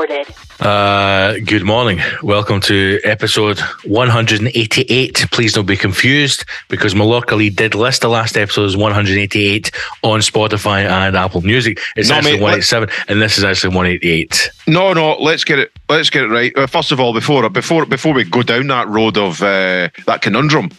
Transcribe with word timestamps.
recorded. 0.00 0.34
Uh, 0.60 1.34
good 1.44 1.62
morning. 1.64 2.00
Welcome 2.22 2.60
to 2.62 3.00
episode 3.04 3.58
188. 3.84 5.26
Please 5.30 5.52
don't 5.52 5.66
be 5.66 5.76
confused 5.76 6.44
because 6.68 6.94
Mallorca 6.94 7.36
Lee 7.36 7.50
did 7.50 7.74
list 7.74 8.00
the 8.02 8.08
last 8.08 8.36
episode 8.36 8.64
as 8.64 8.76
188 8.76 9.70
on 10.02 10.20
Spotify 10.20 10.84
and 10.88 11.16
Apple 11.16 11.42
Music. 11.42 11.80
It's 11.96 12.08
No, 12.08 12.16
actually 12.16 12.32
mate, 12.32 12.42
187 12.42 12.88
and 13.08 13.20
this 13.20 13.36
is 13.38 13.44
actually 13.44 13.74
188. 13.74 14.50
No, 14.66 14.92
no. 14.92 15.16
Let's 15.20 15.44
get 15.44 15.58
it. 15.58 15.72
Let's 15.88 16.10
get 16.10 16.24
it 16.24 16.28
right. 16.28 16.56
Uh, 16.56 16.66
First 16.66 16.92
of 16.92 17.00
all, 17.00 17.12
before 17.12 17.48
before 17.50 17.84
before 17.84 18.14
we 18.14 18.24
go 18.24 18.42
down 18.42 18.68
that 18.68 18.88
road 18.88 19.18
of 19.18 19.42
uh, 19.42 19.88
that 20.06 20.20
conundrum, 20.22 20.70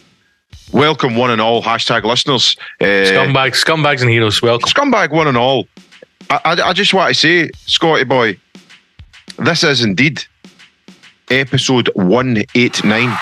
welcome 0.72 1.14
one 1.16 1.30
and 1.30 1.40
all 1.40 1.62
hashtag 1.62 2.02
listeners. 2.04 2.56
Uh, 2.80 2.84
Scumbags, 2.84 3.62
scumbags 3.64 4.00
and 4.00 4.10
heroes, 4.10 4.42
welcome. 4.42 4.68
scumbag 4.68 5.10
one 5.12 5.28
and 5.28 5.36
all. 5.36 5.68
I, 6.30 6.40
I, 6.44 6.52
I 6.68 6.72
just 6.72 6.94
want 6.94 7.08
to 7.08 7.14
say, 7.14 7.50
Scotty 7.66 8.04
boy, 8.04 8.38
this 9.38 9.64
is 9.64 9.82
indeed 9.82 10.24
episode 11.30 11.90
one 11.94 12.44
eight 12.54 12.84
nine. 12.84 13.14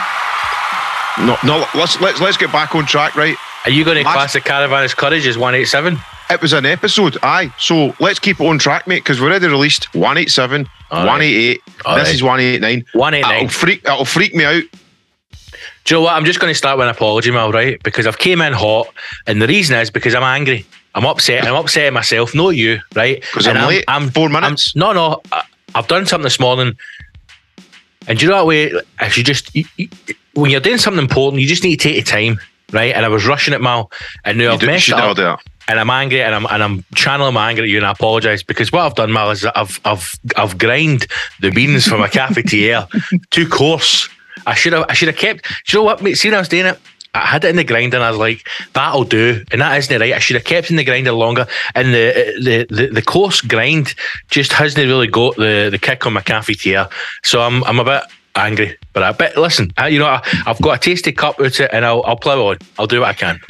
No, 1.18 1.36
no. 1.44 1.66
Let's 1.74 2.00
let's 2.00 2.20
let's 2.20 2.36
get 2.36 2.52
back 2.52 2.74
on 2.74 2.86
track, 2.86 3.14
right? 3.16 3.36
Are 3.64 3.70
you 3.70 3.84
going 3.84 3.98
to 3.98 4.04
Last- 4.04 4.14
class 4.14 4.32
the 4.32 4.40
caravan 4.40 4.84
as 4.84 4.94
courage 4.94 5.26
as 5.26 5.36
187? 5.36 5.98
It 6.30 6.40
was 6.40 6.52
an 6.54 6.64
episode, 6.64 7.18
aye. 7.22 7.52
So 7.58 7.94
let's 8.00 8.18
keep 8.18 8.40
it 8.40 8.46
on 8.46 8.58
track, 8.58 8.86
mate, 8.86 9.00
because 9.00 9.20
we 9.20 9.26
already 9.26 9.48
released 9.48 9.92
187, 9.94 10.66
All 10.90 10.98
right. 11.00 11.06
188. 11.06 11.60
All 11.84 11.96
this 11.96 12.04
right. 12.06 12.14
is 12.14 12.22
189. 12.22 12.84
189. 12.94 13.36
It'll 13.44 13.48
freak, 13.50 13.84
it'll 13.84 14.04
freak 14.06 14.34
me 14.34 14.44
out. 14.44 14.62
Do 15.84 15.94
you 15.94 15.96
know 15.96 16.02
what? 16.02 16.14
I'm 16.14 16.24
just 16.24 16.40
going 16.40 16.50
to 16.50 16.54
start 16.56 16.78
with 16.78 16.86
an 16.88 16.94
apology, 16.94 17.30
Mel, 17.32 17.52
right? 17.52 17.82
Because 17.82 18.06
I've 18.06 18.18
came 18.18 18.40
in 18.40 18.52
hot, 18.54 18.86
and 19.26 19.42
the 19.42 19.46
reason 19.48 19.76
is 19.78 19.90
because 19.90 20.14
I'm 20.14 20.22
angry. 20.22 20.64
I'm 20.94 21.04
upset. 21.04 21.44
I'm 21.46 21.54
upset 21.56 21.84
at 21.86 21.92
myself, 21.92 22.34
not 22.34 22.50
you, 22.50 22.78
right? 22.94 23.22
'Cause 23.32 23.46
And 23.46 23.58
I'm 23.58 23.68
late. 23.68 23.84
I'm 23.88 24.08
Four 24.10 24.28
minutes. 24.30 24.74
no, 24.76 24.92
no. 24.92 25.20
I, 25.32 25.42
I've 25.74 25.88
done 25.88 26.06
something 26.06 26.24
this 26.24 26.40
morning, 26.40 26.76
and 28.08 28.18
do 28.18 28.24
you 28.24 28.30
know 28.30 28.38
that 28.38 28.46
way? 28.46 28.72
If 29.00 29.16
you 29.18 29.24
just 29.24 29.54
you, 29.54 29.64
you- 29.76 29.88
when 30.34 30.50
you're 30.50 30.60
doing 30.60 30.78
something 30.78 31.02
important, 31.02 31.42
you 31.42 31.48
just 31.48 31.64
need 31.64 31.76
to 31.76 31.88
take 31.88 31.96
your 31.96 32.04
time, 32.04 32.40
right? 32.72 32.94
And 32.94 33.04
I 33.04 33.08
was 33.08 33.26
rushing 33.26 33.52
it, 33.52 33.60
Mal, 33.60 33.90
and 34.24 34.38
now 34.38 34.44
You, 34.44 34.50
I've 34.52 34.60
do, 34.60 34.66
messed 34.66 34.86
up, 34.92 35.16
and 35.68 35.78
I'm 35.80 35.90
angry, 35.90 36.22
and 36.22 36.34
I'm 36.34 36.46
and 36.46 36.62
I'm 36.62 36.84
channeling 36.94 37.34
my 37.34 37.48
anger 37.50 37.62
at 37.62 37.68
you, 37.68 37.76
and 37.78 37.86
I 37.86 37.90
apologise 37.90 38.42
because 38.42 38.70
what 38.72 38.82
I've 38.82 38.94
done, 38.94 39.12
Mal, 39.12 39.30
is 39.30 39.44
I've 39.44 39.80
I've 39.84 40.14
I've 40.36 40.56
grind 40.58 41.06
the 41.40 41.50
beans 41.50 41.86
for 41.86 41.98
my 41.98 42.08
cafetiere 42.18 42.88
too 43.30 43.48
coarse. 43.48 44.08
I 44.46 44.54
should 44.54 44.72
have 44.72 44.86
I 44.88 44.94
should 44.94 45.08
have 45.08 45.16
kept. 45.18 45.44
Do 45.66 45.76
you 45.76 45.78
know 45.80 45.84
what, 45.84 46.00
mate? 46.02 46.14
See 46.14 46.28
when 46.28 46.36
I 46.36 46.38
was 46.38 46.48
doing 46.48 46.66
it. 46.66 46.78
I 47.14 47.26
had 47.26 47.44
it 47.44 47.48
in 47.48 47.56
the 47.56 47.64
grinder 47.64 47.96
and 47.96 48.04
I 48.04 48.10
was 48.10 48.18
like, 48.18 48.46
that'll 48.72 49.04
do. 49.04 49.44
And 49.50 49.60
that 49.60 49.76
isn't 49.78 50.00
right. 50.00 50.12
I 50.12 50.18
should 50.18 50.36
have 50.36 50.44
kept 50.44 50.70
in 50.70 50.76
the 50.76 50.84
grinder 50.84 51.12
longer. 51.12 51.46
And 51.74 51.92
the 51.92 52.34
the 52.40 52.74
the, 52.74 52.86
the 52.88 53.02
coarse 53.02 53.40
grind 53.40 53.94
just 54.28 54.52
hasn't 54.52 54.86
really 54.86 55.08
got 55.08 55.36
the, 55.36 55.68
the 55.70 55.78
kick 55.78 56.06
on 56.06 56.12
my 56.12 56.20
cafetiere. 56.20 56.90
So 57.24 57.40
I'm 57.40 57.64
I'm 57.64 57.80
a 57.80 57.84
bit 57.84 58.04
angry. 58.36 58.78
But 58.92 59.02
I 59.02 59.12
but 59.12 59.36
listen, 59.36 59.72
I, 59.76 59.88
you 59.88 59.98
know, 59.98 60.06
I, 60.06 60.22
I've 60.46 60.60
got 60.60 60.76
a 60.76 60.80
tasty 60.80 61.12
cup 61.12 61.38
with 61.38 61.58
it 61.60 61.70
and 61.72 61.84
I'll 61.84 62.02
I'll 62.04 62.16
plough 62.16 62.48
on. 62.48 62.58
I'll 62.78 62.86
do 62.86 63.00
what 63.00 63.08
I 63.08 63.14
can. 63.14 63.40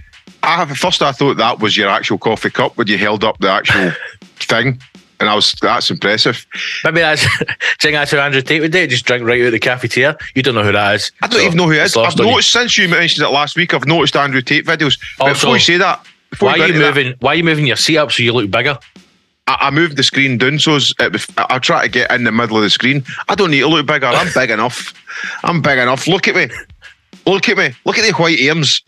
I 0.43 0.57
have, 0.57 0.75
first, 0.77 1.03
I 1.03 1.13
thought 1.13 1.37
that 1.37 1.61
was 1.61 1.77
your 1.77 1.91
actual 1.91 2.17
coffee 2.17 2.49
cup 2.49 2.79
when 2.79 2.87
you 2.87 2.97
held 2.97 3.25
up 3.25 3.39
the 3.39 3.51
actual 3.51 3.93
thing. 4.37 4.81
And 5.21 5.29
I 5.29 5.35
was, 5.35 5.53
that's 5.61 5.91
impressive. 5.91 6.47
Maybe 6.83 7.01
that's 7.01 7.23
saying 7.81 7.93
that's 7.95 8.11
how 8.11 8.19
Andrew 8.21 8.41
Tate 8.41 8.63
would 8.63 8.73
do. 8.73 8.87
Just 8.87 9.05
drink 9.05 9.25
right 9.27 9.41
out 9.43 9.47
of 9.49 9.53
the 9.53 9.61
cafetiere. 9.61 10.19
You 10.35 10.43
don't 10.43 10.55
know 10.55 10.65
who 10.65 10.73
that 10.73 10.95
is. 10.95 11.13
I 11.23 11.27
don't 11.29 11.41
So, 11.41 11.45
even 11.47 11.57
know 11.59 11.67
who 11.67 11.73
it 11.73 11.77
it's 11.79 11.91
is. 11.93 11.97
I've 11.99 12.19
on 12.19 12.27
you. 12.27 12.31
noticed 12.33 12.51
since 12.53 12.79
you 12.79 12.89
mentioned 12.89 13.27
it 13.27 13.31
last 13.31 13.55
week, 13.57 13.75
I've 13.75 13.87
noticed 13.87 14.17
Andrew 14.17 14.41
Tate 14.41 14.65
videos. 14.65 14.99
Also, 15.21 15.35
before 15.35 15.55
you 15.57 15.61
say 15.61 15.77
that, 15.77 16.07
Why 16.39 16.57
you 16.57 16.63
are 16.63 16.67
you 16.67 16.73
into 16.75 16.79
that, 16.87 16.95
moving? 16.97 17.15
Why 17.21 17.33
are 17.33 17.35
you 17.35 17.45
moving 17.45 17.67
your 17.67 17.77
seat 17.77 17.99
up 17.99 18.11
so 18.13 18.23
you 18.23 18.33
look 18.33 18.51
bigger? 18.51 18.79
I, 19.47 19.57
I 19.61 19.71
moved 19.71 19.97
the 19.99 20.03
screen 20.03 20.39
down 20.39 20.59
so 20.59 20.77
it, 20.77 21.27
I, 21.37 21.47
I 21.51 21.59
try 21.59 21.83
to 21.83 21.89
get 21.91 22.11
in 22.13 22.25
the 22.25 22.33
middle 22.33 22.57
of 22.57 22.63
the 22.63 22.71
screen. 22.71 23.05
I 23.29 23.35
don't 23.35 23.51
need 23.51 23.61
to 23.61 23.69
look 23.69 23.85
bigger. 23.87 24.07
I'm 24.07 24.33
big 24.35 24.51
enough. 24.51 24.95
I'm 25.45 25.61
big 25.61 25.79
enough. 25.79 26.07
Look 26.07 26.29
at 26.29 26.35
me. 26.35 26.49
Look 27.27 27.47
at 27.51 27.59
me. 27.59 27.75
Look 27.85 27.99
at 27.99 28.07
the 28.07 28.13
white 28.23 28.39
arms. 28.49 28.83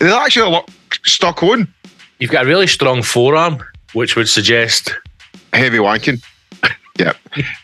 They 0.00 0.12
actually 0.12 0.50
look 0.50 0.68
stuck 1.04 1.42
on. 1.42 1.72
You've 2.18 2.30
got 2.30 2.44
a 2.44 2.46
really 2.48 2.66
strong 2.66 3.02
forearm, 3.02 3.62
which 3.92 4.16
would 4.16 4.28
suggest 4.28 4.92
Heavy 5.54 5.78
wanking. 5.78 6.22
Yeah. 6.96 7.14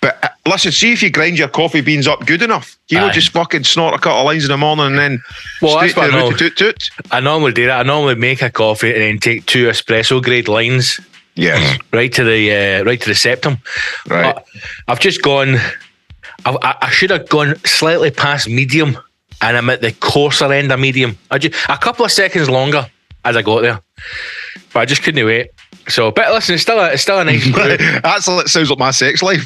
But 0.03 0.19
uh, 0.25 0.29
listen, 0.45 0.73
see 0.73 0.93
if 0.93 1.05
you 1.05 1.11
grind 1.11 1.39
your 1.39 1.47
coffee 1.47 1.83
beans 1.83 2.09
up 2.09 2.27
good 2.27 2.43
enough. 2.43 2.77
You 2.89 2.99
know, 2.99 3.07
Aye. 3.07 3.13
just 3.13 3.29
fucking 3.31 3.63
snort 3.63 3.95
a 3.95 3.99
couple 3.99 4.19
of 4.19 4.25
lines 4.25 4.43
in 4.43 4.49
the 4.51 4.57
morning 4.57 4.87
and 4.87 4.99
then 4.99 5.23
Well, 5.63 5.77
straight 5.77 5.95
that's 5.95 6.13
what 6.13 6.31
to 6.31 6.31
the 6.31 6.35
I 6.35 6.37
toot 6.37 6.57
toot. 6.57 6.91
I 7.13 7.21
normally 7.21 7.53
do 7.53 7.67
that. 7.67 7.79
I 7.79 7.83
normally 7.85 8.17
make 8.17 8.43
a 8.43 8.51
coffee 8.51 8.93
and 8.93 9.01
then 9.01 9.19
take 9.21 9.47
two 9.47 9.69
espresso 9.69 10.21
grade 10.21 10.49
lines 10.49 10.99
Yes. 11.37 11.79
right 11.93 12.13
to 12.13 12.25
the 12.25 12.53
uh, 12.81 12.85
right 12.85 13.01
to 13.01 13.09
the 13.09 13.15
septum. 13.15 13.59
Right. 14.09 14.35
But 14.35 14.45
I've 14.89 14.99
just 14.99 15.23
gone. 15.23 15.55
I've, 16.45 16.57
I, 16.63 16.77
I 16.83 16.91
should 16.91 17.11
have 17.11 17.29
gone 17.29 17.55
slightly 17.65 18.11
past 18.11 18.49
medium, 18.49 18.99
and 19.43 19.57
I'm 19.57 19.71
at 19.71 19.81
the 19.81 19.93
coarser 19.93 20.53
end 20.53 20.73
of 20.73 20.81
medium. 20.81 21.17
I 21.31 21.39
just 21.39 21.55
a 21.69 21.79
couple 21.79 22.05
of 22.05 22.11
seconds 22.11 22.51
longer 22.51 22.91
as 23.25 23.37
I 23.37 23.43
got 23.43 23.61
there, 23.63 23.81
but 24.73 24.81
I 24.81 24.85
just 24.87 25.05
couldn't 25.05 25.25
wait. 25.25 25.51
So, 25.89 26.11
but 26.11 26.31
listen, 26.33 26.55
it's 26.55 26.63
still 26.63 26.79
a, 26.79 26.93
it's 26.93 27.03
still 27.03 27.19
a 27.19 27.25
nice. 27.25 27.45
That's 27.55 28.27
that 28.27 28.49
sounds 28.49 28.71
like 28.71 28.79
my 28.79 28.91
sex 28.93 29.23
life. 29.23 29.45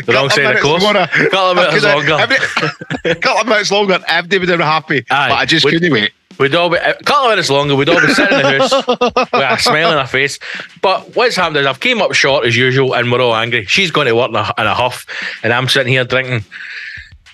the 0.00 0.12
wrong 0.14 0.30
side 0.30 0.56
of 0.56 0.62
course. 0.62 0.82
longer. 0.82 1.06
Couple 1.30 1.38
of 1.50 1.56
minutes 1.56 1.84
longer. 1.84 2.14
every- 2.18 3.14
couple 3.20 3.40
of 3.42 3.46
minutes 3.46 3.70
longer, 3.70 3.98
everybody 4.06 4.38
would 4.38 4.48
have 4.48 4.58
been 4.58 4.66
happy. 4.66 5.04
Aye. 5.10 5.28
But 5.28 5.34
I 5.38 5.44
just 5.46 5.66
couldn't 5.66 5.92
wait. 5.92 6.12
We'd 6.38 6.54
all 6.54 6.70
be 6.70 6.76
a 6.76 6.94
couple 7.02 7.26
of 7.26 7.30
minutes 7.32 7.50
longer. 7.50 7.76
We'd 7.76 7.88
all 7.90 8.00
be 8.00 8.14
sitting 8.14 8.38
in 8.38 8.42
the 8.46 8.58
house 8.60 8.86
with 8.86 9.42
a 9.42 9.58
smile 9.58 9.88
on 9.90 9.98
our 9.98 10.06
face. 10.06 10.38
But 10.80 11.14
what's 11.14 11.36
happened 11.36 11.58
is 11.58 11.66
I've 11.66 11.80
came 11.80 12.00
up 12.00 12.14
short 12.14 12.46
as 12.46 12.56
usual, 12.56 12.94
and 12.94 13.12
we're 13.12 13.20
all 13.20 13.34
angry. 13.34 13.66
She's 13.66 13.90
going 13.90 14.06
to 14.06 14.14
work 14.14 14.30
in 14.30 14.36
a, 14.36 14.52
in 14.56 14.66
a 14.66 14.74
huff, 14.74 15.04
and 15.42 15.52
I'm 15.52 15.68
sitting 15.68 15.92
here 15.92 16.04
drinking, 16.04 16.44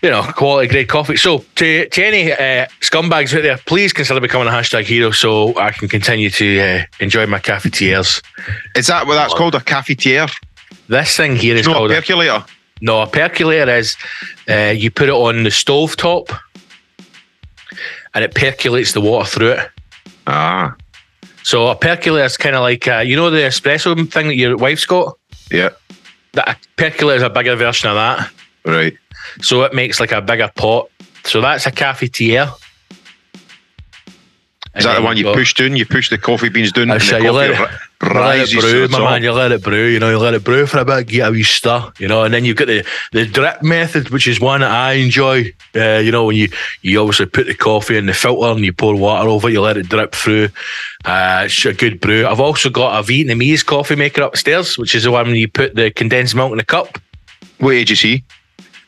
you 0.03 0.11
know, 0.11 0.23
quality 0.23 0.69
great 0.69 0.89
coffee. 0.89 1.17
So 1.17 1.45
to 1.57 1.89
to 1.89 2.05
any 2.05 2.33
uh, 2.33 2.67
scumbags 2.81 3.34
out 3.37 3.43
there, 3.43 3.59
please 3.67 3.93
consider 3.93 4.21
becoming 4.21 4.49
a 4.49 4.51
hashtag 4.51 4.84
hero 4.84 5.11
so 5.11 5.57
I 5.59 5.71
can 5.73 5.89
continue 5.89 6.31
to 6.31 6.61
uh, 6.61 6.83
enjoy 7.01 7.27
my 7.27 7.39
cafetiers. 7.39 8.23
Is 8.77 8.87
that 8.89 9.07
what 9.07 9.15
that's 9.15 9.34
called? 9.34 9.55
A 9.55 9.61
cafetiere? 9.61 10.31
This 10.89 11.17
thing 11.17 11.37
here 11.37 11.57
is 11.57 11.67
No, 11.67 11.73
a 11.73 11.75
called 11.77 11.91
a, 11.91 11.95
percolator. 11.95 12.45
no 12.81 13.03
a 13.03 13.07
percolator. 13.07 13.71
Is 13.75 13.97
uh, 14.49 14.73
you 14.77 14.91
put 14.91 15.09
it 15.09 15.15
on 15.15 15.43
the 15.45 15.51
stove 15.51 15.97
top, 15.97 16.31
and 18.15 18.25
it 18.25 18.34
percolates 18.34 18.93
the 18.93 19.01
water 19.01 19.28
through 19.28 19.51
it. 19.53 19.71
Ah, 20.27 20.75
So 21.43 21.69
a 21.69 21.77
percolator 21.77 22.25
is 22.27 22.37
kind 22.37 22.55
of 22.57 22.63
like 22.63 22.87
uh, 22.89 22.99
you 22.99 23.17
know 23.17 23.31
the 23.31 23.39
espresso 23.39 23.95
thing 24.13 24.28
that 24.28 24.37
your 24.37 24.57
wife's 24.57 24.84
got. 24.87 25.17
yeah. 25.51 25.71
That 26.33 26.49
a 26.51 26.57
percolator 26.77 27.17
is 27.17 27.23
a 27.23 27.31
bigger 27.31 27.57
version 27.57 27.89
of 27.89 27.95
that. 27.97 28.31
Right. 28.67 28.95
So 29.41 29.62
it 29.64 29.75
makes 29.75 30.00
like 30.00 30.12
a 30.12 30.20
bigger 30.22 30.50
pot. 30.54 30.91
So 31.25 31.41
that's 31.41 31.66
a 31.66 31.72
cafetiere. 31.72 32.53
Is 34.75 34.84
that 34.84 34.97
the 34.97 35.03
one 35.03 35.16
you 35.16 35.25
push 35.32 35.54
down? 35.54 35.75
You 35.75 35.87
push 35.87 36.10
the 36.10 36.19
coffee 36.19 36.50
beans 36.50 36.70
down 36.70 36.91
and 36.91 37.00
the 37.00 37.04
you 37.25 37.32
coffee 37.32 37.36
let 37.38 37.50
it- 37.50 37.59
let 38.03 38.36
it 38.42 38.50
brew, 38.60 38.88
my 38.92 38.98
man. 39.10 39.22
You 39.22 39.32
let 39.32 39.50
it 39.53 39.62
brew. 39.62 39.86
You 39.86 39.98
know, 39.98 40.10
you 40.10 40.19
let 40.19 40.34
it 40.34 40.44
brew 40.44 40.66
for 40.66 40.76
a 40.78 40.84
bit, 40.84 41.06
get 41.06 41.28
a 41.28 41.31
wee 41.31 41.42
stir. 41.44 41.91
You 41.98 42.09
know, 42.09 42.25
and 42.25 42.34
then 42.34 42.44
you've 42.44 42.59
got 42.59 42.66
the, 42.66 42.84
the 43.12 43.25
drip 43.25 43.62
method, 43.62 44.10
which 44.10 44.28
is 44.28 44.38
one 44.38 44.60
that 44.60 44.70
I 44.70 44.92
enjoy. 44.92 45.54
Uh, 45.75 45.97
you 46.04 46.12
know, 46.12 46.26
when 46.26 46.36
you 46.36 46.48
you 46.82 47.00
obviously 47.00 47.25
put 47.25 47.47
the 47.47 47.54
coffee 47.54 47.97
in 47.97 48.04
the 48.04 48.12
filter 48.12 48.48
and 48.48 48.60
you 48.62 48.75
pour 48.75 48.94
water 48.94 49.26
over 49.31 49.48
it, 49.48 49.53
you 49.53 49.62
let 49.62 49.78
it 49.78 49.89
drip 49.89 50.15
through. 50.15 50.51
Uh, 51.06 51.45
it's 51.47 51.65
a 51.65 51.72
good 51.72 51.98
brew. 51.98 52.27
I've 52.27 52.39
also 52.41 52.68
got 52.68 53.03
a 53.03 53.06
Vietnamese 53.06 53.65
coffee 53.65 53.97
maker 53.97 54.21
upstairs, 54.21 54.77
which 54.77 54.95
is 54.95 55.04
the 55.04 55.10
one 55.10 55.34
you 55.34 55.48
put 55.48 55.74
the 55.74 55.91
condensed 55.91 56.34
milk 56.34 56.53
in 56.53 56.59
the 56.59 56.65
cup. 56.65 56.98
What 57.60 57.77
age 57.77 57.91
is 57.92 58.03
he? 58.03 58.24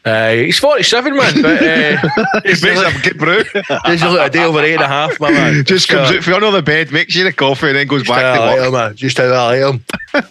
Uh, 0.05 0.31
he's 0.31 0.59
47, 0.59 1.15
man, 1.17 1.43
but 1.43 1.63
uh, 1.63 2.41
Makes 2.45 2.63
a 2.63 3.01
good 3.03 3.19
brew. 3.19 3.43
There's 3.85 4.03
a 4.03 4.09
little 4.09 4.29
day 4.29 4.45
over 4.45 4.61
eight 4.61 4.75
and 4.75 4.83
a 4.83 4.89
half, 4.89 5.19
my 5.21 5.31
man. 5.31 5.65
Just 5.67 5.89
comes 5.89 6.11
out 6.11 6.23
from 6.23 6.35
under 6.35 6.51
the 6.51 6.63
bed, 6.63 6.93
makes 6.93 7.15
you 7.15 7.25
the 7.25 7.33
coffee, 7.33 7.67
and 7.69 7.77
then 7.77 7.87
goes 7.89 8.07
back 8.07 8.37
to 8.37 8.41
I 8.43 8.55
work. 8.55 8.67
him, 8.67 8.73
man. 8.73 8.97
Just 8.97 9.19
how 9.19 9.49
I 9.49 9.57
him. 9.57 9.85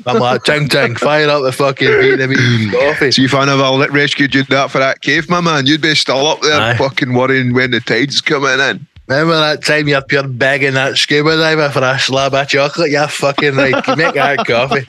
I'm 0.06 0.18
like, 0.20 0.44
ting 0.44 0.68
ting, 0.68 0.96
fire 0.96 1.30
up 1.30 1.44
the 1.44 1.52
fucking 1.52 1.88
Vietnamese 1.88 2.72
coffee. 2.72 3.12
See 3.12 3.26
if 3.26 3.36
I 3.36 3.46
never 3.46 3.92
rescued 3.92 4.34
you 4.34 4.44
that 4.46 4.72
for 4.72 4.80
that 4.80 5.02
cave, 5.02 5.30
my 5.30 5.42
man, 5.42 5.68
you'd 5.68 5.82
be 5.82 5.94
still 5.96 6.26
up 6.26 6.42
there 6.42 6.60
Aye. 6.60 6.78
fucking 6.78 7.14
worrying 7.14 7.54
when 7.54 7.72
the 7.72 7.80
tide's 7.82 8.22
coming 8.22 8.60
in. 8.60 8.88
Remember 9.08 9.38
that 9.38 9.64
time 9.64 9.88
you're 9.88 10.02
pure 10.02 10.28
begging 10.28 10.74
that 10.74 10.98
scuba 10.98 11.38
diver 11.38 11.70
for 11.70 11.82
a 11.82 11.98
slab 11.98 12.34
of 12.34 12.48
chocolate? 12.48 12.92
You 12.92 13.08
fucking 13.08 13.56
like 13.56 13.88
make 13.98 14.16
that 14.16 14.46
coffee. 14.46 14.84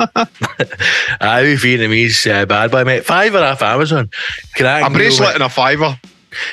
I 1.21 1.43
be 1.43 1.55
Vietnamese 1.55 2.29
uh, 2.29 2.45
bad 2.45 2.73
boy, 2.73 2.83
mate. 2.85 3.05
Fiver 3.05 3.39
off 3.39 3.63
Amazon. 3.63 4.11
Crack 4.57 4.85
A 4.85 4.91
bracelet 4.91 5.35
and 5.35 5.45
a 5.45 5.49
fiver. 5.49 5.99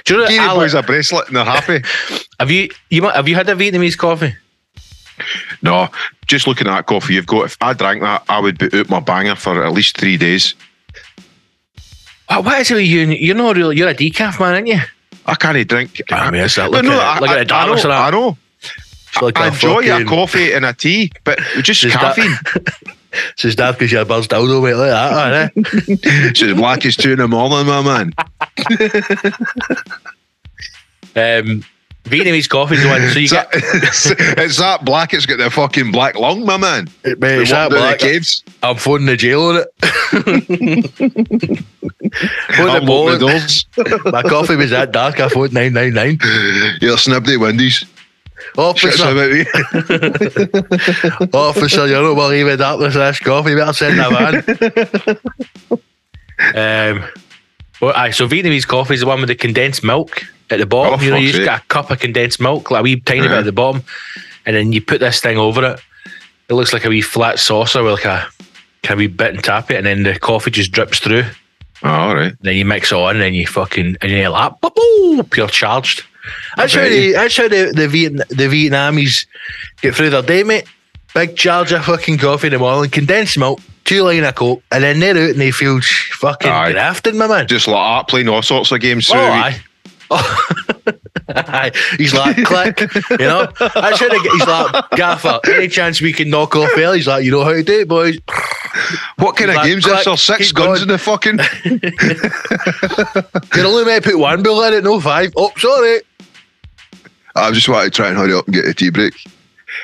Do 0.06 0.14
you 0.14 0.20
know 0.22 0.28
that 0.28 0.56
boys 0.56 0.74
a 0.76 0.84
bracelet 0.84 1.28
and 1.28 1.38
they're 1.38 1.44
happy. 1.44 1.82
have 2.40 2.52
you 2.52 2.70
you 2.90 3.02
have 3.10 3.28
you 3.28 3.36
had 3.36 3.50
a 3.50 3.56
Vietnamese 3.56 3.98
coffee? 3.98 4.36
No, 5.62 5.90
just 6.28 6.46
looking 6.46 6.68
at 6.68 6.76
that 6.76 6.86
coffee 6.86 7.16
you've 7.16 7.26
got, 7.26 7.46
if 7.46 7.58
I 7.62 7.74
drank 7.74 8.02
that, 8.02 8.24
I 8.30 8.40
would 8.40 8.58
be 8.58 8.70
out 8.78 8.90
my 8.90 9.00
banger 9.00 9.36
for 9.36 9.64
at 9.64 9.72
least 9.72 9.98
three 9.98 10.18
days. 10.18 10.54
What, 12.28 12.46
what 12.46 12.62
is 12.62 12.70
it 12.70 12.76
with 12.76 12.86
you? 12.86 13.08
You're 13.08 13.36
not 13.36 13.56
real. 13.56 13.74
You're 13.74 13.90
a 13.90 13.96
decaf 13.96 14.40
man, 14.40 14.54
aren't 14.54 14.68
you? 14.68 14.80
I 15.26 15.36
can't 15.36 15.68
drink. 15.68 16.02
I 16.12 16.30
mean, 16.32 16.44
it's 16.44 16.56
that- 16.56 16.72
But 16.72 16.86
look 16.86 16.94
no, 16.94 17.02
at 17.02 17.18
it. 17.18 17.22
Look 17.22 17.30
I, 17.30 17.40
at 17.42 17.48
the 17.48 17.56
I, 17.56 17.66
know, 17.68 17.76
that. 17.76 17.86
I 17.92 18.10
know. 18.12 18.38
Like 19.22 19.40
I 19.40 19.48
enjoy 19.48 19.88
fucking- 19.88 20.08
a 20.08 20.10
coffee 20.10 20.52
and 20.54 20.66
a 20.66 20.74
tea, 20.74 21.12
but 21.24 21.40
just 21.62 21.82
that- 21.84 21.92
caffeine. 21.92 22.38
It's 23.32 23.46
as 23.46 23.56
daft 23.56 23.80
because 23.80 23.94
your 23.94 24.04
bird's 24.04 24.28
dildo, 24.28 24.62
mate, 24.62 24.74
like 24.74 24.90
that, 24.90 25.34
eh? 25.34 25.50
It's 26.28 26.42
as 26.44 26.54
black 26.54 26.86
as 26.86 26.98
two 26.98 27.14
in 27.14 27.20
the 27.20 27.30
morning, 27.30 27.66
my 27.66 27.82
man. 27.82 28.14
Um, 31.16 31.64
Vietnamese 32.06 32.48
coffee's 32.48 32.82
the 32.84 32.88
one. 32.90 33.02
So 33.10 33.20
you 33.20 33.24
It's 33.24 33.34
get 33.34 33.52
that, 33.52 34.36
it's 34.38 34.58
that 34.60 34.86
black. 34.86 35.14
It's 35.14 35.26
got 35.26 35.38
the 35.40 35.50
fucking 35.50 35.92
black 35.92 36.16
lung, 36.16 36.46
my 36.46 36.56
man. 36.58 36.88
mate, 37.04 37.20
The 37.20 37.42
it's 37.42 37.50
that 37.52 37.70
down 37.72 37.80
black. 37.80 38.00
caves. 38.00 38.44
I'm 38.62 38.76
phoning 38.78 39.08
the 39.08 39.18
jail 39.18 39.42
on 39.42 39.58
it. 39.58 39.68
Phoned 42.56 42.70
the 42.70 42.82
I'll 42.84 42.92
open 42.92 43.20
the 43.20 43.28
doors. 43.28 43.66
My 44.12 44.22
coffee 44.24 44.56
was 44.56 44.70
that 44.70 44.92
dark. 44.92 45.20
I 45.20 45.28
phoned 45.30 45.54
nine 45.54 45.74
nine 45.74 45.94
nine. 45.94 46.18
You're 46.82 46.98
snibbly 46.98 47.38
Wendy's. 47.40 47.78
Shit's 47.78 49.02
Officer, 49.02 49.12
about 49.12 49.30
officer, 51.34 51.88
you 51.88 51.94
don't 51.94 52.16
believe 52.16 52.46
the 52.46 52.58
darkness 52.58 52.96
of 52.96 53.02
this 53.02 53.20
coffee. 53.20 53.52
You 53.52 53.58
better 53.58 53.74
send 53.74 53.98
that 54.00 54.12
van. 56.56 57.00
um, 57.00 57.10
well, 57.82 57.94
aye, 57.96 58.12
so 58.12 58.28
Vietnamese 58.28 58.68
coffee 58.68 58.94
is 58.94 59.02
the 59.02 59.06
one 59.08 59.20
with 59.20 59.30
the 59.30 59.36
condensed 59.36 59.84
milk 59.84 60.24
at 60.50 60.60
the 60.60 60.66
bottom. 60.66 61.00
Oh, 61.00 61.04
you 61.04 61.12
know, 61.12 61.18
you 61.18 61.32
just 61.32 61.46
got 61.46 61.62
a 61.62 61.66
cup 61.66 61.92
of 61.92 62.00
condensed 62.00 62.40
milk, 62.40 62.72
like 62.72 62.82
a 62.82 62.84
wee 62.84 63.00
tiny 63.00 63.22
bit 63.22 63.32
Uh-huh. 63.32 63.40
at 63.40 63.46
the 63.46 63.52
bottom, 63.52 63.84
and 64.46 64.56
then 64.56 64.72
you 64.72 64.82
put 64.82 65.00
this 65.00 65.20
thing 65.20 65.38
over 65.38 65.64
it. 65.74 65.80
It 66.50 66.54
looks 66.54 66.74
like 66.74 66.86
a 66.86 66.90
wee 66.90 67.02
flat 67.02 67.40
saucer 67.40 67.82
with 67.84 67.94
like 67.94 68.06
a 68.06 68.28
kind 68.84 68.94
of 68.94 68.98
wee 69.00 69.08
bit 69.08 69.34
and 69.34 69.44
tap 69.44 69.72
it, 69.72 69.78
and 69.78 69.86
then 69.86 70.04
the 70.04 70.20
coffee 70.20 70.52
just 70.52 70.72
drips 70.72 71.00
through. 71.00 71.24
Oh, 71.84 71.90
all 71.90 72.16
right. 72.16 72.34
Then 72.42 72.56
you 72.56 72.66
mix 72.66 72.92
it 72.92 72.96
on, 72.96 73.12
and 73.16 73.22
then 73.22 73.34
you 73.34 73.46
fucking 73.48 73.98
and 74.02 74.12
you're 74.12 74.30
like, 74.30 74.54
boop, 74.62 74.76
boop, 74.76 75.30
pure 75.32 75.48
charged. 75.48 76.04
That's 76.56 76.74
how 76.74 76.82
bet 76.82 76.90
the 76.92 77.00
you. 77.02 77.14
that's 77.14 77.38
how 77.38 77.48
the 77.48 77.72
the, 77.76 77.88
Viet, 77.88 78.14
the 78.30 78.48
Vietnamese 78.48 79.26
get 79.82 79.94
through 79.96 80.10
their 80.12 80.22
day, 80.22 80.44
mate. 80.44 80.66
Big 81.14 81.36
charge 81.38 81.72
of 81.72 81.86
fucking 81.86 82.18
coffee 82.18 82.48
in 82.48 82.54
the 82.54 82.60
morning, 82.60 82.90
condensed 82.92 83.38
milk, 83.38 83.60
two 83.86 84.04
line 84.04 84.24
of 84.24 84.36
coke, 84.36 84.62
and 84.72 84.84
then 84.84 85.00
they're 85.00 85.12
out 85.16 85.30
and 85.32 85.40
they 85.40 85.52
feel 85.52 85.80
fucking 85.82 86.50
Aye. 86.52 86.74
grafted, 86.74 87.16
my 87.16 87.28
man. 87.28 87.48
Just 87.48 87.68
like 87.68 87.76
that, 88.06 88.10
playing 88.10 88.28
all 88.28 88.42
sorts 88.42 88.72
of 88.72 88.80
games. 88.82 89.10
oh, 89.12 89.16
aye. 89.18 89.60
Oh. 90.12 90.48
Aye. 91.28 91.72
He's 91.98 92.14
like, 92.14 92.38
click, 92.46 92.80
you 93.10 93.18
know. 93.18 93.48
How 93.58 93.92
they 93.98 93.98
get. 94.20 94.32
He's 94.32 94.46
like, 94.48 94.90
Gaffer. 94.92 95.40
Any 95.48 95.68
chance 95.68 96.00
we 96.00 96.14
can 96.14 96.30
knock 96.30 96.56
off 96.56 96.70
Bill? 96.76 96.94
He's 96.94 97.08
like, 97.08 97.26
you 97.26 97.32
know 97.32 97.44
how 97.44 97.54
to 97.54 97.64
do 97.64 97.80
it, 97.80 97.88
boys. 97.88 98.20
What 99.18 99.36
kind 99.36 99.50
of 99.50 99.56
Like, 99.56 99.66
games 99.66 99.86
is 99.88 99.92
this? 99.92 100.04
click, 100.04 100.06
There's 100.06 100.22
six 100.22 100.52
guns 100.52 100.80
going. 100.80 100.82
in 100.84 100.88
the 100.90 100.98
fucking. 101.00 101.40
You're 103.56 103.66
only 103.66 103.86
meant 103.86 104.04
to 104.04 104.12
put 104.12 104.20
one 104.20 104.44
bill 104.44 104.64
in 104.64 104.74
it, 104.74 104.84
no 104.84 105.00
five. 105.02 105.34
Oh, 105.36 105.52
sorry. 105.58 106.02
I 107.36 107.52
just 107.52 107.68
want 107.68 107.86
to 107.86 107.90
try 107.92 108.10
and 108.10 108.18
hurry 108.18 108.34
up 108.34 108.46
and 108.46 108.54
get 108.54 108.66
a 108.66 108.74
tea 108.74 108.92
break. 108.92 109.14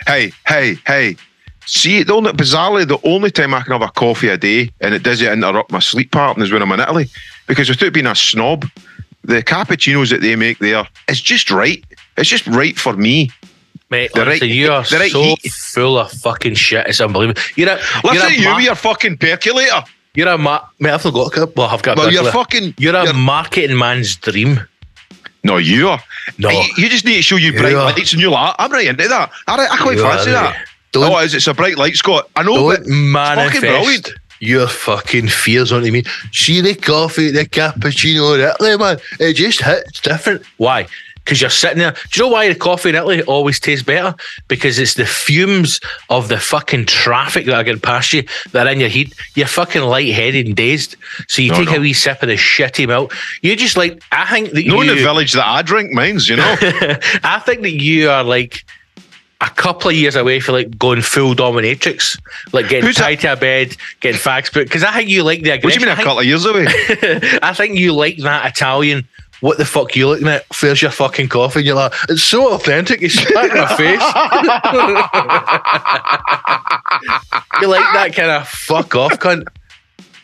Hey, 0.06 0.32
hey, 0.46 0.76
hey. 0.86 1.16
See, 1.66 2.04
the 2.04 2.14
only, 2.14 2.32
bizarrely, 2.34 2.88
the 2.88 3.00
only 3.08 3.32
time 3.32 3.54
I 3.54 3.62
can 3.62 3.72
have 3.74 3.82
a 3.82 3.92
coffee 3.92 4.28
a 4.30 4.38
day 4.38 4.72
and 4.82 4.94
it 4.94 5.04
doesn't 5.04 5.32
interrupt 5.32 5.72
my 5.72 5.80
sleep 5.80 6.12
pattern 6.12 6.42
is 6.44 6.52
when 6.52 6.62
I'm 6.62 6.72
in 6.72 6.80
Italy. 6.80 7.10
Because 7.48 7.70
without 7.70 7.94
being 7.94 8.08
a 8.08 8.16
snob, 8.16 8.66
the 9.24 9.44
cappuccinos 9.44 10.10
that 10.10 10.22
they 10.22 10.36
make 10.36 10.60
there 10.60 10.88
is 11.08 11.22
just 11.22 11.52
right. 11.52 11.84
It's 12.18 12.30
just 12.30 12.48
right 12.48 12.78
for 12.78 12.94
me. 12.94 13.30
Mate, 13.90 14.12
The 14.14 14.22
honestly, 14.22 14.48
right- 14.48 14.56
you 14.56 14.72
are 14.72 14.84
the 14.84 14.98
right 15.00 15.12
so 15.12 15.22
heat. 15.24 15.52
full 15.52 15.98
of 16.00 16.12
fucking 16.12 16.56
shit. 16.56 16.88
It's 16.88 17.00
unbelievable. 17.02 17.42
You're 17.56 17.70
a, 17.70 17.80
you're 18.04 18.14
Listen 18.14 18.28
a, 18.28 18.30
to 18.36 18.42
you 18.42 18.50
ma- 18.50 18.56
with 18.56 18.66
your 18.66 18.76
fucking 18.76 19.18
percolator. 19.18 19.84
you're 20.16 20.30
a 20.30 20.38
ma- 20.38 20.62
mate, 20.80 20.92
I've 20.92 21.04
not 21.06 21.14
got 21.14 21.28
a 21.28 21.30
cup. 21.30 21.56
Well, 21.56 21.68
I've 21.68 21.82
got 21.84 21.98
a 21.98 22.02
Well, 22.02 22.12
you're 22.12 22.32
fucking. 22.32 22.74
You're 22.78 22.96
a 22.96 23.04
you're- 23.06 23.18
marketing 23.18 23.78
man's 23.78 24.16
dream. 24.16 24.62
no, 25.44 25.58
you 25.58 25.90
are. 25.90 26.02
No. 26.38 26.50
You, 26.50 26.64
you 26.78 26.90
just 26.90 27.04
need 27.06 27.16
to 27.18 27.22
show 27.22 27.36
you 27.36 27.52
bright 27.52 27.74
lights 27.76 28.14
and 28.14 28.22
you're 28.22 28.32
like, 28.32 28.56
ah, 28.58 28.64
I'm 28.64 28.72
right 28.72 28.88
into 28.88 29.08
that. 29.08 29.32
I, 29.48 29.68
I 29.68 29.78
quite 29.78 29.98
You 29.98 30.04
fancy 30.04 30.32
that. 30.32 30.56
Don't- 30.92 31.12
oh, 31.12 31.18
is 31.20 31.34
it's 31.34 31.48
a 31.48 31.54
bright 31.54 31.78
light, 31.78 31.96
Scott? 31.96 32.30
I 32.36 32.44
know, 32.44 32.66
but 32.68 32.84
Don't 32.84 33.12
manifest 33.12 33.62
brilliant. 33.62 34.14
your 34.40 34.68
fucking 34.68 35.28
fears 35.30 35.72
onto 35.72 35.92
me. 35.92 36.04
See 36.34 36.62
the 36.62 36.76
coffee, 36.76 37.32
the 37.32 37.46
cappuccino 37.46 38.36
in 38.36 38.42
Italy, 38.42 38.78
man. 38.78 39.00
It 39.20 39.34
just 39.34 39.62
hits 39.62 40.00
different. 40.02 40.44
Why? 40.58 40.88
Because 41.24 41.40
you're 41.40 41.52
sitting 41.52 41.78
there. 41.78 41.92
Do 41.92 42.00
you 42.16 42.24
know 42.24 42.34
why 42.34 42.48
the 42.50 42.56
coffee 42.56 42.90
in 42.90 42.96
Italy 42.96 43.22
always 43.24 43.60
tastes 43.60 43.86
better? 43.86 44.16
Because 44.48 44.80
it's 44.80 44.96
the 44.96 45.06
fumes 45.06 45.80
of 46.10 46.30
the 46.30 46.40
fucking 46.40 46.88
traffic 46.88 47.46
that 47.46 47.54
are 47.54 47.64
getting 47.64 47.80
past 47.80 48.12
you 48.12 48.24
that 48.54 48.66
are 48.66 48.72
in 48.72 48.80
your 48.80 48.90
heat. 48.90 49.14
You're 49.36 49.46
fucking 49.46 49.84
lightheaded 49.84 50.48
and 50.48 50.56
dazed. 50.56 50.96
So 51.28 51.44
you 51.44 51.52
No, 51.52 51.58
take 51.60 51.70
no. 51.70 51.76
a 51.76 51.80
wee 51.80 51.94
sip 51.94 52.24
of 52.24 52.28
the 52.30 52.36
shitty 52.38 52.88
milk. 52.88 53.16
You're 53.44 53.56
just 53.56 53.78
like, 53.78 54.02
I 54.12 54.26
think 54.32 54.52
that 54.54 54.64
you 54.64 54.72
no 54.72 54.82
in 54.82 54.88
you. 54.88 54.96
the 54.96 55.02
village 55.04 55.34
that 55.34 55.46
I 55.46 55.62
drink 55.62 55.92
mines, 55.94 56.28
you 56.28 56.38
know. 56.38 56.56
I 57.24 57.40
think 57.46 57.62
that 57.62 57.80
you 57.80 58.10
are 58.10 58.24
like 58.24 58.66
a 59.42 59.50
couple 59.50 59.90
of 59.90 59.96
years 59.96 60.16
away 60.16 60.40
from 60.40 60.54
like 60.56 60.78
going 60.78 61.02
full 61.02 61.34
dominatrix, 61.34 62.20
like 62.54 62.70
getting 62.70 62.86
Who's 62.86 62.96
tied 62.96 63.20
to 63.22 63.34
a 63.34 63.36
bed, 63.36 63.76
getting 64.00 64.20
fags 64.20 64.52
put. 64.52 64.66
Because 64.66 64.84
I 64.84 64.92
think 64.94 65.10
you 65.10 65.24
like 65.24 65.42
the 65.42 65.50
what 65.50 65.62
do 65.62 65.68
aggression. 65.68 65.82
you 65.82 65.88
mean 65.88 65.98
a 65.98 66.04
couple 66.04 66.20
of 66.20 66.26
years 66.26 66.46
away? 66.46 66.66
I 67.42 67.54
think 67.56 67.78
you 67.78 67.94
like 67.94 68.18
that 68.18 68.46
Italian. 68.46 69.08
What 69.40 69.58
the 69.58 69.66
fuck 69.66 69.96
you 69.96 70.08
looking 70.08 70.28
at? 70.28 70.46
Where's 70.62 70.84
your 70.84 70.92
fucking 70.92 71.30
coffee? 71.30 71.60
And 71.60 71.66
you're 71.66 71.76
like, 71.76 71.94
it's 72.10 72.22
so 72.24 72.54
authentic. 72.54 73.02
You 73.02 73.10
spat 73.10 73.50
in 73.50 73.58
my 73.58 73.76
face. 73.76 74.00
you 77.62 77.68
like 77.68 77.82
that 77.94 78.14
kind 78.14 78.30
of 78.30 78.48
fuck 78.48 78.94
off 78.96 79.14
cunt. 79.14 79.48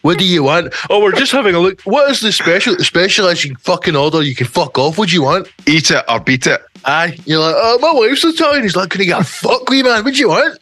What 0.03 0.19
do 0.19 0.25
you 0.25 0.43
want? 0.43 0.71
Oh, 0.91 1.01
we're 1.01 1.13
just 1.13 1.31
having 1.31 1.55
a 1.55 1.59
look. 1.59 1.81
What 1.81 2.11
is 2.11 2.19
the 2.19 2.31
special? 2.31 2.75
The 2.77 2.85
special 2.85 3.25
is 3.27 3.43
you 3.43 3.55
fucking 3.55 3.95
order. 3.95 4.21
You 4.21 4.35
can 4.35 4.45
fuck 4.45 4.77
off. 4.77 4.99
What 4.99 5.09
do 5.09 5.15
you 5.15 5.23
want? 5.23 5.47
Eat 5.65 5.89
it 5.89 6.05
or 6.07 6.19
beat 6.19 6.45
it. 6.45 6.61
Aye, 6.87 7.17
you're 7.25 7.39
like, 7.41 7.55
oh, 7.57 7.79
my 7.79 7.91
wife's 7.91 8.23
Italian. 8.23 8.63
He's 8.63 8.75
like, 8.75 8.89
can 8.89 9.01
you 9.01 9.07
get 9.07 9.21
a 9.21 9.23
fuck 9.25 9.69
me, 9.69 9.83
man? 9.83 10.05
What 10.05 10.13
do 10.13 10.19
you 10.19 10.29
want? 10.29 10.57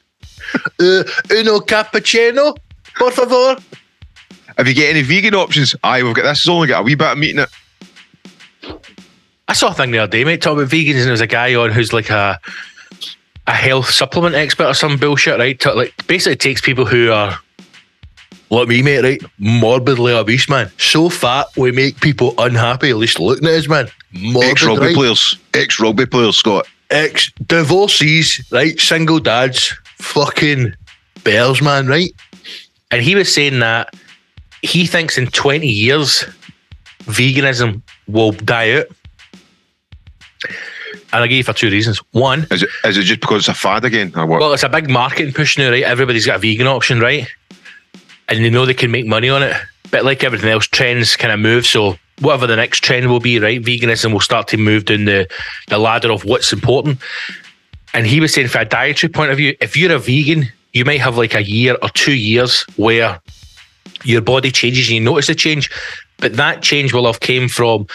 Uh, 0.79 1.03
uno 1.31 1.59
cappuccino, 1.59 2.57
por 2.97 3.11
favor. 3.11 3.57
Have 4.57 4.67
you 4.67 4.73
get 4.73 4.89
any 4.89 5.03
vegan 5.03 5.35
options? 5.35 5.75
Aye, 5.83 6.01
we've 6.01 6.15
got 6.15 6.23
this. 6.23 6.39
It's 6.39 6.49
only 6.49 6.67
got 6.67 6.79
a 6.79 6.83
wee 6.83 6.95
bit 6.95 7.07
of 7.07 7.17
meat 7.17 7.35
in 7.35 7.39
it. 7.39 7.49
I 9.47 9.53
saw 9.53 9.69
a 9.69 9.73
thing 9.75 9.91
the 9.91 9.99
other 9.99 10.11
day, 10.11 10.23
mate, 10.23 10.41
talking 10.41 10.59
about 10.59 10.71
vegans, 10.71 10.95
and 10.95 11.05
there 11.05 11.11
was 11.11 11.21
a 11.21 11.27
guy 11.27 11.53
on 11.53 11.71
who's 11.71 11.93
like 11.93 12.09
a 12.09 12.39
a 13.47 13.51
health 13.51 13.91
supplement 13.91 14.33
expert 14.33 14.65
or 14.65 14.73
some 14.73 14.97
bullshit, 14.97 15.37
right? 15.37 15.59
To, 15.59 15.73
like, 15.73 16.07
basically 16.07 16.35
takes 16.37 16.61
people 16.61 16.85
who 16.85 17.11
are 17.11 17.37
like 18.49 18.67
me, 18.67 18.81
mate, 18.81 19.03
right? 19.03 19.21
Morbidly 19.37 20.13
obese, 20.13 20.49
man. 20.49 20.71
So 20.79 21.09
fat, 21.09 21.47
we 21.55 21.71
make 21.71 21.99
people 21.99 22.33
unhappy, 22.39 22.89
at 22.89 22.97
least 22.97 23.19
looking 23.19 23.47
at 23.47 23.53
us, 23.53 23.67
man. 23.67 23.87
Ex 24.15 24.63
rugby 24.63 24.87
right? 24.87 24.95
players. 24.95 25.37
Ex 25.53 25.79
rugby 25.79 26.05
players, 26.05 26.37
Scott. 26.37 26.67
ex 26.89 27.31
divorcees, 27.47 28.45
right? 28.51 28.79
Single 28.79 29.19
dads, 29.19 29.73
fucking 29.99 30.73
bears, 31.23 31.61
man, 31.61 31.87
right? 31.87 32.11
And 32.91 33.01
he 33.01 33.15
was 33.15 33.33
saying 33.33 33.59
that 33.59 33.93
he 34.61 34.85
thinks 34.85 35.17
in 35.17 35.27
20 35.27 35.67
years, 35.67 36.23
veganism 37.03 37.81
will 38.07 38.31
die 38.31 38.79
out. 38.79 38.85
And 41.13 41.23
I 41.23 41.27
give 41.27 41.37
you 41.37 41.43
for 41.43 41.53
two 41.53 41.69
reasons. 41.69 41.99
One, 42.11 42.45
Is 42.51 42.63
it 42.63 42.69
is 42.83 42.97
it 42.97 43.03
just 43.03 43.21
because 43.21 43.39
it's 43.39 43.47
a 43.47 43.53
fad 43.53 43.85
again? 43.85 44.11
Or 44.15 44.25
what? 44.25 44.39
well, 44.41 44.53
it's 44.53 44.63
a 44.63 44.69
big 44.69 44.89
marketing 44.89 45.33
push 45.33 45.57
now, 45.57 45.69
right? 45.69 45.83
Everybody's 45.83 46.25
got 46.25 46.37
a 46.37 46.39
vegan 46.39 46.67
option, 46.67 46.99
right? 46.99 47.27
And 48.27 48.43
they 48.43 48.49
know 48.49 48.65
they 48.65 48.73
can 48.73 48.91
make 48.91 49.05
money 49.05 49.29
on 49.29 49.41
it. 49.43 49.55
But 49.91 50.03
like 50.03 50.23
everything 50.23 50.49
else, 50.49 50.67
trends 50.67 51.15
kind 51.15 51.31
of 51.31 51.39
move. 51.39 51.65
So 51.65 51.97
whatever 52.19 52.47
the 52.47 52.55
next 52.55 52.83
trend 52.83 53.09
will 53.09 53.19
be, 53.19 53.39
right? 53.39 53.61
Veganism 53.61 54.13
will 54.13 54.19
start 54.19 54.47
to 54.49 54.57
move 54.57 54.85
down 54.85 55.05
the, 55.05 55.27
the 55.67 55.77
ladder 55.77 56.11
of 56.11 56.25
what's 56.25 56.53
important. 56.53 56.99
And 57.93 58.05
he 58.05 58.19
was 58.19 58.33
saying, 58.33 58.49
from 58.49 58.61
a 58.61 58.65
dietary 58.65 59.11
point 59.11 59.31
of 59.31 59.37
view, 59.37 59.55
if 59.61 59.77
you're 59.77 59.91
a 59.91 59.99
vegan, 59.99 60.51
you 60.73 60.85
might 60.85 61.01
have 61.01 61.17
like 61.17 61.33
a 61.33 61.43
year 61.43 61.77
or 61.81 61.89
two 61.89 62.15
years 62.15 62.63
where 62.75 63.19
your 64.03 64.21
body 64.21 64.51
changes 64.51 64.87
and 64.87 64.95
you 64.95 65.01
notice 65.01 65.29
a 65.29 65.35
change. 65.35 65.69
But 66.17 66.35
that 66.35 66.61
change 66.61 66.93
will 66.93 67.05
have 67.05 67.19
came 67.19 67.47
from 67.47 67.87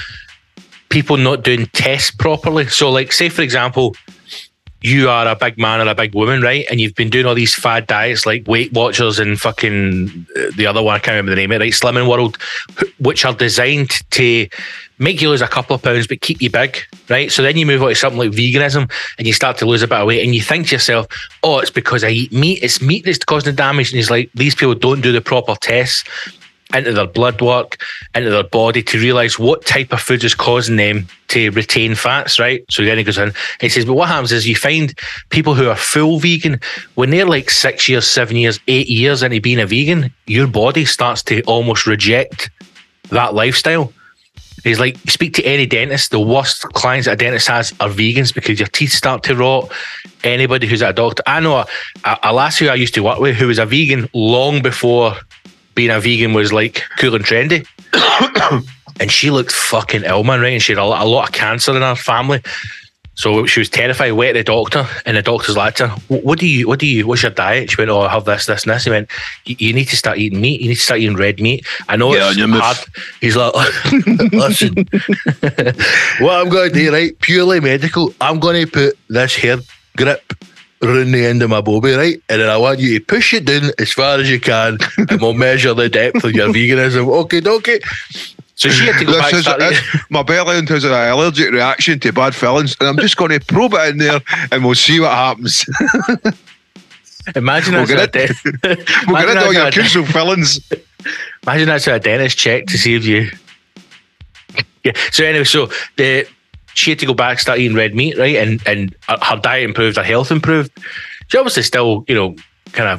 people 0.89 1.17
not 1.17 1.45
doing 1.45 1.67
tests 1.73 2.11
properly. 2.11 2.67
So, 2.69 2.91
like, 2.91 3.13
say 3.13 3.29
for 3.29 3.43
example, 3.43 3.95
you 4.83 5.11
are 5.11 5.29
a 5.29 5.37
big 5.37 5.59
man 5.59 5.87
or 5.87 5.91
a 5.91 5.95
big 5.95 6.15
woman, 6.15 6.41
right? 6.41 6.65
And 6.71 6.81
you've 6.81 6.95
been 6.95 7.11
doing 7.11 7.27
all 7.27 7.35
these 7.35 7.55
fad 7.55 7.87
diets 7.87 8.25
like 8.25 8.47
Weight 8.49 8.73
Watchers 8.73 9.19
and 9.19 9.39
fucking 9.39 10.27
uh, 10.37 10.51
the 10.57 10.67
other 10.67 10.83
one, 10.83 10.95
I 10.95 10.99
can't 10.99 11.15
remember 11.15 11.31
the 11.31 11.37
name 11.37 11.51
of 11.51 11.57
it, 11.57 11.65
right? 11.65 11.73
Slimming 11.73 12.09
World, 12.09 12.39
which 12.99 13.25
are 13.25 13.35
designed 13.35 13.91
to 14.13 14.49
make 14.99 15.21
you 15.21 15.31
lose 15.31 15.43
a 15.43 15.49
couple 15.49 15.75
of 15.75 15.83
pounds 15.83 16.07
but 16.07 16.21
keep 16.21 16.41
you 16.41 16.51
big, 16.51 16.79
right? 17.09 17.31
So 17.31 17.43
then 17.43 17.57
you 17.57 17.67
move 17.67 17.83
on 17.83 17.89
to 17.89 17.95
something 17.95 18.19
like 18.19 18.31
veganism 18.31 18.91
and 19.19 19.27
you 19.27 19.33
start 19.33 19.59
to 19.59 19.67
lose 19.67 19.83
a 19.83 19.89
bit 19.89 19.99
of 19.99 20.07
weight 20.07 20.25
and 20.25 20.35
you 20.35 20.43
think 20.43 20.69
to 20.69 20.75
yourself, 20.77 21.07
oh, 21.43 21.59
it's 21.59 21.71
because 21.71 22.05
I 22.05 22.11
eat 22.11 22.33
meat. 22.33 22.63
It's 22.63 22.81
meat 22.81 23.05
that's 23.05 23.19
causing 23.19 23.53
the 23.53 23.57
damage. 23.57 23.91
And 23.91 23.97
he's 23.97 24.11
like, 24.11 24.31
these 24.35 24.55
people 24.55 24.75
don't 24.75 25.01
do 25.01 25.13
the 25.13 25.21
proper 25.21 25.57
tests 25.57 26.05
into 26.75 26.93
their 26.93 27.07
blood 27.07 27.41
work, 27.41 27.79
into 28.15 28.31
their 28.31 28.45
body 28.45 28.83
to 28.83 28.99
realize 28.99 29.39
what 29.39 29.65
type 29.65 29.93
of 29.93 30.01
food 30.01 30.25
is 30.25 30.35
causing 30.35 30.77
them 30.77 31.07
to 31.29 31.51
retain 31.51 31.95
fats, 31.95 32.39
right? 32.39 32.65
So 32.71 32.85
then 32.85 32.99
he 32.99 33.05
goes 33.05 33.19
in, 33.19 33.33
he 33.61 33.69
says, 33.69 33.85
but 33.85 33.95
what 33.95 34.09
happens 34.09 34.33
is 34.33 34.49
you 34.49 34.57
find 34.57 34.97
people 35.31 35.55
who 35.55 35.69
are 35.69 35.77
full 35.77 36.19
vegan, 36.19 36.61
when 36.95 37.11
they're 37.11 37.27
like 37.27 37.51
six 37.51 37.89
years, 37.89 38.07
seven 38.07 38.37
years, 38.37 38.61
eight 38.69 38.89
years 38.89 39.23
into 39.23 39.41
being 39.41 39.61
a 39.61 39.67
vegan, 39.67 40.13
your 40.27 40.47
body 40.47 40.85
starts 40.85 41.23
to 41.25 41.43
almost 41.43 41.87
reject 41.87 42.51
that 43.11 43.35
lifestyle. 43.35 43.93
He's 44.65 44.79
like, 44.79 44.97
speak 45.09 45.35
to 45.35 45.43
any 45.45 45.67
dentist. 45.67 46.11
The 46.11 46.21
worst 46.21 46.63
clients 46.75 47.07
that 47.07 47.15
a 47.15 47.17
dentist 47.17 47.49
has 47.49 47.73
are 47.81 47.89
vegans 47.89 48.35
because 48.35 48.59
your 48.59 48.69
teeth 48.69 48.93
start 48.93 49.23
to 49.25 49.35
rot. 49.35 49.73
Anybody 50.23 50.67
who's 50.67 50.83
at 50.83 50.91
a 50.91 50.93
doctor, 50.93 51.23
I 51.27 51.41
know 51.41 51.57
a, 51.57 51.67
a, 52.05 52.19
a 52.25 52.33
lass 52.35 52.59
who 52.59 52.69
I 52.69 52.75
used 52.75 52.95
to 52.95 53.03
work 53.03 53.21
with 53.21 53.37
who 53.37 53.47
was 53.47 53.59
a 53.59 53.65
vegan 53.65 54.09
long 54.13 54.61
before 54.61 55.15
being 55.75 55.91
a 55.91 56.01
vegan 56.01 56.33
was 56.33 56.53
like 56.53 56.83
cool 56.99 57.15
and 57.15 57.25
trendy. 57.25 57.67
and 59.01 59.11
she 59.11 59.31
looked 59.31 59.53
fucking 59.53 60.03
ill, 60.05 60.25
man, 60.25 60.41
right? 60.41 60.53
And 60.55 60.63
she 60.63 60.73
had 60.73 60.79
a, 60.81 60.85
lot- 60.85 61.03
a 61.03 61.09
lot 61.09 61.29
of 61.29 61.35
cancer 61.35 61.75
in 61.75 61.83
her 61.83 61.95
family. 61.95 62.43
So 63.15 63.45
she 63.45 63.61
was 63.61 63.69
terrified, 63.69 64.13
went 64.13 64.35
to 64.35 64.41
the 64.41 64.45
doctor, 64.45 64.87
and 65.05 65.15
the 65.15 65.21
doctor's 65.23 65.55
like 65.57 65.75
to 65.75 65.89
her, 65.89 65.97
"What 66.09 66.39
do 66.39 66.47
you, 66.47 66.67
what 66.67 66.79
do 66.79 66.87
you, 66.87 67.07
what's 67.07 67.23
your 67.23 67.33
diet? 67.33 67.71
She 67.71 67.77
went, 67.77 67.91
Oh, 67.91 68.01
I 68.01 68.09
have 68.09 68.25
this, 68.25 68.47
this, 68.47 68.63
and 68.65 68.73
this. 68.73 68.85
He 68.85 68.91
went, 68.91 69.11
You 69.45 69.75
need 69.75 69.87
to 69.87 69.97
start 69.97 70.17
eating 70.17 70.41
meat. 70.41 70.63
You 70.63 70.69
need 70.69 70.77
to 70.77 70.81
start 70.81 71.01
eating 71.01 71.17
red 71.17 71.39
meat. 71.39 71.67
I 71.89 71.97
know 71.97 72.15
Yeah, 72.15 72.31
it's 72.31 72.39
hard. 72.63 72.79
He's 73.21 73.37
like, 73.37 73.53
Listen, 74.33 74.75
what 76.25 76.41
I'm 76.41 76.49
going 76.49 76.71
to 76.73 76.75
do, 76.75 76.93
right? 76.93 77.19
Purely 77.21 77.61
medical, 77.61 78.15
I'm 78.23 78.39
going 78.41 78.65
to 78.65 78.71
put 78.71 78.99
this 79.09 79.35
hair 79.37 79.59
grip 79.99 80.23
around 80.83 81.13
the 81.13 81.25
end 81.27 81.43
of 81.43 81.51
my 81.51 81.61
bobby, 81.61 81.93
right? 81.93 82.23
And 82.29 82.41
then 82.41 82.49
I 82.49 82.57
want 82.57 82.79
you 82.81 82.99
to 82.99 83.05
push 83.05 83.35
it 83.35 83.45
down 83.45 83.71
as 83.79 83.93
far 83.93 84.19
as 84.19 84.31
you 84.31 84.41
can, 84.41 84.79
and 84.97 85.21
we'll 85.21 85.35
measure 85.49 85.75
the 85.75 85.89
depth 85.89 86.25
of 86.25 86.33
your 86.33 86.49
veganism. 86.49 87.07
Okay, 87.25 87.41
okay. 87.45 87.81
So 88.55 88.69
she 88.69 88.85
had 88.87 88.99
to 88.99 89.05
go 89.07 89.19
back. 89.19 89.31
This 89.31 89.39
is, 89.41 89.45
start 89.47 89.61
eating- 89.63 89.73
this- 89.93 90.03
my 90.11 90.23
belly 90.23 90.65
has 90.67 90.85
an 90.85 90.93
allergic 90.93 91.51
reaction 91.51 91.99
to 92.01 92.13
bad 92.13 92.35
fillings, 92.35 92.77
and 92.81 92.89
I'm 92.89 92.99
just 92.99 93.17
going 93.17 93.31
to 93.31 93.41
probe 93.45 93.75
it 93.75 93.89
in 93.91 93.99
there, 93.99 94.21
and 94.53 94.65
we'll 94.65 94.75
see 94.75 95.01
what 95.01 95.13
happens. 95.13 95.65
Imagine 97.37 97.75
We'll 97.75 97.87
that's 97.87 98.13
get 98.13 98.17
a 98.17 98.33
it. 98.33 98.61
de- 98.63 98.69
We'll 99.07 99.17
get 99.17 99.29
imagine 99.29 99.29
rid 99.29 99.37
of 99.37 99.43
all 99.45 99.53
your 99.53 99.71
crucial 99.71 100.05
fillings. 100.07 100.59
Imagine 101.45 101.69
that's 101.69 101.87
a 101.87 101.99
dentist 102.01 102.39
check 102.39 102.67
to 102.67 102.79
see 102.79 102.95
if 102.97 103.05
you. 103.05 103.31
Yeah. 104.85 104.93
So 105.13 105.25
anyway, 105.25 105.45
so 105.45 105.69
the 105.97 106.27
she 106.81 106.91
had 106.91 106.99
to 106.99 107.07
go 107.07 107.15
back, 107.15 107.39
start 107.39 107.59
eating 107.59 107.77
red 107.77 107.95
meat, 107.95 108.17
right, 108.19 108.37
and 108.37 108.67
and 108.67 108.95
her- 109.09 109.19
her 109.23 109.37
diet 109.37 109.65
improved, 109.65 109.97
her 109.97 110.03
health 110.03 110.31
improved. 110.31 110.71
She 111.29 111.39
obviously 111.39 111.63
still, 111.63 112.05
you 112.09 112.15
know, 112.15 112.35
kind 112.73 112.89
of 112.89 112.99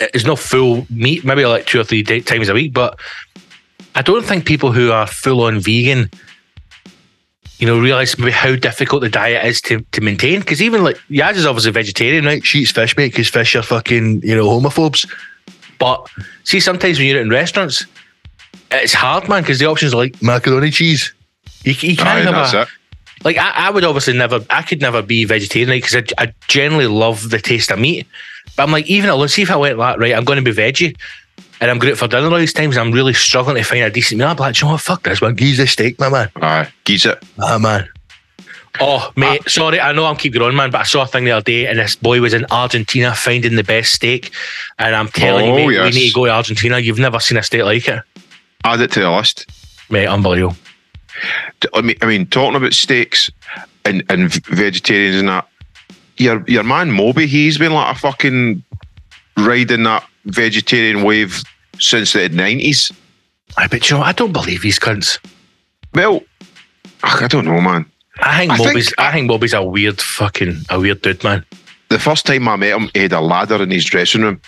uh, 0.00 0.06
it's 0.14 0.24
not 0.24 0.38
full 0.38 0.86
meat, 0.90 1.24
maybe 1.24 1.46
like 1.46 1.66
two 1.66 1.80
or 1.80 1.84
three 1.84 2.02
da- 2.02 2.20
times 2.20 2.48
a 2.48 2.54
week, 2.54 2.72
but 2.72 2.98
I 3.94 4.02
don't 4.02 4.24
think 4.24 4.44
people 4.46 4.72
who 4.72 4.90
are 4.90 5.06
full 5.06 5.42
on 5.42 5.60
vegan, 5.60 6.10
you 7.58 7.66
know, 7.66 7.78
realize 7.78 8.18
maybe 8.18 8.32
how 8.32 8.56
difficult 8.56 9.02
the 9.02 9.08
diet 9.08 9.44
is 9.44 9.60
to, 9.62 9.80
to 9.92 10.00
maintain. 10.00 10.40
Because 10.40 10.60
even 10.62 10.82
like 10.82 10.98
Yaz 11.10 11.36
is 11.36 11.46
obviously 11.46 11.70
vegetarian, 11.72 12.24
right? 12.24 12.44
She 12.44 12.60
eats 12.60 12.70
fish, 12.72 12.96
mate, 12.96 13.12
because 13.12 13.28
fish 13.28 13.54
are 13.54 13.62
fucking, 13.62 14.22
you 14.22 14.34
know, 14.34 14.46
homophobes. 14.46 15.08
But 15.78 16.08
see, 16.44 16.60
sometimes 16.60 16.98
when 16.98 17.08
you're 17.08 17.20
in 17.20 17.28
restaurants, 17.30 17.86
it's 18.70 18.94
hard, 18.94 19.28
man, 19.28 19.42
because 19.42 19.58
the 19.58 19.66
options 19.66 19.92
are 19.92 19.98
like 19.98 20.20
macaroni 20.22 20.70
cheese. 20.70 21.12
You, 21.64 21.72
you 21.72 21.96
can't 21.96 22.26
Aye, 22.28 22.32
have 22.32 22.54
a, 22.54 22.66
like 23.24 23.36
I, 23.38 23.50
I 23.50 23.70
would 23.70 23.84
obviously 23.84 24.14
never 24.16 24.40
I 24.50 24.62
could 24.62 24.80
never 24.80 25.00
be 25.02 25.24
vegetarian 25.24 25.70
because 25.70 25.94
I, 25.96 26.04
I 26.22 26.34
generally 26.48 26.86
love 26.88 27.30
the 27.30 27.38
taste 27.38 27.70
of 27.70 27.78
meat. 27.78 28.06
But 28.56 28.64
I'm 28.64 28.72
like, 28.72 28.86
even 28.86 29.08
alone, 29.10 29.28
see 29.28 29.42
if 29.42 29.50
I 29.50 29.56
went 29.56 29.78
that 29.78 29.98
right, 29.98 30.14
I'm 30.14 30.24
going 30.24 30.42
to 30.42 30.52
be 30.52 30.56
veggie 30.56 30.96
and 31.60 31.70
I'm 31.70 31.78
great 31.78 31.96
for 31.96 32.08
dinner 32.08 32.26
all 32.28 32.36
these 32.38 32.52
times. 32.52 32.76
I'm 32.76 32.90
really 32.90 33.14
struggling 33.14 33.56
to 33.56 33.62
find 33.62 33.82
a 33.84 33.90
decent 33.90 34.18
meal. 34.18 34.28
I'm 34.28 34.36
like, 34.36 34.54
"Do 34.56 34.60
you 34.60 34.64
know 34.66 34.72
what? 34.72 34.80
Fuck 34.80 35.04
this 35.04 35.20
one. 35.20 35.34
Geese 35.36 35.60
a 35.60 35.66
steak, 35.66 35.98
my 36.00 36.08
man. 36.08 36.30
Aye, 36.36 36.68
geese 36.84 37.06
it. 37.06 37.22
Ah, 37.40 37.58
man. 37.58 37.88
Oh, 38.80 39.12
mate, 39.16 39.48
sorry, 39.48 39.78
I 39.80 39.92
know 39.92 40.06
I'm 40.06 40.16
keep 40.16 40.32
going, 40.32 40.56
man, 40.56 40.70
but 40.70 40.80
I 40.80 40.84
saw 40.84 41.02
a 41.02 41.06
thing 41.06 41.24
the 41.26 41.30
other 41.32 41.44
day 41.44 41.66
and 41.66 41.78
this 41.78 41.94
boy 41.94 42.20
was 42.22 42.32
in 42.32 42.46
Argentina 42.50 43.14
finding 43.14 43.54
the 43.54 43.62
best 43.62 43.92
steak. 43.92 44.32
And 44.78 44.94
I'm 44.96 45.08
telling 45.08 45.50
Oh, 45.50 45.56
you, 45.58 45.66
mate, 45.68 45.74
yes. 45.74 45.94
we 45.94 46.00
need 46.00 46.08
to 46.08 46.14
go 46.14 46.24
to 46.24 46.32
Argentina. 46.32 46.78
You've 46.78 46.98
never 46.98 47.20
seen 47.20 47.36
a 47.36 47.42
steak 47.42 47.64
like 47.64 47.86
it. 47.86 48.02
Add 48.64 48.80
it 48.80 48.90
to 48.92 49.00
the 49.00 49.10
list. 49.10 49.46
Mate, 49.90 50.06
unbelievable. 50.06 50.56
I 51.74 51.80
mean, 51.80 51.96
I 52.02 52.06
mean, 52.06 52.26
talking 52.26 52.56
about 52.56 52.72
steaks 52.72 53.30
and, 53.84 54.02
and 54.08 54.32
vegetarians 54.46 55.16
and 55.16 55.28
that, 55.28 55.48
your 56.16 56.44
your 56.48 56.62
man 56.62 56.90
Moby, 56.90 57.26
he's 57.26 57.58
been 57.58 57.72
like 57.72 57.96
a 57.96 57.98
fucking 57.98 58.62
riding 59.38 59.82
that 59.84 60.04
vegetarian 60.26 61.02
wave 61.02 61.42
since 61.78 62.12
the 62.12 62.28
nineties. 62.28 62.92
I 63.56 63.66
bet 63.66 63.90
you 63.90 63.96
know, 63.96 64.02
I 64.02 64.12
don't 64.12 64.32
believe 64.32 64.62
these 64.62 64.78
cunts. 64.78 65.18
Well, 65.94 66.22
I 67.02 67.26
don't 67.28 67.44
know, 67.44 67.60
man. 67.60 67.86
I 68.20 68.38
think 68.38 68.52
I 68.52 68.56
think- 68.56 68.98
I 68.98 69.12
think 69.12 69.26
Moby's 69.26 69.52
a 69.54 69.62
weird 69.62 70.00
fucking 70.00 70.62
a 70.70 70.78
weird 70.80 71.02
dude, 71.02 71.24
man. 71.24 71.44
The 71.88 71.98
first 71.98 72.24
time 72.24 72.48
I 72.48 72.56
met 72.56 72.74
him, 72.76 72.90
he 72.94 73.00
had 73.00 73.12
a 73.12 73.20
ladder 73.20 73.62
in 73.62 73.70
his 73.70 73.84
dressing 73.84 74.22
room. 74.22 74.40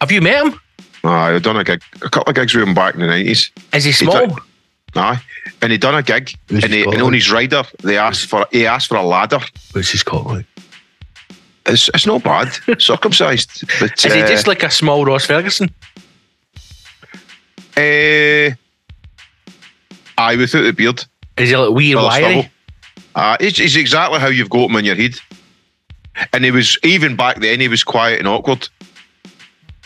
Have 0.00 0.10
you 0.12 0.20
met 0.22 0.46
him? 0.46 0.60
Aye, 1.04 1.34
I'd 1.34 1.42
done 1.42 1.56
a 1.56 1.64
gig, 1.64 1.82
a 2.02 2.08
couple 2.08 2.30
of 2.30 2.34
gigs 2.34 2.54
with 2.54 2.66
him 2.66 2.74
back 2.74 2.94
in 2.94 3.00
the 3.00 3.06
nineties. 3.06 3.50
Is 3.72 3.84
he 3.84 3.92
small? 3.92 4.26
took- 4.28 4.46
Aye, 4.96 5.20
and 5.62 5.70
he 5.72 5.78
done 5.78 5.94
a 5.94 6.02
gig, 6.02 6.32
Who's 6.48 6.64
and, 6.64 6.72
he 6.72 6.84
he, 6.84 6.90
and 6.90 7.02
on 7.02 7.12
his 7.12 7.30
rider, 7.30 7.62
they 7.82 7.98
asked 7.98 8.26
for 8.26 8.46
he 8.50 8.66
asked 8.66 8.88
for 8.88 8.96
a 8.96 9.02
ladder. 9.02 9.40
What's 9.72 9.90
his 9.90 10.02
called 10.02 10.26
like? 10.26 10.46
It's 11.66 11.88
it's 11.94 12.06
not 12.06 12.22
bad, 12.22 12.48
circumcised, 12.80 13.64
but 13.80 14.04
Is 14.04 14.12
he 14.14 14.20
uh, 14.22 14.26
just 14.28 14.46
like 14.46 14.62
a 14.62 14.70
small 14.70 15.04
Ross 15.04 15.26
Ferguson? 15.26 15.68
uh, 17.76 18.50
aye, 20.18 20.36
without 20.36 20.62
the 20.62 20.72
beard. 20.72 21.04
Is 21.36 21.50
he 21.50 21.56
like 21.56 21.74
weird 21.74 21.96
Well, 21.96 22.06
wiry? 22.06 22.22
stubble. 22.42 22.48
Uh, 23.14 23.36
he's, 23.40 23.56
he's 23.56 23.76
exactly 23.76 24.18
how 24.18 24.28
you've 24.28 24.50
got 24.50 24.70
him 24.70 24.76
in 24.76 24.84
your 24.84 24.94
head. 24.96 25.18
And 26.32 26.44
he 26.44 26.50
was, 26.50 26.78
even 26.82 27.16
back 27.16 27.40
then, 27.40 27.60
he 27.60 27.68
was 27.68 27.84
quiet 27.84 28.18
and 28.18 28.28
awkward. 28.28 28.68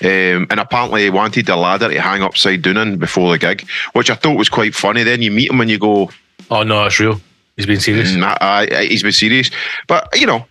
Um, 0.02 0.46
and 0.50 0.58
apparently, 0.58 1.02
he 1.04 1.10
wanted 1.10 1.46
the 1.46 1.56
ladder 1.56 1.88
to 1.90 2.00
hang 2.00 2.22
upside 2.22 2.62
down 2.62 2.76
in 2.78 2.96
before 2.98 3.30
the 3.32 3.38
gig, 3.38 3.68
which 3.92 4.10
I 4.10 4.14
thought 4.14 4.38
was 4.38 4.48
quite 4.48 4.74
funny. 4.74 5.02
Then 5.02 5.20
you 5.22 5.30
meet 5.30 5.50
him 5.50 5.60
and 5.60 5.70
you 5.70 5.78
go, 5.78 6.10
Oh 6.50 6.62
no, 6.62 6.86
it's 6.86 6.98
real. 6.98 7.20
He's 7.56 7.66
been 7.66 7.80
serious. 7.80 8.14
nah, 8.14 8.36
uh, 8.40 8.66
he's 8.82 9.02
been 9.02 9.12
serious. 9.12 9.50
But, 9.86 10.08
you 10.18 10.26
know, 10.26 10.46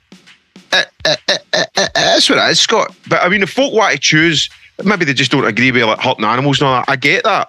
uh, 0.72 0.84
uh, 1.06 1.16
uh, 1.28 1.38
uh, 1.54 1.64
uh, 1.76 1.88
that's 1.96 2.30
what 2.30 2.38
it 2.38 2.52
is, 2.52 2.60
Scott. 2.60 2.96
But 3.08 3.24
I 3.24 3.30
mean, 3.30 3.42
if 3.42 3.50
folk 3.50 3.74
want 3.74 3.94
to 3.94 4.00
choose, 4.00 4.50
maybe 4.84 5.06
they 5.06 5.14
just 5.14 5.32
don't 5.32 5.46
agree 5.46 5.72
with 5.72 5.82
like 5.84 6.00
hurting 6.00 6.26
animals 6.26 6.60
and 6.62 6.68
all 6.68 6.76
that. 6.82 6.86
I 6.88 6.96
get 6.96 7.24
that. 7.24 7.48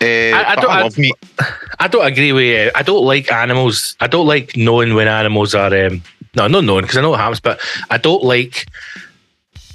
Uh, 0.00 0.36
I 0.36 0.54
but 0.56 0.62
don't- 0.62 0.70
I 0.72 0.78
I- 0.78 0.82
love 0.82 0.98
meat. 0.98 1.14
I 1.78 1.86
don't 1.88 2.04
agree 2.04 2.32
with 2.32 2.44
you. 2.44 2.70
I 2.74 2.82
don't 2.82 3.04
like 3.04 3.30
animals. 3.30 3.96
I 4.00 4.08
don't 4.08 4.26
like 4.26 4.56
knowing 4.56 4.94
when 4.94 5.06
animals 5.06 5.54
are. 5.54 5.72
Um, 5.86 6.02
no, 6.34 6.48
not 6.48 6.64
knowing 6.64 6.82
because 6.82 6.96
I 6.96 7.02
know 7.02 7.10
what 7.10 7.20
happens, 7.20 7.40
but 7.40 7.60
I 7.90 7.98
don't 7.98 8.24
like 8.24 8.66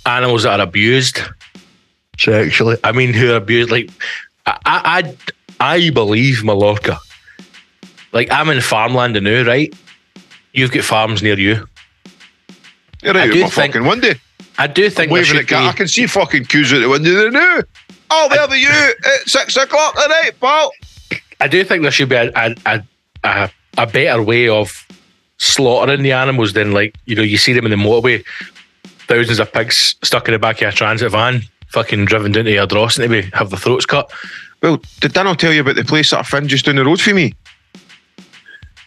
animals 0.07 0.43
that 0.43 0.59
are 0.59 0.63
abused 0.63 1.19
sexually. 2.17 2.77
I 2.83 2.91
mean, 2.91 3.13
who 3.13 3.31
are 3.33 3.37
abused. 3.37 3.69
Like, 3.71 3.89
I, 4.45 4.57
I, 4.65 5.15
I, 5.59 5.73
I 5.75 5.89
believe 5.91 6.43
Mallorca. 6.43 6.97
Like, 8.13 8.31
I'm 8.31 8.49
in 8.49 8.61
farmland 8.61 9.21
now, 9.21 9.43
right? 9.43 9.73
You've 10.53 10.71
got 10.71 10.83
farms 10.83 11.21
near 11.21 11.37
you. 11.37 11.67
You're 13.03 13.15
I 13.17 13.27
do 13.27 13.41
my 13.41 13.49
think- 13.49 13.73
fucking 13.73 13.87
window. 13.87 14.13
I 14.59 14.65
do 14.65 14.89
think 14.89 15.09
there 15.09 15.13
waving 15.13 15.25
should 15.27 15.37
at 15.41 15.47
cat. 15.47 15.63
I 15.63 15.71
be. 15.71 15.77
can 15.77 15.87
see 15.87 16.07
fucking 16.07 16.45
queues 16.45 16.73
out 16.73 16.79
the 16.79 16.89
window 16.89 17.11
there 17.13 17.29
now. 17.29 17.59
Oh, 18.09 18.27
there 18.31 18.47
the 18.47 18.57
you 18.57 18.69
at 18.69 19.27
six 19.29 19.55
o'clock 19.55 19.93
tonight, 19.93 20.31
pal. 20.41 20.71
I 21.39 21.47
do 21.47 21.63
think 21.63 21.83
there 21.83 21.91
should 21.91 22.09
be 22.09 22.15
a 22.15 22.31
a, 22.35 22.55
a, 22.65 22.83
a, 23.23 23.51
a 23.77 23.85
better 23.85 24.23
way 24.23 24.49
of 24.49 24.87
slaughtering 25.37 26.01
the 26.01 26.11
animals 26.13 26.53
than 26.53 26.71
like 26.71 26.95
you 27.05 27.15
know 27.15 27.21
you 27.21 27.37
see 27.37 27.53
them 27.53 27.65
in 27.65 27.71
the 27.71 27.77
motorway, 27.77 28.23
thousands 29.07 29.39
of 29.39 29.51
pigs 29.51 29.95
stuck 30.03 30.27
in 30.27 30.33
the 30.33 30.39
back 30.39 30.61
of 30.61 30.69
a 30.69 30.71
transit 30.71 31.11
van, 31.11 31.41
fucking 31.69 32.05
driven 32.05 32.31
down 32.31 32.45
to 32.45 32.67
dross, 32.67 32.97
and 32.97 33.09
to 33.09 33.21
have 33.37 33.49
their 33.49 33.59
throats 33.59 33.85
cut. 33.85 34.11
Well, 34.61 34.81
did 34.99 35.13
Dan 35.13 35.25
not 35.25 35.39
tell 35.39 35.53
you 35.53 35.61
about 35.61 35.75
the 35.75 35.83
place 35.83 36.11
that 36.11 36.19
I 36.19 36.23
found 36.23 36.49
just 36.49 36.65
down 36.65 36.75
the 36.75 36.85
road 36.85 37.01
for 37.01 37.13
me? 37.13 37.33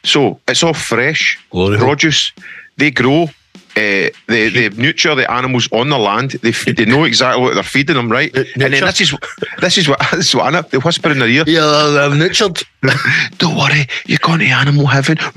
So 0.04 0.40
it's 0.48 0.62
all 0.62 0.74
fresh 0.74 1.38
Glory 1.50 1.78
produce. 1.78 2.32
They 2.76 2.90
grow. 2.90 3.28
Uh, 3.76 4.10
they 4.26 4.48
they 4.48 4.68
nurture 4.70 5.14
the 5.14 5.30
animals 5.30 5.68
on 5.72 5.88
the 5.90 5.98
land. 5.98 6.32
They 6.42 6.48
f- 6.50 6.64
they 6.64 6.84
know 6.84 7.04
exactly 7.04 7.42
what 7.42 7.54
they're 7.54 7.62
feeding 7.62 7.96
them, 7.96 8.10
right? 8.10 8.34
Nu- 8.34 8.44
And 8.64 8.74
then 8.74 8.82
this 8.84 9.00
is 9.00 9.14
this 9.60 9.78
is 9.78 9.88
what 9.88 10.00
this 10.12 10.28
is 10.28 10.34
what 10.34 10.46
I 10.46 10.50
know. 10.50 10.62
They 10.62 10.78
whisper 10.78 11.10
in 11.10 11.18
their 11.20 11.28
ear. 11.28 11.44
Yeah, 11.46 12.00
I'm 12.10 12.18
nurtured. 12.18 12.62
Don't 13.38 13.56
worry, 13.56 13.86
you're 14.06 14.18
going 14.22 14.40
to 14.40 14.46
animal 14.46 14.86
heaven. 14.86 15.18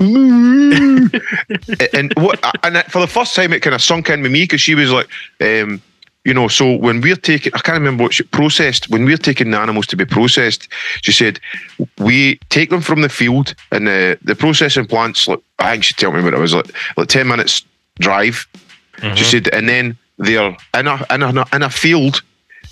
and 1.92 2.12
what? 2.16 2.40
And 2.64 2.82
for 2.90 3.00
the 3.00 3.06
first 3.06 3.34
time, 3.34 3.52
it 3.52 3.60
kind 3.60 3.74
of 3.74 3.82
sunk 3.82 4.10
in 4.10 4.22
with 4.22 4.32
me 4.32 4.42
because 4.44 4.60
she 4.60 4.74
was 4.74 4.90
like, 4.90 5.08
um, 5.40 5.80
you 6.24 6.32
know, 6.34 6.48
so 6.48 6.74
when 6.76 7.00
we're 7.02 7.16
taking, 7.16 7.52
I 7.54 7.58
can't 7.58 7.78
remember 7.78 8.04
what 8.04 8.14
she 8.14 8.22
processed. 8.22 8.88
When 8.90 9.04
we're 9.04 9.16
taking 9.18 9.50
the 9.50 9.58
animals 9.58 9.86
to 9.88 9.96
be 9.96 10.04
processed, 10.06 10.68
she 11.02 11.12
said 11.12 11.38
we 11.98 12.38
take 12.48 12.70
them 12.70 12.80
from 12.80 13.02
the 13.02 13.08
field 13.08 13.54
and 13.72 13.86
the 13.86 14.18
the 14.22 14.34
processing 14.34 14.86
plants. 14.86 15.28
Like, 15.28 15.40
I 15.58 15.72
think 15.72 15.84
she 15.84 15.94
told 15.94 16.14
me 16.14 16.22
what 16.22 16.34
it 16.34 16.40
was 16.40 16.54
like, 16.54 16.70
like 16.96 17.08
ten 17.08 17.28
minutes 17.28 17.62
drive. 17.98 18.46
She 19.16 19.24
said, 19.24 19.48
and 19.52 19.68
then 19.68 19.96
they're 20.18 20.56
in 20.78 20.86
a 20.86 21.06
in 21.10 21.22
a 21.22 21.44
in 21.54 21.62
a 21.62 21.70
field, 21.70 22.22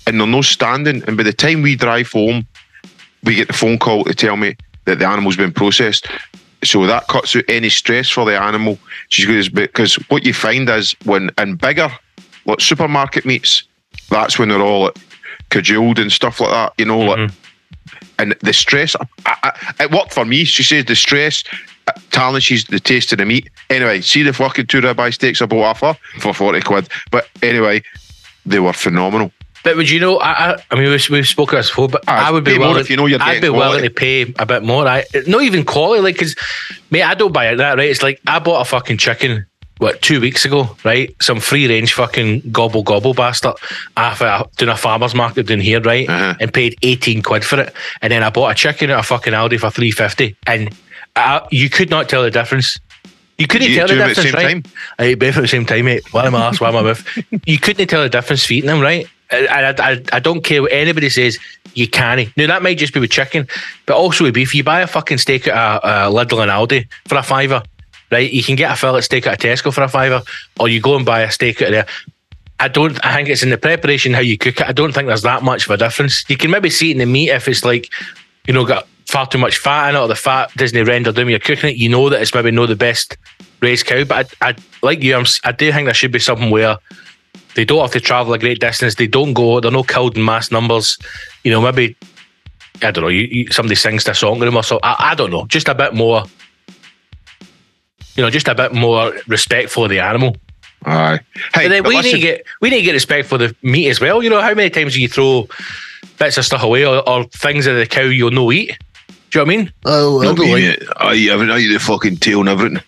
and 0.07 0.19
they're 0.19 0.27
no 0.27 0.41
standing. 0.41 1.03
And 1.07 1.17
by 1.17 1.23
the 1.23 1.33
time 1.33 1.61
we 1.61 1.75
drive 1.75 2.11
home, 2.11 2.47
we 3.23 3.35
get 3.35 3.47
the 3.47 3.53
phone 3.53 3.77
call 3.77 4.03
to 4.05 4.13
tell 4.13 4.37
me 4.37 4.55
that 4.85 4.99
the 4.99 5.07
animal's 5.07 5.37
been 5.37 5.53
processed. 5.53 6.07
So 6.63 6.85
that 6.87 7.07
cuts 7.07 7.35
out 7.35 7.43
any 7.49 7.69
stress 7.69 8.09
for 8.09 8.25
the 8.25 8.41
animal. 8.41 8.79
She 9.09 9.25
goes, 9.27 9.49
because 9.49 9.95
what 10.09 10.25
you 10.25 10.33
find 10.33 10.69
is 10.69 10.95
when 11.03 11.29
in 11.37 11.55
bigger, 11.55 11.89
like 12.45 12.61
supermarket 12.61 13.25
meats, 13.25 13.63
that's 14.09 14.39
when 14.39 14.47
they're 14.49 14.61
all 14.61 14.83
like, 14.85 14.97
cajoled 15.49 15.99
and 15.99 16.09
stuff 16.11 16.39
like 16.39 16.51
that, 16.51 16.73
you 16.77 16.85
know, 16.85 16.99
like, 16.99 17.19
Mhm. 17.19 17.33
and 18.17 18.35
the 18.39 18.53
stress. 18.53 18.95
I, 19.25 19.35
I, 19.43 19.83
it 19.83 19.91
worked 19.91 20.13
for 20.13 20.23
me. 20.23 20.45
She 20.45 20.63
says 20.63 20.85
the 20.85 20.95
stress 20.95 21.43
uh, 21.87 21.91
tarnishes 22.11 22.65
the 22.65 22.79
taste 22.79 23.11
of 23.11 23.17
the 23.17 23.25
meat. 23.25 23.49
Anyway, 23.69 24.01
see 24.01 24.23
the 24.23 24.33
fucking 24.33 24.67
two 24.67 24.81
ribeye 24.81 25.13
steaks 25.13 25.41
I 25.41 25.45
bought 25.45 25.63
off 25.63 25.81
her 25.81 25.97
for 26.19 26.33
forty 26.33 26.61
quid. 26.61 26.87
But 27.11 27.27
anyway, 27.41 27.83
they 28.45 28.59
were 28.59 28.73
phenomenal. 28.73 29.31
But 29.63 29.77
would 29.77 29.89
you 29.89 29.99
know? 30.01 30.17
I, 30.17 30.51
I, 30.51 30.63
I 30.71 30.75
mean, 30.75 30.89
we've, 30.89 31.09
we've 31.09 31.27
spoken 31.27 31.57
this 31.57 31.69
before, 31.69 31.87
but 31.87 32.03
Ah, 32.07 32.27
I 32.27 32.31
would 32.31 32.43
be 32.43 32.57
willing. 32.57 32.81
if 32.81 32.89
you 32.89 32.97
know 32.97 33.05
you're 33.05 33.21
I'd 33.21 33.35
be 33.35 33.41
getting 33.41 33.55
willing 33.55 33.83
to 33.83 33.89
pay 33.89 34.23
a 34.37 34.45
bit 34.45 34.61
more. 34.61 34.85
I 34.85 35.05
not 35.25 35.41
even 35.43 35.63
quality, 35.63 36.01
like 36.01 36.15
because, 36.15 36.35
mate, 36.91 37.03
I 37.03 37.13
don't 37.13 37.31
buy 37.31 37.47
it 37.47 37.55
that 37.57 37.77
right. 37.77 37.89
It's 37.89 38.03
like 38.03 38.19
I 38.27 38.39
bought 38.39 38.61
a 38.61 38.65
fucking 38.65 38.97
chicken. 38.97 39.45
What 39.79 40.01
two 40.01 40.21
weeks 40.21 40.45
ago, 40.45 40.77
right? 40.85 41.15
Some 41.19 41.39
free 41.39 41.67
range 41.67 41.93
fucking 41.93 42.51
gobble 42.51 42.83
gobble 42.83 43.13
bastard 43.15 43.55
off 43.97 44.21
a, 44.21 44.47
doing 44.57 44.69
a 44.69 44.77
farmer's 44.77 45.15
market 45.15 45.47
down 45.47 45.59
here, 45.59 45.81
right? 45.81 46.07
Uh-huh. 46.07 46.35
And 46.39 46.53
paid 46.53 46.75
eighteen 46.83 47.23
quid 47.23 47.43
for 47.43 47.59
it. 47.59 47.73
And 48.01 48.11
then 48.11 48.21
I 48.21 48.29
bought 48.29 48.51
a 48.51 48.55
chicken 48.55 48.91
at 48.91 48.99
a 48.99 49.03
fucking 49.03 49.33
Aldi 49.33 49.59
for 49.59 49.71
three 49.71 49.91
fifty, 49.91 50.35
and 50.45 50.73
I, 51.15 51.47
you 51.51 51.69
could 51.69 51.89
not 51.89 52.09
tell 52.09 52.23
the 52.23 52.31
difference. 52.31 52.79
You 53.37 53.47
couldn't 53.47 53.69
You 53.69 53.75
tell 53.75 53.87
the 53.87 53.95
them 53.95 54.09
at 54.09 54.15
the 54.15 54.23
difference, 54.23 54.31
same 54.31 54.45
right? 54.45 54.63
time? 54.63 54.73
Uh, 54.99 55.01
I 55.01 55.05
ate 55.05 55.19
both 55.19 55.37
at 55.37 55.41
the 55.41 55.47
same 55.47 55.65
time, 55.65 55.85
mate. 55.85 56.13
One 56.13 56.25
of 56.25 56.33
my 56.33 56.47
ass, 56.47 56.59
one 56.59 56.75
of 56.75 56.75
my 56.75 56.81
mouth. 56.81 57.47
You 57.47 57.57
couldn't 57.57 57.87
tell 57.87 58.03
the 58.03 58.09
difference 58.09 58.45
for 58.45 58.53
eating 58.53 58.67
them, 58.67 58.79
right? 58.79 59.07
And 59.31 59.79
I, 59.79 59.91
I, 59.93 60.03
I 60.13 60.19
don't 60.19 60.43
care 60.43 60.61
what 60.61 60.71
anybody 60.71 61.09
says. 61.09 61.39
You 61.73 61.87
can't. 61.87 62.35
Now 62.37 62.47
that 62.47 62.61
might 62.61 62.77
just 62.77 62.93
be 62.93 62.99
with 62.99 63.09
chicken, 63.09 63.47
but 63.87 63.95
also 63.95 64.23
with 64.23 64.35
beef. 64.35 64.53
You 64.53 64.63
buy 64.63 64.81
a 64.81 64.87
fucking 64.87 65.17
steak 65.17 65.47
at 65.47 65.55
a, 65.55 66.07
a 66.07 66.11
Lidl 66.11 66.43
and 66.43 66.51
Aldi 66.51 66.87
for 67.07 67.17
a 67.17 67.23
fiver, 67.23 67.63
right? 68.11 68.31
You 68.31 68.43
can 68.43 68.55
get 68.55 68.71
a 68.71 68.75
fillet 68.75 69.01
steak 69.01 69.25
at 69.25 69.43
a 69.43 69.47
Tesco 69.47 69.73
for 69.73 69.81
a 69.81 69.87
fiver, 69.87 70.21
or 70.59 70.69
you 70.69 70.79
go 70.79 70.95
and 70.95 71.05
buy 71.05 71.21
a 71.21 71.31
steak 71.31 71.61
at 71.63 71.71
there. 71.71 71.87
I 72.59 72.67
don't. 72.67 73.03
I 73.03 73.15
think 73.15 73.29
it's 73.29 73.41
in 73.41 73.49
the 73.49 73.57
preparation 73.57 74.13
how 74.13 74.19
you 74.19 74.37
cook 74.37 74.61
it. 74.61 74.67
I 74.67 74.71
don't 74.71 74.93
think 74.93 75.07
there's 75.07 75.23
that 75.23 75.41
much 75.41 75.65
of 75.65 75.71
a 75.71 75.77
difference. 75.77 76.23
You 76.29 76.37
can 76.37 76.51
maybe 76.51 76.69
see 76.69 76.89
it 76.89 76.93
in 76.93 76.99
the 76.99 77.07
meat 77.07 77.29
if 77.29 77.47
it's 77.47 77.65
like, 77.65 77.91
you 78.45 78.53
know, 78.53 78.65
got 78.65 78.87
far 79.07 79.27
too 79.27 79.37
much 79.37 79.57
fat 79.57 79.89
in 79.89 79.95
it, 79.95 79.99
or 79.99 80.07
the 80.07 80.15
fat 80.15 80.53
doesn't 80.55 80.85
render 80.85 81.11
down 81.11 81.25
when 81.25 81.31
you're 81.31 81.39
cooking 81.39 81.71
it. 81.71 81.77
You 81.77 81.89
know 81.89 82.09
that 82.09 82.21
it's 82.21 82.33
maybe 82.33 82.51
not 82.51 82.67
the 82.67 82.75
best 82.75 83.17
raised 83.61 83.85
cow. 83.85 84.03
But 84.03 84.33
I, 84.41 84.49
I 84.49 84.55
like 84.81 85.01
you. 85.01 85.15
I'm, 85.15 85.25
si 85.25 85.39
do 85.57 85.71
think 85.71 85.85
there 85.85 85.93
should 85.93 86.11
be 86.11 86.19
something 86.19 86.49
where 86.49 86.77
they 87.55 87.65
don't 87.65 87.81
have 87.81 87.91
to 87.91 87.99
travel 87.99 88.33
a 88.33 88.39
great 88.39 88.59
distance. 88.59 88.95
They 88.95 89.07
don't 89.07 89.33
go. 89.33 89.59
They're 89.59 89.71
not 89.71 89.87
killed 89.87 90.17
in 90.17 90.25
mass 90.25 90.51
numbers. 90.51 90.97
You 91.43 91.51
know, 91.51 91.61
maybe 91.61 91.95
I 92.81 92.91
don't 92.91 93.03
know. 93.03 93.09
You, 93.09 93.27
you, 93.29 93.51
somebody 93.51 93.75
sings 93.75 94.03
the 94.03 94.13
song 94.13 94.39
to 94.39 94.45
them 94.45 94.57
or 94.57 94.63
so. 94.63 94.79
I, 94.83 95.11
I 95.11 95.15
don't 95.15 95.31
know. 95.31 95.45
Just 95.47 95.67
a 95.67 95.75
bit 95.75 95.93
more. 95.93 96.23
You 98.15 98.23
know, 98.23 98.29
just 98.29 98.47
a 98.47 98.55
bit 98.55 98.73
more 98.73 99.13
respect 99.27 99.69
for 99.69 99.87
the 99.87 99.99
animal. 99.99 100.35
Aye. 100.85 101.19
Hey, 101.53 101.67
But 101.67 101.69
then 101.69 101.83
we 101.83 102.01
need 102.01 102.11
to 102.11 102.19
get 102.19 102.45
we 102.61 102.69
need 102.69 102.77
to 102.77 102.83
get 102.83 102.93
respect 102.93 103.27
for 103.27 103.37
the 103.37 103.55
meat 103.61 103.89
as 103.89 104.01
well. 104.01 104.21
You 104.21 104.29
know, 104.29 104.41
how 104.41 104.53
many 104.53 104.69
times 104.69 104.93
do 104.93 105.01
you 105.01 105.07
throw 105.07 105.47
bits 106.19 106.37
of 106.37 106.45
stuff 106.45 106.63
away 106.63 106.85
or, 106.85 107.07
or 107.07 107.23
things 107.25 107.65
that 107.65 107.73
the 107.73 107.85
cow 107.85 108.01
you'll 108.03 108.31
no 108.31 108.51
eat? 108.51 108.77
Do 109.33 109.39
you 109.39 109.45
know 109.45 109.49
what 109.49 109.53
I 109.53 109.57
mean? 109.57 109.73
Oh, 109.85 110.21
I 110.21 110.25
Not 110.25 110.35
don't 110.37 110.45
me, 110.45 110.51
like. 110.69 110.79
mate. 110.79 110.89
I. 110.97 111.07
I 111.55 111.57
eat 111.57 111.73
the 111.73 111.79
fucking 111.79 112.17
tail 112.17 112.41
and 112.41 112.49
everything. 112.49 112.79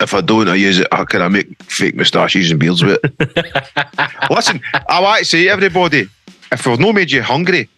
If 0.00 0.14
I 0.14 0.22
don't, 0.22 0.48
I 0.48 0.54
use 0.54 0.78
it. 0.78 0.88
How 0.90 1.04
can 1.04 1.20
I 1.20 1.28
make 1.28 1.62
fake 1.64 1.94
moustaches 1.94 2.50
and 2.50 2.58
beards 2.58 2.82
with 2.82 2.98
it? 3.04 4.30
Listen, 4.30 4.62
I 4.88 4.98
want 5.00 5.18
to 5.18 5.24
say 5.26 5.46
everybody, 5.48 6.08
if 6.50 6.66
we've 6.66 6.78
not 6.80 6.94
made 6.94 7.10
you 7.10 7.20
hungry 7.22 7.68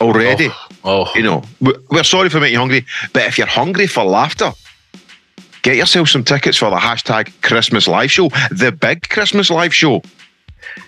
already, 0.00 0.48
Oh, 0.48 0.68
oh. 0.84 1.12
you 1.16 1.22
know, 1.24 1.42
we're 1.90 2.04
sorry 2.04 2.28
for 2.28 2.38
making 2.38 2.52
you 2.52 2.58
hungry, 2.60 2.86
but 3.12 3.22
if 3.24 3.36
you're 3.36 3.48
hungry 3.48 3.88
for 3.88 4.04
laughter, 4.04 4.52
get 5.62 5.74
yourself 5.74 6.08
some 6.08 6.22
tickets 6.22 6.58
for 6.58 6.70
the 6.70 6.76
hashtag 6.76 7.32
Christmas 7.42 7.88
Live 7.88 8.12
Show, 8.12 8.28
the 8.52 8.70
big 8.70 9.08
Christmas 9.08 9.50
Live 9.50 9.74
Show. 9.74 10.02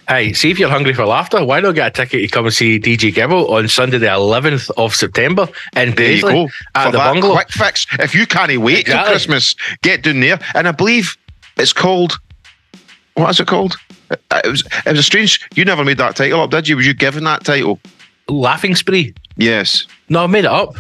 Hey, 0.09 0.33
see 0.33 0.51
if 0.51 0.59
you're 0.59 0.69
hungry 0.71 0.95
for 0.95 1.05
laughter. 1.07 1.45
Why 1.45 1.61
not 1.61 1.75
get 1.75 1.89
a 1.89 1.91
ticket 1.91 2.23
to 2.23 2.29
come 2.29 2.47
and 2.47 2.55
see 2.55 2.79
DJ 2.79 3.13
Gibbo 3.13 3.49
on 3.51 3.69
Sunday 3.69 3.99
the 3.99 4.07
11th 4.07 4.71
of 4.77 4.95
September 4.95 5.49
in 5.77 5.95
There 5.95 6.13
you 6.13 6.23
Paisley 6.23 6.33
go. 6.33 6.49
at 6.75 6.87
for 6.87 6.93
the 6.93 6.99
bungalow? 6.99 7.35
quick 7.35 7.51
fix. 7.51 7.87
If 7.99 8.15
you 8.15 8.27
can't 8.27 8.57
wait 8.59 8.87
till 8.87 9.05
Christmas, 9.05 9.55
get 9.83 10.03
down 10.03 10.21
there. 10.21 10.39
And 10.55 10.67
I 10.69 10.73
believe 10.73 11.17
it's 11.59 11.73
called. 11.73 12.19
What 13.15 13.31
is 13.31 13.41
it 13.41 13.47
called? 13.49 13.77
It 14.11 14.21
it 14.45 14.49
was. 14.49 14.65
It 14.87 14.91
was 14.91 14.99
a 15.01 15.03
strange. 15.03 15.41
You 15.55 15.65
never 15.65 15.85
made 15.85 15.99
that 15.99 16.17
title 16.17 16.41
up, 16.43 16.51
did 16.51 16.69
you? 16.69 16.77
Was 16.77 16.87
you 16.87 16.95
given 16.95 17.25
that 17.25 17.45
title? 17.45 17.79
Laughing 18.29 18.75
spree. 18.75 19.13
Yes. 19.37 19.87
No, 20.09 20.25
I 20.25 20.27
made 20.27 20.45
it 20.45 20.51
up. 20.51 20.75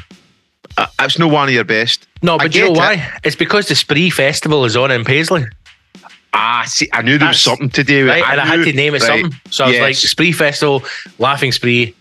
Uh, 0.76 0.86
It's 1.00 1.18
no 1.18 1.26
one 1.28 1.48
of 1.48 1.54
your 1.54 1.64
best. 1.64 2.06
No, 2.22 2.38
but 2.38 2.52
do 2.52 2.58
you 2.58 2.64
know 2.66 2.70
why? 2.72 3.10
It's 3.24 3.36
because 3.36 3.68
the 3.68 3.74
Spree 3.74 4.10
Festival 4.10 4.64
is 4.64 4.76
on 4.76 4.90
in 4.90 5.04
Paisley. 5.04 5.44
Ah, 6.32 6.64
see, 6.66 6.88
I 6.92 7.02
knew 7.02 7.18
there 7.18 7.28
was 7.28 7.40
something 7.40 7.70
to 7.70 7.82
do 7.84 8.04
with 8.04 8.10
Right, 8.14 8.24
and 8.30 8.40
I 8.40 8.44
had 8.46 8.64
to 8.64 8.72
name 8.72 8.94
it 8.94 9.02
right, 9.02 9.22
something. 9.22 9.40
So 9.50 9.64
I 9.64 9.68
was 9.68 9.78
like, 9.78 9.94
Spree 9.96 10.32
Festival, 10.32 10.82
Laughing 11.18 11.52
Spree, 11.52 11.94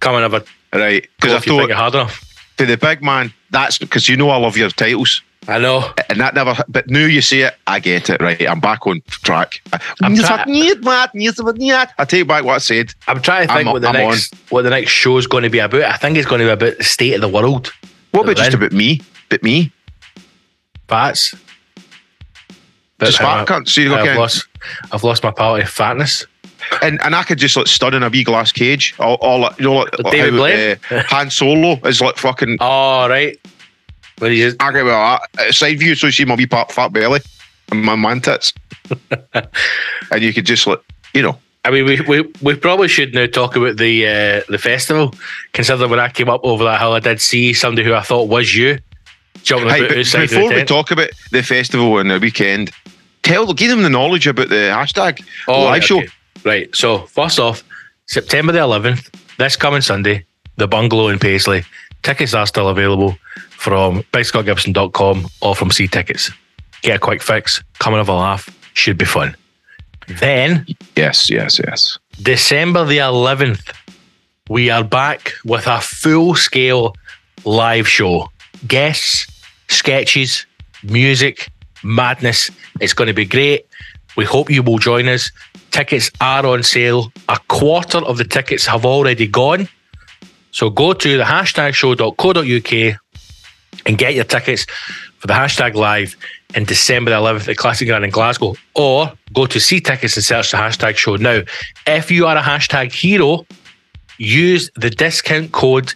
come 0.00 0.14
and 0.16 0.22
have 0.22 0.34
a 0.34 0.78
right. 0.78 1.08
Because 1.16 1.32
I 1.32 1.36
if 1.38 1.46
you 1.46 1.52
think 1.52 1.62
thought 1.62 1.70
it 1.70 1.76
hard 1.76 1.94
enough. 1.94 2.20
To 2.58 2.66
the 2.66 2.76
big 2.76 3.02
man, 3.02 3.32
that's 3.50 3.78
because 3.78 4.08
you 4.08 4.16
know 4.16 4.30
I 4.30 4.36
love 4.36 4.56
your 4.56 4.70
titles. 4.70 5.22
I 5.48 5.58
know. 5.58 5.92
And 6.08 6.20
that 6.20 6.34
never, 6.34 6.56
but 6.68 6.88
now 6.88 7.04
you 7.04 7.20
see 7.20 7.42
it, 7.42 7.54
I 7.66 7.78
get 7.78 8.08
it, 8.08 8.20
right? 8.22 8.40
I'm 8.48 8.60
back 8.60 8.86
on 8.86 9.02
track. 9.08 9.60
I'm 10.02 10.14
Yes, 10.14 10.26
try- 10.26 10.38
I 10.38 10.44
need 10.46 10.82
that, 10.84 11.10
yes, 11.14 11.38
I 11.38 11.50
need 11.52 11.72
that. 11.72 11.92
I 11.98 12.04
take 12.06 12.26
back 12.26 12.44
what 12.44 12.54
I 12.54 12.58
said. 12.58 12.94
I'm 13.08 13.20
trying 13.20 13.48
to 13.48 13.52
think 13.52 13.66
I'm- 13.66 13.72
what 13.72 13.82
the 13.82 13.88
I'm 13.88 13.94
next 13.94 14.34
what 14.50 14.62
the 14.62 14.70
next 14.70 14.90
show 14.90 15.18
is 15.18 15.26
going 15.26 15.42
to 15.42 15.50
be 15.50 15.58
about. 15.58 15.82
I 15.82 15.96
think 15.96 16.16
it's 16.16 16.26
going 16.26 16.38
to 16.40 16.46
be 16.46 16.50
about 16.50 16.78
the 16.78 16.84
state 16.84 17.14
of 17.14 17.20
the 17.20 17.28
world. 17.28 17.72
What 18.12 18.22
about 18.22 18.36
just 18.36 18.54
about 18.54 18.72
me? 18.72 19.00
But 19.28 19.42
me? 19.42 19.72
Fats. 20.88 21.34
But 22.98 23.06
Just 23.06 23.18
fat 23.18 23.46
cunt. 23.46 23.68
See, 23.68 23.86
I've 23.86 24.00
okay. 24.00 24.16
lost 24.16 24.46
I've 24.92 25.02
lost 25.04 25.22
my 25.22 25.30
power 25.30 25.60
of 25.60 25.68
fatness. 25.68 26.26
And 26.82 27.00
and 27.02 27.14
I 27.14 27.22
could 27.24 27.38
just 27.38 27.56
like 27.56 27.66
stud 27.66 27.92
in 27.94 28.02
a 28.02 28.08
wee 28.08 28.24
glass 28.24 28.52
cage. 28.52 28.94
All, 28.98 29.40
like, 29.40 29.58
you 29.58 29.64
know, 29.64 29.74
like, 29.74 29.98
like 29.98 30.12
David 30.12 30.32
how, 30.32 30.38
Blaine? 30.38 30.76
uh, 30.90 31.02
Han 31.08 31.30
Solo 31.30 31.78
is 31.84 32.00
like 32.00 32.16
fucking. 32.16 32.58
Oh 32.60 33.08
right. 33.08 33.38
But 34.16 34.30
he 34.30 34.38
just 34.38 34.62
I 34.62 34.72
get 34.72 34.84
that 34.84 35.20
Uh, 35.38 35.52
side 35.52 35.78
view, 35.78 35.94
so 35.94 36.06
you 36.06 36.12
see 36.12 36.24
my 36.24 36.36
wee 36.36 36.46
part, 36.46 36.70
fat 36.70 36.92
belly 36.92 37.20
and 37.72 37.82
my 37.82 37.96
man 37.96 38.20
tits, 38.20 38.52
and 39.34 40.22
you 40.22 40.32
could 40.32 40.46
just 40.46 40.66
like, 40.66 40.80
you 41.14 41.22
know, 41.22 41.38
I 41.64 41.70
mean, 41.70 41.84
we, 41.84 42.00
we, 42.02 42.32
we 42.42 42.54
probably 42.54 42.88
should 42.88 43.14
now 43.14 43.26
talk 43.26 43.56
about 43.56 43.76
the 43.78 44.06
uh, 44.06 44.40
the 44.48 44.58
festival. 44.58 45.14
Considering 45.52 45.90
when 45.90 46.00
I 46.00 46.10
came 46.10 46.28
up 46.28 46.42
over 46.44 46.62
that 46.64 46.80
hill, 46.80 46.92
I 46.92 47.00
did 47.00 47.20
see 47.20 47.52
somebody 47.54 47.86
who 47.86 47.94
I 47.94 48.02
thought 48.02 48.28
was 48.28 48.54
you 48.54 48.78
jumping 49.42 49.68
Hey, 49.68 49.80
about 49.80 49.88
but 49.90 49.98
outside 49.98 50.28
before 50.30 50.48
we 50.48 50.64
talk 50.64 50.90
about 50.90 51.10
the 51.32 51.42
festival 51.42 51.98
and 51.98 52.10
the 52.10 52.18
weekend, 52.18 52.70
tell 53.24 53.52
give 53.52 53.70
them 53.70 53.82
the 53.82 53.90
knowledge 53.90 54.26
about 54.26 54.48
the 54.48 54.70
hashtag 54.72 55.24
oh, 55.48 55.64
live 55.64 55.70
right, 55.70 55.84
show. 55.84 55.98
Okay. 55.98 56.08
Right. 56.44 56.76
So 56.76 56.98
first 57.06 57.40
off, 57.40 57.64
September 58.06 58.52
the 58.52 58.60
11th, 58.60 59.12
this 59.38 59.56
coming 59.56 59.80
Sunday, 59.80 60.24
the 60.56 60.68
bungalow 60.68 61.08
in 61.08 61.18
Paisley. 61.18 61.64
Tickets 62.02 62.34
are 62.34 62.46
still 62.46 62.68
available 62.68 63.16
from 63.50 64.02
BigScottGibson.com 64.12 65.26
or 65.40 65.56
from 65.56 65.70
See 65.70 65.88
Tickets. 65.88 66.30
Get 66.82 66.96
a 66.96 66.98
quick 66.98 67.22
fix, 67.22 67.62
come 67.78 67.94
and 67.94 67.98
have 67.98 68.10
a 68.10 68.14
laugh. 68.14 68.48
Should 68.74 68.98
be 68.98 69.06
fun. 69.06 69.34
Then 70.06 70.66
Yes, 70.96 71.30
yes, 71.30 71.58
yes. 71.58 71.98
December 72.22 72.84
the 72.84 72.98
11th, 72.98 73.74
we 74.50 74.68
are 74.68 74.84
back 74.84 75.32
with 75.44 75.66
a 75.66 75.80
full 75.80 76.34
scale 76.34 76.94
live 77.44 77.88
show. 77.88 78.30
Guests, 78.66 79.26
sketches, 79.68 80.46
music, 80.82 81.48
madness. 81.84 82.50
It's 82.80 82.92
going 82.92 83.08
to 83.08 83.14
be 83.14 83.24
great. 83.24 83.66
We 84.16 84.24
hope 84.24 84.50
you 84.50 84.62
will 84.62 84.78
join 84.78 85.08
us. 85.08 85.30
Tickets 85.70 86.10
are 86.20 86.46
on 86.46 86.62
sale. 86.62 87.12
A 87.28 87.38
quarter 87.48 87.98
of 87.98 88.16
the 88.16 88.24
tickets 88.24 88.66
have 88.66 88.84
already 88.84 89.26
gone. 89.26 89.68
So 90.52 90.70
go 90.70 90.92
to 90.92 91.16
the 91.16 91.24
hashtag 91.24 91.74
show.co.uk 91.74 93.00
and 93.86 93.98
get 93.98 94.14
your 94.14 94.24
tickets 94.24 94.66
for 95.18 95.26
the 95.26 95.34
hashtag 95.34 95.74
live 95.74 96.16
in 96.54 96.64
December 96.64 97.10
the 97.10 97.16
11th 97.16 97.48
at 97.48 97.56
Classic 97.56 97.88
Grand 97.88 98.04
in 98.04 98.10
Glasgow. 98.10 98.54
Or 98.74 99.12
go 99.32 99.46
to 99.46 99.58
see 99.58 99.80
tickets 99.80 100.16
and 100.16 100.24
search 100.24 100.52
the 100.52 100.56
hashtag 100.56 100.96
show. 100.96 101.16
Now, 101.16 101.42
if 101.86 102.10
you 102.10 102.26
are 102.26 102.36
a 102.36 102.42
hashtag 102.42 102.92
hero, 102.92 103.44
use 104.18 104.70
the 104.76 104.90
discount 104.90 105.50
code 105.50 105.92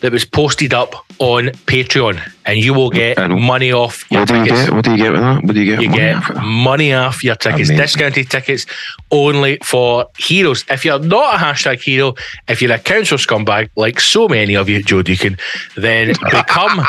that 0.00 0.12
was 0.12 0.24
posted 0.24 0.72
up 0.74 0.94
on 1.18 1.48
Patreon 1.66 2.20
and 2.46 2.58
you 2.58 2.72
will 2.72 2.90
get 2.90 3.18
know. 3.18 3.28
money 3.36 3.72
off 3.72 4.10
your 4.10 4.20
What 4.20 4.28
do 4.28 4.36
you 4.38 4.44
get? 4.46 4.72
What 4.72 4.84
do 4.84 4.90
you 4.92 4.96
get 4.96 5.12
with 5.12 5.20
that? 5.20 5.44
What 5.44 5.54
do 5.54 5.60
you 5.60 5.76
get? 5.76 5.82
You 5.82 5.88
Money 5.90 5.98
get 5.98 6.16
off 6.16 6.42
money 6.42 6.92
off 6.94 7.22
your 7.22 7.34
tickets, 7.36 7.68
Amazing. 7.68 7.76
discounted 7.76 8.30
tickets 8.30 8.66
only 9.10 9.58
for 9.62 10.06
heroes. 10.18 10.64
If 10.70 10.84
you're 10.84 10.98
not 10.98 11.34
a 11.34 11.38
hashtag 11.38 11.82
hero, 11.82 12.14
if 12.48 12.62
you're 12.62 12.72
a 12.72 12.78
council 12.78 13.18
scumbag, 13.18 13.68
like 13.76 14.00
so 14.00 14.28
many 14.28 14.56
of 14.56 14.68
you, 14.68 14.82
Joe 14.82 15.02
Deacon, 15.02 15.36
then 15.76 16.08
become 16.30 16.80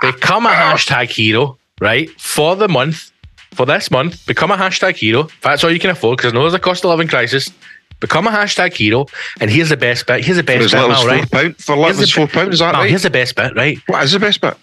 become 0.00 0.46
a 0.46 0.50
hashtag 0.50 1.10
hero, 1.10 1.58
right? 1.80 2.10
For 2.20 2.56
the 2.56 2.68
month, 2.68 3.12
for 3.54 3.66
this 3.66 3.90
month, 3.90 4.26
become 4.26 4.50
a 4.50 4.56
hashtag 4.56 4.96
hero. 4.96 5.24
If 5.26 5.40
that's 5.42 5.62
all 5.64 5.70
you 5.70 5.78
can 5.80 5.90
afford, 5.90 6.18
because 6.18 6.32
I 6.32 6.34
know 6.34 6.42
there's 6.42 6.54
a 6.54 6.58
cost 6.58 6.84
of 6.84 6.90
living 6.90 7.08
crisis. 7.08 7.50
Become 8.00 8.26
a 8.26 8.30
hashtag 8.30 8.74
hero. 8.74 9.06
And 9.40 9.50
here's 9.50 9.68
the 9.70 9.76
best 9.76 10.06
bit. 10.06 10.24
Here's 10.24 10.36
the 10.36 10.42
For 10.42 10.46
best 10.46 10.64
as 10.66 10.70
bit, 10.72 10.78
little 10.80 10.92
as 10.92 11.00
four 11.02 11.08
right? 11.10 11.30
pound. 11.30 11.56
For 11.56 11.74
Here's 11.76 11.86
little 11.86 11.96
the 11.96 12.02
as 12.02 12.10
four 12.12 12.26
bit- 12.26 12.32
pound. 12.34 12.52
Is 12.52 12.58
that 12.60 12.72
Mal, 12.72 12.80
right? 12.82 12.90
here's 12.90 13.02
the 13.02 13.10
best 13.10 13.34
bit, 13.36 13.54
right? 13.56 13.78
What 13.86 14.04
is 14.04 14.12
the 14.12 14.18
best 14.20 14.40
bit? 14.40 14.54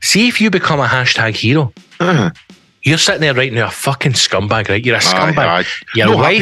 See 0.00 0.28
if 0.28 0.40
you 0.40 0.50
become 0.50 0.80
a 0.80 0.86
hashtag 0.86 1.34
hero. 1.34 1.72
Uh-huh. 2.00 2.30
You're 2.84 2.98
sitting 2.98 3.22
there 3.22 3.32
right 3.32 3.50
now, 3.50 3.68
a 3.68 3.70
fucking 3.70 4.12
scumbag, 4.12 4.68
right? 4.68 4.84
You're 4.84 4.96
a 4.96 5.00
scumbag. 5.00 5.38
aye. 5.38 5.64
Your 5.94 6.08
Not 6.08 6.16
wife, 6.18 6.40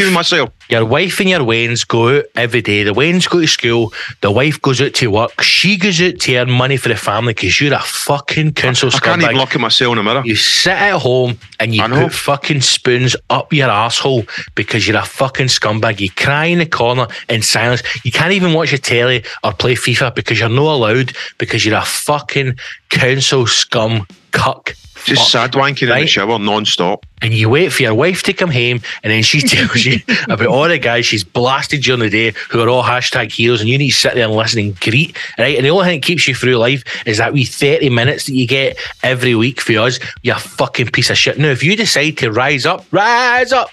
your 0.68 0.84
wife 0.84 1.20
and 1.20 1.30
your 1.30 1.40
Waynes 1.40 1.86
go 1.86 2.18
out 2.18 2.24
every 2.34 2.62
day. 2.62 2.82
The 2.82 2.92
Waynes 2.92 3.30
go 3.30 3.40
to 3.40 3.46
school. 3.46 3.92
The 4.22 4.30
wife 4.32 4.60
goes 4.60 4.80
out 4.80 4.92
to 4.94 5.08
work. 5.08 5.40
She 5.40 5.76
goes 5.76 6.02
out 6.02 6.18
to 6.18 6.36
earn 6.36 6.50
money 6.50 6.76
for 6.76 6.88
the 6.88 6.96
family 6.96 7.32
because 7.32 7.60
you're 7.60 7.72
a 7.72 7.78
fucking 7.78 8.54
council 8.54 8.90
I 8.92 8.98
can't 8.98 9.22
even 9.22 9.36
look 9.36 9.54
at 9.54 9.60
myself 9.60 9.92
in 9.92 9.98
the 9.98 10.02
mirror. 10.02 10.22
You 10.24 10.34
sit 10.34 10.72
at 10.72 10.98
home 11.00 11.38
and 11.60 11.72
you 11.74 11.82
I 11.84 11.88
put 11.88 12.12
fucking 12.12 12.62
spoons 12.62 13.14
up 13.30 13.52
your 13.52 13.70
asshole 13.70 14.24
because 14.56 14.88
you're 14.88 14.98
a 14.98 15.04
fucking 15.04 15.46
scumbag. 15.46 16.00
You 16.00 16.10
cry 16.10 16.46
in 16.46 16.58
the 16.58 16.66
corner 16.66 17.06
in 17.28 17.42
silence. 17.42 17.84
You 18.04 18.10
can't 18.10 18.32
even 18.32 18.52
watch 18.52 18.72
your 18.72 18.78
telly 18.78 19.22
or 19.44 19.52
play 19.52 19.76
FIFA 19.76 20.16
because 20.16 20.40
you're 20.40 20.48
not 20.48 20.74
allowed 20.74 21.12
because 21.38 21.64
you're 21.64 21.78
a 21.78 21.84
fucking 21.84 22.56
council 22.88 23.46
scum 23.46 24.08
cuck. 24.32 24.74
Just 25.04 25.32
sad 25.32 25.50
wanking 25.52 25.82
in 25.82 25.88
the 25.88 25.94
Right. 25.94 26.08
shower 26.08 26.38
non-stop. 26.38 27.04
And 27.22 27.34
you 27.34 27.48
wait 27.48 27.72
for 27.72 27.82
your 27.82 27.92
wife 27.94 28.22
to 28.22 28.32
come 28.32 28.52
home, 28.52 28.80
and 29.02 29.10
then 29.12 29.24
she 29.24 29.40
tells 29.54 29.84
you 29.84 29.98
about 30.28 30.46
all 30.46 30.68
the 30.68 30.78
guys 30.78 31.06
she's 31.06 31.24
blasted 31.24 31.82
during 31.82 31.98
the 32.00 32.08
day 32.08 32.32
who 32.50 32.60
are 32.60 32.68
all 32.68 32.84
hashtag 32.84 33.32
heroes, 33.32 33.60
and 33.60 33.68
you 33.68 33.78
need 33.78 33.90
to 33.90 33.96
sit 33.96 34.14
there 34.14 34.26
and 34.26 34.34
listen 34.36 34.60
and 34.60 34.80
greet, 34.80 35.16
right? 35.38 35.56
And 35.56 35.66
the 35.66 35.70
only 35.70 35.86
thing 35.86 36.00
that 36.00 36.06
keeps 36.06 36.28
you 36.28 36.36
through 36.36 36.56
life 36.56 36.84
is 37.04 37.18
that 37.18 37.32
wee 37.32 37.44
30 37.44 37.90
minutes 37.90 38.26
that 38.26 38.34
you 38.34 38.46
get 38.46 38.78
every 39.02 39.34
week 39.34 39.60
for 39.60 39.76
us, 39.78 39.98
you 40.22 40.34
fucking 40.34 40.86
piece 40.92 41.10
of 41.10 41.18
shit. 41.18 41.36
Now, 41.36 41.48
if 41.48 41.64
you 41.64 41.74
decide 41.74 42.18
to 42.18 42.30
rise 42.30 42.64
up, 42.64 42.84
rise 42.92 43.52
up, 43.52 43.70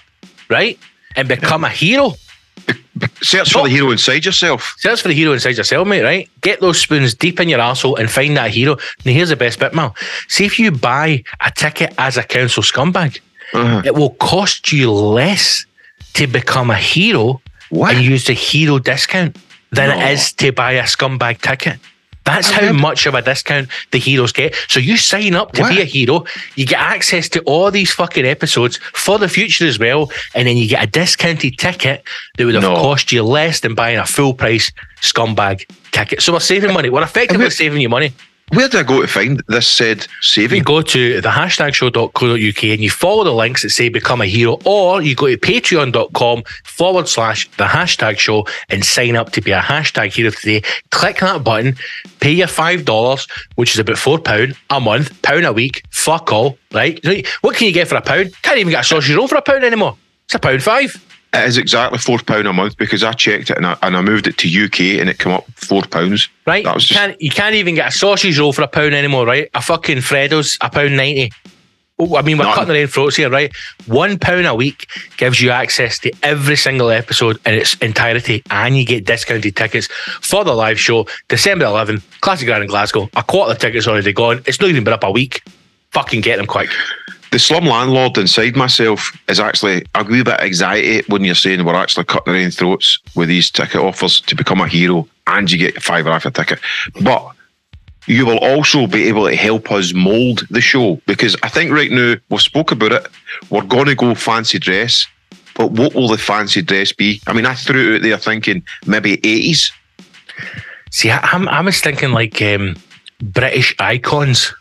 right? 0.48 0.80
And 1.14 1.28
become 1.28 1.62
a 1.62 1.68
hero, 1.70 2.14
Search 3.22 3.52
for 3.52 3.64
the 3.64 3.70
hero 3.70 3.90
inside 3.90 4.24
yourself. 4.24 4.74
search 4.78 5.02
for 5.02 5.08
the 5.08 5.14
hero 5.14 5.32
inside 5.32 5.56
yourself, 5.56 5.86
mate, 5.88 6.02
right? 6.02 6.28
Get 6.42 6.60
those 6.60 6.80
spoons 6.80 7.14
deep 7.14 7.40
in 7.40 7.48
your 7.48 7.60
asshole 7.60 7.96
and 7.96 8.10
find 8.10 8.36
that 8.36 8.50
hero. 8.50 8.76
Now, 9.04 9.12
here's 9.12 9.28
the 9.30 9.36
best 9.36 9.58
bit, 9.58 9.72
Mal. 9.74 9.94
See 10.28 10.44
if 10.44 10.58
you 10.58 10.70
buy 10.70 11.22
a 11.40 11.50
ticket 11.50 11.94
as 11.98 12.16
a 12.16 12.22
council 12.22 12.62
scumbag, 12.62 13.20
Uh-huh. 13.54 13.82
it 13.84 13.94
will 13.94 14.10
cost 14.14 14.70
you 14.72 14.90
less 14.92 15.64
to 16.14 16.26
become 16.26 16.70
a 16.70 16.76
hero 16.76 17.40
What? 17.70 17.94
and 17.94 18.04
use 18.04 18.24
the 18.26 18.32
hero 18.34 18.78
discount 18.78 19.36
than 19.72 19.88
No. 19.88 19.98
it 20.06 20.12
is 20.12 20.32
to 20.34 20.52
buy 20.52 20.72
a 20.72 20.84
scumbag 20.84 21.40
ticket. 21.40 21.78
That's 22.24 22.50
how 22.50 22.72
much 22.72 23.06
of 23.06 23.14
a 23.14 23.22
discount 23.22 23.68
the 23.92 23.98
heroes 23.98 24.32
get. 24.32 24.54
So 24.68 24.78
you 24.78 24.96
sign 24.96 25.34
up 25.34 25.52
to 25.52 25.62
What? 25.62 25.70
be 25.74 25.80
a 25.80 25.84
hero, 25.84 26.24
you 26.54 26.66
get 26.66 26.78
access 26.78 27.28
to 27.30 27.40
all 27.40 27.70
these 27.70 27.90
fucking 27.92 28.26
episodes 28.26 28.76
for 28.92 29.18
the 29.18 29.28
future 29.28 29.66
as 29.66 29.78
well, 29.78 30.10
and 30.34 30.46
then 30.46 30.56
you 30.56 30.68
get 30.68 30.84
a 30.84 30.86
discounted 30.86 31.58
ticket 31.58 32.04
that 32.36 32.44
would 32.44 32.54
have 32.54 32.62
No. 32.62 32.74
cost 32.76 33.10
you 33.10 33.22
less 33.22 33.60
than 33.60 33.74
buying 33.74 33.98
a 33.98 34.06
full 34.06 34.34
price 34.34 34.70
scumbag 35.00 35.64
ticket. 35.92 36.22
So 36.22 36.32
we're 36.34 36.40
saving 36.40 36.72
money. 36.72 36.90
We're 36.90 37.02
effectively 37.02 37.50
saving 37.50 37.80
you 37.80 37.88
money. 37.88 38.12
Where 38.52 38.68
do 38.68 38.78
I 38.78 38.82
go 38.82 39.00
to 39.00 39.06
find 39.06 39.40
this 39.46 39.68
said 39.68 40.08
saving? 40.22 40.58
You 40.58 40.64
go 40.64 40.82
to 40.82 41.20
the 41.20 41.28
hashtag 41.28 41.72
show.co.uk 41.72 42.64
and 42.64 42.80
you 42.80 42.90
follow 42.90 43.22
the 43.22 43.32
links 43.32 43.62
that 43.62 43.70
say 43.70 43.88
become 43.88 44.20
a 44.20 44.26
hero, 44.26 44.58
or 44.64 45.00
you 45.02 45.14
go 45.14 45.28
to 45.28 45.36
patreon.com 45.36 46.42
forward 46.64 47.08
slash 47.08 47.48
the 47.58 47.64
hashtag 47.64 48.18
show 48.18 48.44
and 48.68 48.84
sign 48.84 49.14
up 49.14 49.30
to 49.32 49.40
be 49.40 49.52
a 49.52 49.60
hashtag 49.60 50.12
hero 50.12 50.30
today. 50.30 50.62
Click 50.90 51.20
that 51.20 51.44
button, 51.44 51.76
pay 52.18 52.32
your 52.32 52.48
$5, 52.48 53.30
which 53.54 53.74
is 53.74 53.78
about 53.78 53.96
£4 53.96 54.56
a 54.70 54.80
month, 54.80 55.22
pound 55.22 55.44
a 55.46 55.52
week, 55.52 55.84
fuck 55.90 56.32
all, 56.32 56.58
right? 56.72 57.00
What 57.42 57.54
can 57.54 57.68
you 57.68 57.72
get 57.72 57.86
for 57.86 57.94
a 57.96 58.02
pound? 58.02 58.32
Can't 58.42 58.58
even 58.58 58.72
get 58.72 58.84
a 58.84 58.88
sausage 58.88 59.14
roll 59.14 59.28
for 59.28 59.36
a 59.36 59.42
pound 59.42 59.62
anymore. 59.62 59.96
It's 60.24 60.34
a 60.34 60.40
pound 60.40 60.62
five. 60.62 61.06
It 61.32 61.46
is 61.48 61.58
exactly 61.58 61.98
four 61.98 62.18
pound 62.18 62.46
a 62.48 62.52
month 62.52 62.76
because 62.76 63.04
I 63.04 63.12
checked 63.12 63.50
it 63.50 63.56
and 63.56 63.64
I, 63.66 63.76
and 63.82 63.96
I 63.96 64.00
moved 64.02 64.26
it 64.26 64.36
to 64.38 64.64
UK 64.64 65.00
and 65.00 65.08
it 65.08 65.18
came 65.18 65.32
up 65.32 65.44
four 65.54 65.82
pounds. 65.82 66.28
Right? 66.46 66.64
That 66.64 66.74
was 66.74 66.90
you, 66.90 66.94
just- 66.94 66.98
can't, 67.06 67.22
you 67.22 67.30
can't 67.30 67.54
even 67.54 67.74
get 67.76 67.88
a 67.88 67.92
sausage 67.92 68.38
roll 68.38 68.52
for 68.52 68.62
a 68.62 68.68
pound 68.68 68.94
anymore, 68.94 69.26
right? 69.26 69.48
A 69.54 69.62
fucking 69.62 69.98
Freddo's, 69.98 70.58
a 70.60 70.68
pound 70.70 70.96
90. 70.96 71.30
Oh, 72.02 72.16
I 72.16 72.22
mean, 72.22 72.38
we're 72.38 72.44
Nothing. 72.44 72.54
cutting 72.64 72.76
our 72.76 72.82
own 72.82 72.86
throats 72.88 73.16
here, 73.16 73.28
right? 73.30 73.54
One 73.86 74.18
pound 74.18 74.46
a 74.46 74.54
week 74.54 74.88
gives 75.18 75.40
you 75.40 75.50
access 75.50 75.98
to 75.98 76.10
every 76.22 76.56
single 76.56 76.88
episode 76.90 77.36
in 77.46 77.52
its 77.54 77.74
entirety, 77.74 78.42
and 78.50 78.74
you 78.76 78.86
get 78.86 79.04
discounted 79.04 79.54
tickets 79.54 79.86
for 80.22 80.42
the 80.42 80.54
live 80.54 80.80
show, 80.80 81.06
December 81.28 81.66
11, 81.66 82.02
Classic 82.22 82.46
Grand 82.46 82.62
in 82.64 82.70
Glasgow. 82.70 83.10
A 83.16 83.22
quarter 83.22 83.52
of 83.52 83.58
the 83.58 83.66
tickets 83.66 83.86
already 83.86 84.14
gone. 84.14 84.42
It's 84.46 84.58
not 84.62 84.70
even 84.70 84.82
been 84.82 84.94
up 84.94 85.04
a 85.04 85.10
week. 85.10 85.42
Fucking 85.92 86.22
get 86.22 86.38
them 86.38 86.46
quick. 86.46 86.70
The 87.30 87.38
slum 87.38 87.64
landlord 87.64 88.18
inside 88.18 88.56
myself 88.56 89.16
is 89.28 89.38
actually 89.38 89.86
a 89.94 90.02
wee 90.02 90.24
bit 90.24 90.40
anxiety 90.40 91.02
when 91.08 91.24
you're 91.24 91.36
saying 91.36 91.64
we're 91.64 91.74
actually 91.74 92.04
cutting 92.04 92.34
our 92.34 92.40
own 92.40 92.50
throats 92.50 92.98
with 93.14 93.28
these 93.28 93.50
ticket 93.50 93.80
offers 93.80 94.20
to 94.22 94.34
become 94.34 94.60
a 94.60 94.66
hero 94.66 95.06
and 95.28 95.50
you 95.50 95.58
get 95.58 95.74
five 95.74 96.04
fiver 96.04 96.10
off 96.10 96.26
a 96.26 96.32
ticket. 96.32 96.58
But 97.02 97.24
you 98.08 98.26
will 98.26 98.38
also 98.38 98.88
be 98.88 99.04
able 99.04 99.28
to 99.28 99.36
help 99.36 99.70
us 99.70 99.94
mould 99.94 100.44
the 100.50 100.60
show 100.60 101.00
because 101.06 101.36
I 101.44 101.48
think 101.48 101.70
right 101.70 101.92
now 101.92 102.16
we've 102.30 102.40
spoke 102.40 102.72
about 102.72 102.92
it. 102.92 103.06
We're 103.48 103.62
going 103.62 103.86
to 103.86 103.94
go 103.94 104.16
fancy 104.16 104.58
dress, 104.58 105.06
but 105.54 105.70
what 105.70 105.94
will 105.94 106.08
the 106.08 106.18
fancy 106.18 106.62
dress 106.62 106.92
be? 106.92 107.20
I 107.28 107.32
mean, 107.32 107.46
I 107.46 107.54
threw 107.54 107.94
it 107.94 107.96
out 107.96 108.02
there 108.02 108.18
thinking 108.18 108.64
maybe 108.86 109.18
80s. 109.18 109.70
See, 110.90 111.12
I, 111.12 111.18
I'm, 111.18 111.48
I 111.48 111.60
was 111.60 111.80
thinking 111.80 112.10
like 112.10 112.42
um, 112.42 112.74
British 113.22 113.76
icons, 113.78 114.52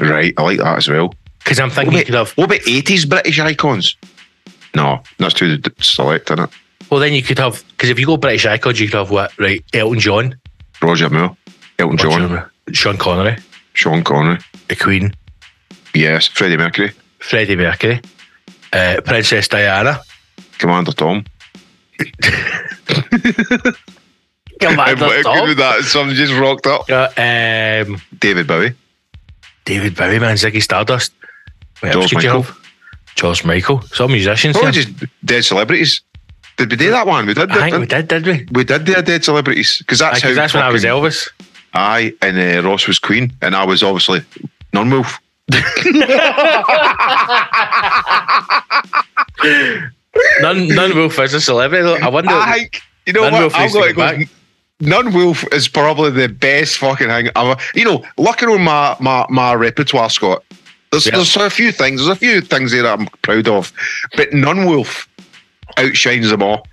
Right, 0.00 0.32
I 0.38 0.42
like 0.42 0.58
that 0.58 0.78
as 0.78 0.88
well. 0.88 1.12
Because 1.40 1.58
I'm 1.58 1.70
thinking 1.70 1.92
you 1.92 1.98
What 1.98 2.06
could 2.06 2.14
have, 2.14 2.32
about, 2.32 2.36
what 2.36 2.44
about 2.44 2.60
80s 2.66 3.08
British 3.08 3.38
icons? 3.40 3.96
No, 4.74 5.02
that's 5.18 5.34
too 5.34 5.58
select, 5.80 6.30
isn't 6.30 6.44
it? 6.44 6.50
well, 6.90 7.00
then 7.00 7.12
you 7.12 7.22
could 7.22 7.38
have, 7.38 7.64
because 7.70 7.90
if 7.90 7.98
you 7.98 8.06
go 8.06 8.16
British 8.16 8.46
icons, 8.46 8.78
you 8.80 8.88
could 8.88 8.98
have 8.98 9.10
what, 9.10 9.36
right? 9.38 9.64
Elton 9.74 9.98
John, 10.00 10.36
Roger 10.80 11.10
Moore, 11.10 11.36
Elton 11.78 11.98
John, 11.98 12.48
Sean 12.72 12.96
Connery, 12.96 13.36
Sean 13.74 14.02
Connery. 14.04 14.38
the 14.68 14.76
Queen, 14.76 15.12
Yes, 15.94 16.28
Freddie 16.28 16.56
Mercury, 16.56 16.92
Freddie 17.18 17.56
Mercury, 17.56 18.00
uh, 18.72 19.00
Princess 19.04 19.48
Diana. 19.48 20.00
Commander 20.58 20.92
Tom. 20.92 21.24
Commander 24.60 25.04
How 25.06 25.22
Tom. 25.22 25.46
good 25.46 25.58
that? 25.58 25.82
Something 25.84 26.14
just 26.16 26.32
rocked 26.34 26.66
up. 26.66 26.88
Uh, 26.90 27.08
um, 27.16 28.00
David 28.18 28.46
Bowie. 28.46 28.74
David 29.64 29.96
Bowie, 29.96 30.18
man, 30.18 30.36
Ziggy 30.36 30.62
Stardust. 30.62 31.12
What 31.80 31.92
George 31.92 32.02
else 32.02 32.10
could 32.12 32.22
you 32.22 32.28
Michael. 32.34 32.54
George 33.16 33.44
Michael. 33.44 33.82
Some 33.82 34.12
musicians. 34.12 34.56
Probably 34.56 34.72
here. 34.72 34.82
just 34.84 35.04
dead 35.24 35.44
celebrities. 35.44 36.00
Did 36.56 36.70
we 36.70 36.76
do 36.76 36.90
that 36.90 37.06
one? 37.06 37.26
We 37.26 37.34
did. 37.34 37.50
I 37.50 37.70
think 37.70 37.80
we 37.80 37.86
did, 37.86 38.08
did, 38.08 38.24
did 38.24 38.50
we? 38.50 38.58
we 38.58 38.64
did 38.64 38.84
do 38.84 38.94
dead 39.02 39.24
celebrities 39.24 39.78
because 39.78 39.98
that's 39.98 40.20
'cause 40.20 40.30
how. 40.30 40.34
that's 40.34 40.54
when 40.54 40.62
I 40.62 40.70
was 40.70 40.84
Elvis. 40.84 41.28
Aye, 41.72 42.12
and 42.22 42.38
uh, 42.38 42.68
Ross 42.68 42.86
was 42.86 42.98
Queen, 42.98 43.32
and 43.42 43.54
I 43.54 43.64
was 43.64 43.82
obviously 43.82 44.22
non-wolf. 44.72 45.18
None, 50.42 50.68
none 50.74 50.96
Wolf 50.96 51.18
is 51.18 51.34
a 51.34 51.40
celebrity. 51.40 51.84
though. 51.84 51.96
I 51.96 52.08
wonder. 52.08 52.30
I 52.30 52.68
you 53.06 53.12
know 53.12 53.22
what? 53.22 53.34
I'm 53.34 53.62
needs 53.62 53.72
to 53.72 53.80
go 53.80 53.92
go. 53.92 53.94
back. 53.94 54.28
None 54.80 55.12
Wolf 55.12 55.44
is 55.52 55.68
probably 55.68 56.10
the 56.10 56.28
best 56.28 56.78
fucking 56.78 57.06
thing 57.08 57.28
ever. 57.36 57.56
You 57.74 57.84
know, 57.84 58.04
looking 58.18 58.48
on 58.48 58.62
my 58.62 58.96
my, 59.00 59.26
my 59.28 59.54
repertoire, 59.54 60.10
Scott. 60.10 60.42
There's 60.90 61.06
Yeah. 61.06 61.16
there's 61.16 61.36
a 61.36 61.50
few 61.50 61.72
things. 61.72 62.00
There's 62.00 62.16
a 62.16 62.18
few 62.18 62.40
things 62.40 62.72
there 62.72 62.82
that 62.82 62.98
I'm 62.98 63.06
proud 63.22 63.48
of, 63.48 63.72
but 64.16 64.32
None 64.32 64.66
Wolf 64.66 65.08
outshines 65.78 66.30
them 66.30 66.42
all. 66.42 66.66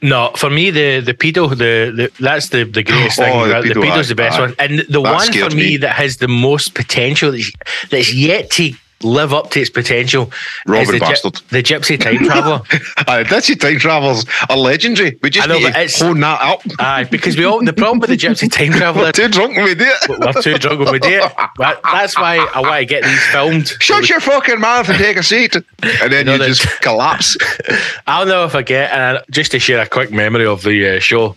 No, 0.00 0.30
for 0.36 0.48
me, 0.50 0.70
the 0.70 1.00
the 1.00 1.14
pedo, 1.14 1.48
the, 1.50 1.90
the 1.96 2.12
that's 2.20 2.50
the, 2.50 2.64
the 2.64 2.82
greatest 2.84 3.18
Oh, 3.20 3.24
thing. 3.24 3.48
the? 3.48 3.74
The, 3.74 3.80
pedo, 3.80 3.84
pedo's 3.90 4.08
the 4.08 4.14
best 4.14 4.38
aye. 4.38 4.42
one, 4.42 4.54
and 4.58 4.78
the 4.88 5.00
one 5.00 5.32
for 5.32 5.50
me, 5.50 5.56
me. 5.56 5.76
that 5.78 5.94
has 5.94 6.18
the 6.18 6.28
most 6.28 6.74
potential 6.74 7.32
that's, 7.32 7.50
that's 7.90 8.14
yet 8.14 8.50
to 8.52 8.72
live 9.02 9.32
up 9.32 9.50
to 9.52 9.60
its 9.60 9.70
potential 9.70 10.30
Robert 10.66 10.86
the, 10.92 10.98
Gy- 10.98 11.04
Bastard. 11.04 11.34
the 11.50 11.62
Gypsy 11.62 12.00
Time 12.00 12.18
Traveller. 12.24 12.60
Aye, 13.06 13.24
Ditsy 13.24 13.58
Time 13.58 13.78
Travels 13.78 14.26
are 14.50 14.56
legendary. 14.56 15.18
We 15.22 15.30
just 15.30 15.48
I 15.48 15.52
know, 15.52 15.58
need 15.60 15.72
to 15.72 16.04
hone 16.04 16.20
that 16.20 16.40
up. 16.40 16.60
Aye, 16.80 17.04
because 17.04 17.36
we 17.36 17.44
all 17.44 17.64
the 17.64 17.72
problem 17.72 18.00
with 18.00 18.10
the 18.10 18.16
Gypsy 18.16 18.50
Time 18.50 18.72
Traveller 18.78 19.04
We're 19.04 19.12
too 19.12 19.28
drunk 19.28 19.54
when 19.56 19.64
we 19.66 19.74
do 19.74 19.84
it. 19.86 20.08
we're 20.18 20.42
too 20.42 20.58
drunk 20.58 20.80
when 20.80 20.92
we 20.92 20.98
do 20.98 21.08
it. 21.08 21.32
That- 21.58 21.80
That's 21.84 22.16
why 22.16 22.38
I 22.54 22.60
want 22.60 22.80
to 22.80 22.86
get 22.86 23.04
these 23.04 23.22
filmed. 23.28 23.68
Shut 23.80 24.08
your 24.08 24.20
fucking 24.20 24.58
mouth 24.60 24.88
and 24.88 24.98
take 24.98 25.16
a 25.16 25.22
seat. 25.22 25.54
And 25.56 26.12
then 26.12 26.26
know 26.26 26.34
you 26.34 26.52
just 26.54 26.80
collapse. 26.80 27.36
I'll 28.06 28.26
never 28.26 28.48
forget, 28.48 28.90
and 28.92 29.18
just 29.30 29.52
to 29.52 29.58
share 29.58 29.80
a 29.80 29.86
quick 29.88 30.10
memory 30.10 30.46
of 30.46 30.62
the 30.62 30.96
uh, 30.96 31.00
show. 31.00 31.36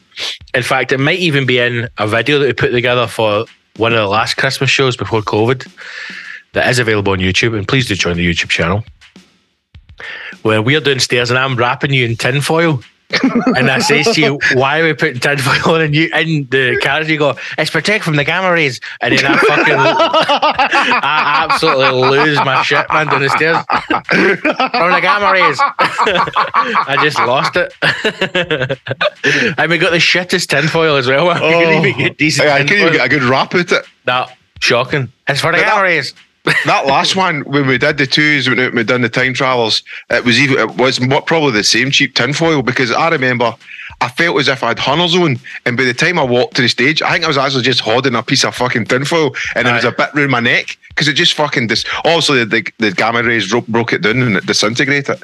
In 0.53 0.63
fact, 0.63 0.91
it 0.91 0.97
might 0.99 1.19
even 1.19 1.45
be 1.45 1.59
in 1.59 1.89
a 1.97 2.07
video 2.07 2.39
that 2.39 2.45
we 2.45 2.53
put 2.53 2.71
together 2.71 3.07
for 3.07 3.45
one 3.77 3.93
of 3.93 3.99
the 3.99 4.07
last 4.07 4.35
Christmas 4.35 4.69
shows 4.69 4.97
before 4.97 5.21
COVID 5.21 5.71
that 6.53 6.69
is 6.69 6.79
available 6.79 7.13
on 7.13 7.19
YouTube. 7.19 7.57
And 7.57 7.67
please 7.67 7.87
do 7.87 7.95
join 7.95 8.17
the 8.17 8.27
YouTube 8.27 8.49
channel. 8.49 8.83
Where 10.41 10.61
we're 10.61 10.81
downstairs 10.81 11.29
and 11.29 11.37
I'm 11.37 11.55
wrapping 11.55 11.93
you 11.93 12.05
in 12.05 12.15
tinfoil. 12.15 12.81
and 13.57 13.69
I 13.69 13.79
says 13.79 14.15
to 14.15 14.21
you, 14.21 14.39
why 14.53 14.79
are 14.79 14.85
we 14.85 14.93
putting 14.93 15.19
tinfoil 15.19 15.75
on 15.75 15.93
you 15.93 16.09
in 16.13 16.47
the 16.49 16.79
carriage? 16.81 17.09
You 17.09 17.17
go, 17.17 17.35
it's 17.57 17.69
protect 17.69 18.05
from 18.05 18.15
the 18.15 18.23
gamma 18.23 18.51
rays. 18.51 18.79
And 19.01 19.17
then 19.17 19.25
I 19.25 19.37
fucking, 19.37 19.73
I 19.77 21.47
absolutely 21.49 22.19
lose 22.19 22.37
my 22.37 22.63
shit, 22.63 22.85
man, 22.91 23.07
down 23.07 23.21
the 23.21 23.29
stairs. 23.29 23.57
From 23.67 24.91
the 24.93 24.99
gamma 25.01 25.31
rays. 25.33 25.57
I 25.59 26.97
just 27.03 27.19
lost 27.19 27.57
it. 27.57 27.73
and 29.57 29.69
we 29.69 29.77
got 29.77 29.91
the 29.91 29.97
shittest 29.97 30.47
tinfoil 30.47 30.95
as 30.95 31.07
well. 31.07 31.27
man. 31.27 31.41
We 31.41 31.49
couldn't 31.49 31.85
even 31.85 31.93
oh. 31.93 32.07
get 32.07 32.17
decent 32.17 32.47
I 32.47 32.63
couldn't 32.63 32.79
even 32.79 32.93
get 32.93 33.05
a 33.05 33.09
good 33.09 33.23
rap 33.23 33.53
at 33.55 33.71
it. 33.71 33.85
No, 34.07 34.27
shocking. 34.61 35.11
It's 35.27 35.41
for 35.41 35.47
the 35.47 35.57
But 35.57 35.63
that- 35.63 35.67
gamma 35.67 35.83
rays. 35.83 36.13
That 36.65 36.87
last 36.87 37.15
one 37.15 37.41
when 37.41 37.67
we 37.67 37.77
did 37.77 37.97
the 37.97 38.07
twos 38.07 38.49
when 38.49 38.73
we 38.73 38.83
done 38.83 39.01
the 39.01 39.09
time 39.09 39.33
travels, 39.33 39.83
it 40.09 40.25
was 40.25 40.39
even 40.39 40.57
it 40.57 40.75
was 40.77 40.99
what 40.99 41.25
probably 41.25 41.51
the 41.51 41.63
same 41.63 41.91
cheap 41.91 42.15
tinfoil 42.15 42.61
because 42.61 42.91
I 42.91 43.09
remember 43.09 43.55
I 44.01 44.09
felt 44.09 44.39
as 44.39 44.47
if 44.47 44.63
I 44.63 44.69
had 44.69 44.79
hunters 44.79 45.15
on, 45.15 45.37
and 45.65 45.77
by 45.77 45.83
the 45.83 45.93
time 45.93 46.17
I 46.17 46.23
walked 46.23 46.55
to 46.55 46.63
the 46.63 46.69
stage, 46.69 47.03
I 47.03 47.11
think 47.11 47.23
I 47.23 47.27
was 47.27 47.37
actually 47.37 47.61
just 47.61 47.81
holding 47.81 48.15
a 48.15 48.23
piece 48.23 48.43
of 48.43 48.55
fucking 48.55 48.85
tinfoil, 48.85 49.35
and 49.55 49.67
it 49.67 49.71
was 49.71 49.85
a 49.85 49.91
bit 49.91 50.13
round 50.15 50.31
my 50.31 50.39
neck 50.39 50.77
because 50.89 51.07
it 51.07 51.13
just 51.13 51.35
fucking 51.35 51.67
dis. 51.67 51.85
Obviously, 51.99 52.43
the, 52.45 52.67
the 52.79 52.91
gamma 52.91 53.21
rays 53.21 53.51
broke, 53.51 53.67
broke 53.67 53.93
it 53.93 54.01
down 54.01 54.23
and 54.23 54.37
it 54.37 54.45
disintegrated. 54.47 55.19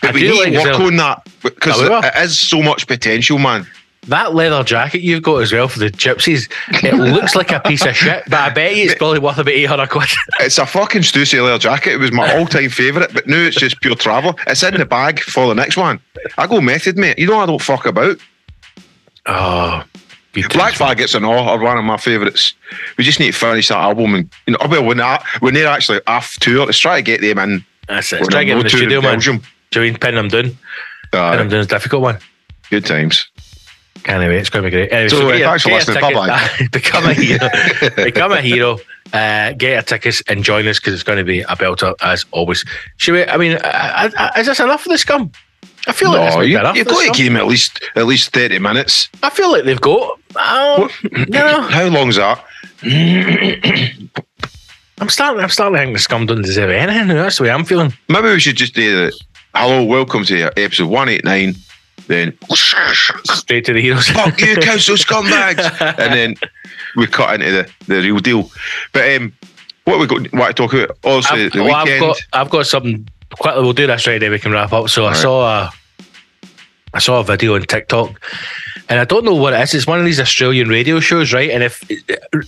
But 0.00 0.10
I 0.10 0.12
we 0.14 0.22
need 0.22 0.38
like 0.38 0.52
to 0.52 0.70
work 0.70 0.80
on 0.80 0.96
that 0.96 1.28
because 1.42 1.82
it 1.82 2.14
is 2.22 2.40
so 2.40 2.62
much 2.62 2.86
potential, 2.86 3.38
man. 3.38 3.66
That 4.08 4.34
leather 4.34 4.62
jacket 4.62 5.00
you've 5.00 5.22
got 5.22 5.36
as 5.42 5.52
well 5.52 5.66
for 5.68 5.78
the 5.78 5.90
gypsies, 5.90 6.50
it 6.84 6.94
looks 6.94 7.34
like 7.34 7.50
a 7.52 7.60
piece 7.60 7.86
of 7.86 7.96
shit, 7.96 8.24
but 8.28 8.38
I 8.38 8.50
bet 8.50 8.76
you 8.76 8.84
it's 8.84 8.94
probably 8.96 9.18
worth 9.18 9.38
about 9.38 9.52
800 9.54 9.88
quid. 9.88 10.08
It's 10.40 10.58
a 10.58 10.66
fucking 10.66 11.02
Stussy 11.02 11.42
leather 11.42 11.58
jacket. 11.58 11.94
It 11.94 11.98
was 11.98 12.12
my 12.12 12.36
all-time 12.38 12.68
favourite, 12.68 13.14
but 13.14 13.26
now 13.26 13.38
it's 13.38 13.56
just 13.56 13.80
pure 13.80 13.94
travel. 13.94 14.38
It's 14.46 14.62
in 14.62 14.74
the 14.74 14.84
bag 14.84 15.20
for 15.20 15.46
the 15.48 15.54
next 15.54 15.76
one. 15.78 16.00
I 16.36 16.46
go 16.46 16.60
method, 16.60 16.98
mate. 16.98 17.18
You 17.18 17.28
know 17.28 17.38
I 17.40 17.46
don't 17.46 17.62
fuck 17.62 17.86
about. 17.86 18.18
Oh, 19.26 19.84
Black 20.34 20.50
times. 20.52 20.76
Flag 20.76 21.00
It's 21.00 21.14
an 21.14 21.24
Awe 21.24 21.48
are 21.52 21.58
one 21.58 21.78
of 21.78 21.84
my 21.84 21.96
favourites. 21.96 22.54
We 22.98 23.04
just 23.04 23.20
need 23.20 23.32
to 23.32 23.38
finish 23.38 23.68
that 23.68 23.78
album 23.78 24.14
and 24.16 24.30
you 24.46 24.52
know 24.52 24.66
well 24.68 24.84
when 24.84 24.96
that 24.98 25.24
when 25.38 25.54
they're 25.54 25.68
actually 25.68 26.00
off 26.08 26.36
tour, 26.40 26.66
let's 26.66 26.78
try 26.78 26.96
to 26.96 27.02
get 27.02 27.20
them 27.20 27.38
in. 27.38 27.64
That's 27.88 28.12
it. 28.12 28.20
We're 28.20 28.26
Try 28.30 28.40
to 28.40 28.46
get 28.46 28.52
on 28.54 28.58
in 28.58 28.66
the 28.66 28.72
in 28.72 28.76
studio, 28.76 29.00
man. 29.00 29.18
Do 29.20 29.40
you 29.84 29.90
mean 29.92 29.98
pin 29.98 30.14
them 30.16 30.28
down? 30.28 30.42
Pin 30.42 30.56
Uh, 31.12 31.36
them 31.36 31.48
down 31.48 31.60
is 31.60 31.66
a 31.66 31.68
difficult 31.68 32.02
one. 32.02 32.18
good 32.70 32.84
times. 32.84 33.28
Can't. 34.04 34.22
It's 34.32 34.50
going 34.50 34.62
to 34.64 34.70
be 34.70 34.76
great. 34.76 34.92
Anyway, 34.92 35.08
So, 35.08 35.18
get 35.18 35.34
uh, 35.34 35.36
your- 35.36 35.48
thanks 35.48 35.62
for 35.64 35.70
listening. 35.70 35.96
tickets. 36.02 36.68
Become 36.72 37.04
a 37.06 37.14
hero. 37.14 37.48
Become 38.04 38.32
a 38.32 38.40
hero. 38.40 38.78
Uh, 39.12 39.52
get 39.52 39.72
your 39.72 39.82
tickets 39.82 40.22
and 40.28 40.42
join 40.44 40.66
us 40.66 40.78
because 40.80 40.92
it's 40.94 41.02
going 41.02 41.18
to 41.18 41.24
be 41.24 41.40
a 41.42 41.46
belter 41.56 41.94
as 42.02 42.24
always. 42.32 42.64
Should 42.96 43.14
we? 43.14 43.24
I 43.26 43.36
mean, 43.36 43.52
uh, 43.56 44.10
uh, 44.16 44.30
is 44.38 44.46
this 44.46 44.60
enough 44.60 44.82
for 44.82 44.88
the 44.88 44.98
scum? 44.98 45.30
I 45.86 45.92
feel 45.92 46.10
like 46.10 46.30
No, 46.30 46.36
might 46.38 46.42
you, 46.44 46.52
you've 46.52 46.62
got 46.88 47.14
to 47.14 47.24
them 47.24 47.36
at 47.36 47.46
least 47.46 47.82
at 47.94 48.06
least 48.06 48.32
thirty 48.32 48.58
minutes. 48.58 49.08
I 49.22 49.30
feel 49.30 49.52
like 49.52 49.64
they've 49.64 49.80
got. 49.80 50.18
Oh, 50.36 50.88
no, 51.28 51.62
How 51.68 51.86
long's 51.88 52.16
that? 52.16 52.42
I'm 54.98 55.08
starting. 55.08 55.42
I'm 55.42 55.48
starting 55.48 55.74
to 55.76 55.84
think 55.84 55.96
the 55.96 56.00
scum 56.00 56.26
don't 56.26 56.42
deserve 56.42 56.70
anything. 56.70 57.08
That's 57.08 57.36
the 57.38 57.44
way 57.44 57.50
I'm 57.50 57.64
feeling. 57.64 57.92
Maybe 58.08 58.28
we 58.28 58.40
should 58.40 58.56
just 58.56 58.74
do 58.74 59.06
the 59.06 59.20
hello, 59.54 59.84
welcome 59.84 60.24
to 60.24 60.50
episode 60.58 60.88
one 60.88 61.08
eight 61.08 61.24
nine. 61.24 61.54
Then 62.06 62.36
Straight 62.52 63.64
to 63.66 63.72
the 63.72 63.80
heroes. 63.80 64.08
fuck 64.08 64.38
you, 64.40 64.56
council 64.60 64.96
scumbags, 64.96 65.80
and 65.98 66.12
then 66.12 66.34
we 66.96 67.06
cut 67.06 67.34
into 67.40 67.50
the, 67.50 67.70
the 67.86 67.96
real 68.02 68.18
deal. 68.18 68.50
But 68.92 69.14
um, 69.16 69.32
what 69.84 69.98
we 69.98 70.06
got? 70.06 70.32
What 70.32 70.48
to 70.48 70.52
talk 70.54 70.74
about? 70.74 70.98
Also, 71.02 71.34
I've, 71.34 71.52
the 71.52 71.62
well, 71.62 71.74
I've 71.74 72.00
got 72.00 72.16
I've 72.32 72.50
got 72.50 72.66
something 72.66 73.08
quickly. 73.38 73.62
We'll 73.62 73.72
do 73.72 73.86
this 73.86 74.06
right 74.06 74.20
now. 74.20 74.30
We 74.30 74.38
can 74.38 74.52
wrap 74.52 74.72
up. 74.72 74.88
So 74.90 75.04
I 75.04 75.08
Right. 75.08 75.16
saw 75.16 75.46
a 75.64 75.72
I 76.92 76.98
saw 76.98 77.20
a 77.20 77.24
video 77.24 77.54
on 77.54 77.62
TikTok, 77.62 78.20
and 78.88 79.00
I 79.00 79.04
don't 79.04 79.24
know 79.24 79.34
what 79.34 79.52
it 79.54 79.60
is. 79.62 79.74
It's 79.74 79.86
one 79.86 79.98
of 79.98 80.04
these 80.04 80.20
Australian 80.20 80.68
radio 80.68 81.00
shows, 81.00 81.32
right? 81.32 81.50
And 81.50 81.62
if 81.64 81.82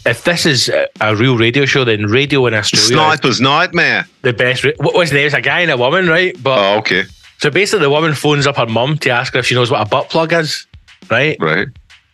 if 0.06 0.24
this 0.24 0.46
is 0.46 0.68
a- 1.00 1.16
real 1.16 1.36
radio 1.38 1.64
show, 1.64 1.84
then 1.84 2.06
radio 2.06 2.46
in 2.46 2.54
Australia 2.54 2.84
is 2.84 2.88
Sniper's 2.88 3.40
Nightmare. 3.40 4.06
the 4.22 4.32
best. 4.32 4.64
What 4.78 4.94
was 4.94 5.10
the 5.10 5.16
name? 5.16 5.26
It's 5.26 5.34
a 5.34 5.40
guy 5.40 5.60
and 5.60 5.70
a 5.70 5.76
woman, 5.76 6.06
right? 6.08 6.36
But 6.42 6.58
Oh, 6.58 6.78
okay, 6.78 7.04
so 7.38 7.50
basically, 7.50 7.84
the 7.84 7.90
woman 7.90 8.14
phones 8.14 8.46
up 8.46 8.56
her 8.56 8.66
mum 8.66 8.98
to 8.98 9.10
ask 9.10 9.32
her 9.34 9.40
if 9.40 9.46
she 9.46 9.54
knows 9.54 9.70
what 9.70 9.86
a 9.86 9.88
butt 9.88 10.08
plug 10.08 10.32
is, 10.32 10.66
right? 11.10 11.36
right. 11.40 11.68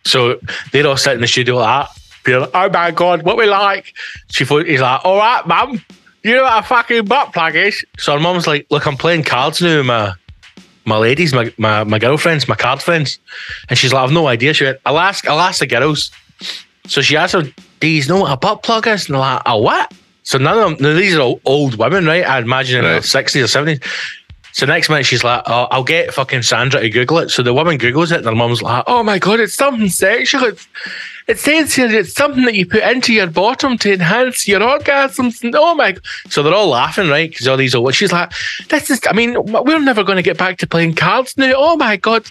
So 0.05 0.39
they're 0.71 0.85
all 0.85 0.97
sitting 0.97 1.17
in 1.17 1.21
the 1.21 1.27
studio 1.27 1.55
like 1.57 1.87
that. 1.87 1.99
Being 2.25 2.39
like, 2.41 2.51
oh 2.53 2.69
my 2.69 2.91
god, 2.91 3.23
what 3.23 3.37
we 3.37 3.45
like? 3.45 3.93
She 4.31 4.45
phone, 4.45 4.65
he's 4.65 4.81
like, 4.81 5.03
all 5.03 5.17
right, 5.17 5.45
mum, 5.45 5.81
you 6.23 6.35
know 6.35 6.43
what 6.43 6.63
a 6.63 6.67
fucking 6.67 7.05
butt 7.05 7.33
plug 7.33 7.55
is? 7.55 7.85
So 7.97 8.13
her 8.13 8.19
mum's 8.19 8.47
like, 8.47 8.65
look, 8.69 8.85
I'm 8.85 8.97
playing 8.97 9.23
cards 9.23 9.61
now 9.61 9.77
with 9.77 9.85
my 9.85 10.13
my 10.85 10.97
ladies, 10.97 11.33
my, 11.33 11.53
my 11.57 11.83
my 11.83 11.99
girlfriends, 11.99 12.47
my 12.47 12.55
card 12.55 12.81
friends. 12.81 13.19
And 13.69 13.77
she's 13.77 13.93
like, 13.93 14.03
I've 14.03 14.11
no 14.11 14.27
idea. 14.27 14.53
She 14.53 14.65
went, 14.65 14.79
I'll 14.85 14.99
ask, 14.99 15.27
I'll 15.27 15.39
ask 15.39 15.59
the 15.59 15.67
girls. 15.67 16.11
So 16.87 17.01
she 17.01 17.15
asked 17.15 17.33
her, 17.33 17.43
do 17.79 17.87
you 17.87 18.05
know 18.07 18.19
what 18.21 18.31
a 18.31 18.37
butt 18.37 18.63
plug 18.63 18.87
is? 18.87 19.07
And 19.07 19.15
they're 19.15 19.21
like, 19.21 19.41
a 19.45 19.57
what? 19.57 19.93
So 20.23 20.37
none 20.37 20.57
of 20.57 20.77
them, 20.77 20.77
now 20.81 20.97
these 20.97 21.15
are 21.15 21.21
all 21.21 21.41
old 21.45 21.75
women, 21.75 22.05
right? 22.05 22.25
I 22.25 22.39
imagine 22.39 22.79
in 22.79 22.85
their 22.85 23.01
60s 23.01 23.43
or 23.43 23.65
70s. 23.65 23.83
So 24.53 24.67
next 24.67 24.87
minute 24.89 25.05
she's 25.05 25.23
like, 25.23 25.41
oh, 25.47 25.67
I'll 25.71 25.83
get 25.83 26.13
fucking 26.13 26.43
Sandra 26.43 26.81
to 26.81 26.89
Google 26.89 27.17
it. 27.19 27.29
So 27.29 27.41
the 27.41 27.53
woman 27.53 27.79
Googles 27.79 28.11
it 28.11 28.17
and 28.17 28.25
her 28.25 28.35
mum's 28.35 28.61
like, 28.61 28.83
oh 28.85 29.01
my 29.01 29.17
God, 29.17 29.39
it's 29.39 29.55
something 29.55 29.89
sexual. 29.89 30.43
It's, 30.43 30.67
it 31.27 31.39
says 31.39 31.73
here 31.73 31.91
it's 31.91 32.13
something 32.13 32.45
that 32.45 32.53
you 32.53 32.67
put 32.67 32.83
into 32.83 33.13
your 33.13 33.27
bottom 33.27 33.77
to 33.79 33.93
enhance 33.93 34.47
your 34.47 34.59
orgasms. 34.59 35.51
Oh 35.55 35.73
my. 35.73 35.93
God. 35.93 36.03
So 36.29 36.43
they're 36.43 36.53
all 36.53 36.69
laughing, 36.69 37.09
right? 37.09 37.29
Because 37.29 37.47
all 37.47 37.57
these 37.57 37.73
old, 37.73 37.95
she's 37.95 38.11
like, 38.11 38.31
this 38.69 38.91
is, 38.91 39.01
I 39.09 39.13
mean, 39.13 39.43
we're 39.43 39.79
never 39.79 40.03
going 40.03 40.17
to 40.17 40.23
get 40.23 40.37
back 40.37 40.59
to 40.59 40.67
playing 40.67 40.95
cards 40.95 41.35
now. 41.35 41.53
Oh 41.55 41.75
my 41.75 41.97
God. 41.97 42.29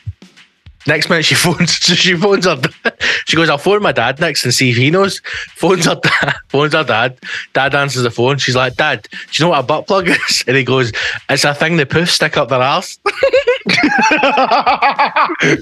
Next 0.87 1.09
minute 1.09 1.25
she 1.25 1.35
phones, 1.37 1.77
so 1.77 1.95
she 1.95 2.17
phones 2.17 2.45
her. 2.45 2.61
Dad. 3.03 3.23
She 3.27 3.37
goes, 3.37 3.49
"I'll 3.49 3.59
phone 3.59 3.83
my 3.83 3.93
dad 3.93 4.21
next 4.21 4.45
and 4.45 4.55
see 4.55 4.71
if 4.71 4.77
he 4.77 4.91
knows." 4.91 5.21
Phones 5.57 5.87
her 5.87 5.97
dad. 5.97 6.35
Phones 6.49 6.73
her 6.75 6.85
dad. 6.85 7.19
Dad 7.53 7.75
answers 7.75 8.03
the 8.03 8.11
phone. 8.11 8.39
She's 8.39 8.57
like, 8.57 8.77
"Dad, 8.77 9.09
do 9.11 9.19
you 9.33 9.45
know 9.45 9.51
what 9.51 9.61
a 9.61 9.63
butt 9.63 9.87
plug 9.87 10.09
is?" 10.09 10.45
And 10.47 10.57
he 10.57 10.65
goes, 10.65 10.93
"It's 11.29 11.45
a 11.45 11.55
thing 11.55 11.77
the 11.77 11.87
poofs 11.87 12.09
stick 12.09 12.37
up 12.37 12.49
their 12.49 12.61
arse." 12.63 12.99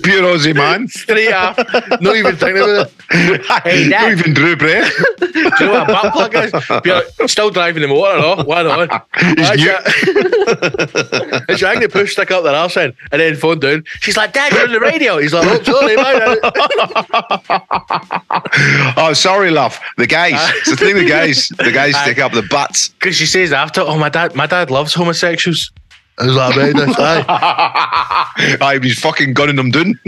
Pure 0.03 0.22
Aussie 0.22 0.55
man. 0.55 0.88
Straight 0.88 1.33
up. 1.33 1.59
Not 2.00 2.16
even 2.16 2.37
thinking 2.37 2.62
about 2.62 2.87
it. 2.87 2.92
Hey, 3.64 3.88
Not 3.88 4.12
even 4.12 4.33
Drew 4.35 4.57
breath. 4.57 4.90
Do 5.18 5.26
you 5.35 5.42
know 5.66 5.72
what 5.72 5.90
a 5.90 5.92
butt 5.92 6.12
plug 6.12 6.35
is? 6.37 6.53
You're 7.18 7.29
still 7.29 7.50
driving 7.50 7.83
the 7.83 7.88
motor, 7.88 8.18
no? 8.20 8.44
Why 8.44 8.62
not? 8.62 9.07
He's 9.18 9.50
new. 9.50 9.74
It's 11.48 11.61
your 11.61 11.70
thing 11.70 11.81
the 11.81 11.88
poofs 11.88 12.11
stick 12.11 12.31
up 12.31 12.44
their 12.44 12.55
arse 12.55 12.76
in, 12.76 12.94
and 13.12 13.20
then 13.20 13.35
phone 13.37 13.59
down. 13.59 13.85
She's 14.00 14.16
like, 14.16 14.33
"Dad, 14.33 14.53
you're 14.53 14.62
on 14.64 14.72
the 14.72 14.81
radio." 14.81 15.18
He's 15.18 15.35
like, 15.35 15.46
"Oh, 15.46 15.62
sorry, 15.62 15.96
man." 15.96 16.38
Oh, 18.97 19.12
sorry, 19.14 19.51
love. 19.51 19.79
The 19.97 20.07
guys. 20.07 20.33
It's 20.57 20.71
the 20.71 20.77
thing. 20.77 20.97
The 20.97 21.05
guys. 21.09 21.49
The 21.49 21.71
guys 21.73 21.95
Aye. 21.95 22.03
stick 22.05 22.19
up 22.19 22.33
the 22.33 22.43
butts. 22.51 22.88
Because 22.90 23.16
she 23.16 23.27
says 23.27 23.53
after, 23.53 23.81
"Oh, 23.81 23.99
my 23.99 24.09
dad, 24.09 24.35
my 24.35 24.47
dad 24.47 24.71
loves 24.71 24.95
homosexuals." 24.95 25.73
I 26.19 26.27
was 26.27 26.35
like, 26.37 26.57
"Right, 26.57 26.75
that's 26.77 26.97
aye." 26.99 28.57
I 28.61 28.79
was 28.83 28.99
fucking 28.99 29.35
gunning 29.35 29.57
them 29.57 29.71
down. 29.71 29.99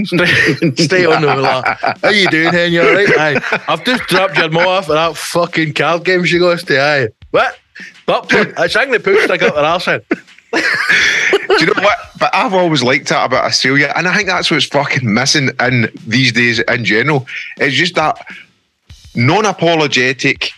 Stay 0.77 1.07
on 1.07 1.23
the 1.23 1.35
like, 1.37 1.65
How 2.03 2.11
you 2.11 2.29
doing, 2.29 2.53
Hen? 2.53 2.73
You 2.73 2.83
alright? 2.83 3.09
Aye. 3.19 3.61
I've 3.69 3.85
just 3.85 4.03
dropped 4.05 4.37
your 4.37 4.51
mom 4.51 4.67
off 4.67 4.91
at 4.91 4.95
that 4.95 5.17
fucking 5.17 5.75
card 5.75 6.05
game 6.05 6.25
she 6.25 6.39
goes 6.39 6.63
to. 6.65 6.81
Aye. 6.81 7.09
What? 7.31 7.59
But 8.05 8.29
plug. 8.29 8.53
I 8.59 8.67
sang 8.67 8.91
the 8.91 9.01
push 9.01 9.25
stick 9.25 9.43
up 9.43 9.55
their 9.55 9.65
arse 9.65 9.89
in. 9.89 10.03
Do 10.53 10.61
you 11.59 11.67
know 11.67 11.83
what? 11.83 11.99
But 12.19 12.31
I've 12.35 12.55
always 12.55 12.83
liked 12.83 13.09
that 13.09 13.25
about 13.25 13.45
Australia, 13.45 13.93
and 13.97 14.07
I 14.07 14.15
think 14.17 14.29
that's 14.29 14.51
what's 14.51 14.67
fucking 14.67 15.12
missing 15.12 15.51
in 15.61 15.91
these 16.07 16.33
days 16.33 16.61
in 16.61 16.85
general. 16.85 17.27
It's 17.57 17.75
just 17.75 17.95
that 17.97 18.19
non-apologetic, 19.15 20.53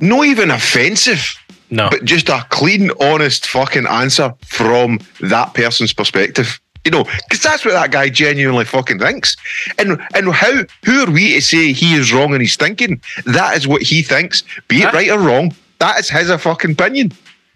not 0.00 0.24
even 0.26 0.50
offensive, 0.50 1.34
No. 1.70 1.88
but 1.90 2.04
just 2.04 2.28
a 2.28 2.44
clean, 2.50 2.90
honest 3.00 3.46
fucking 3.46 3.86
answer 3.86 4.34
from 4.46 4.98
that 5.20 5.54
person's 5.54 5.92
perspective. 5.92 6.60
You 6.84 6.90
know, 6.90 7.04
because 7.04 7.40
that's 7.42 7.64
what 7.64 7.72
that 7.72 7.90
guy 7.92 8.10
genuinely 8.10 8.66
fucking 8.66 8.98
thinks. 8.98 9.36
And 9.78 9.98
and 10.14 10.30
how 10.34 10.52
who 10.84 11.04
are 11.04 11.10
we 11.10 11.32
to 11.32 11.40
say 11.40 11.72
he 11.72 11.94
is 11.94 12.12
wrong 12.12 12.32
and 12.34 12.42
he's 12.42 12.56
thinking? 12.56 13.00
That 13.24 13.56
is 13.56 13.66
what 13.66 13.80
he 13.80 14.02
thinks, 14.02 14.42
be 14.68 14.82
it 14.82 14.92
right 14.92 15.08
or 15.10 15.18
wrong. 15.18 15.54
That 15.78 15.98
is 15.98 16.10
his 16.10 16.28
a 16.28 16.36
fucking 16.36 16.72
opinion. 16.72 17.12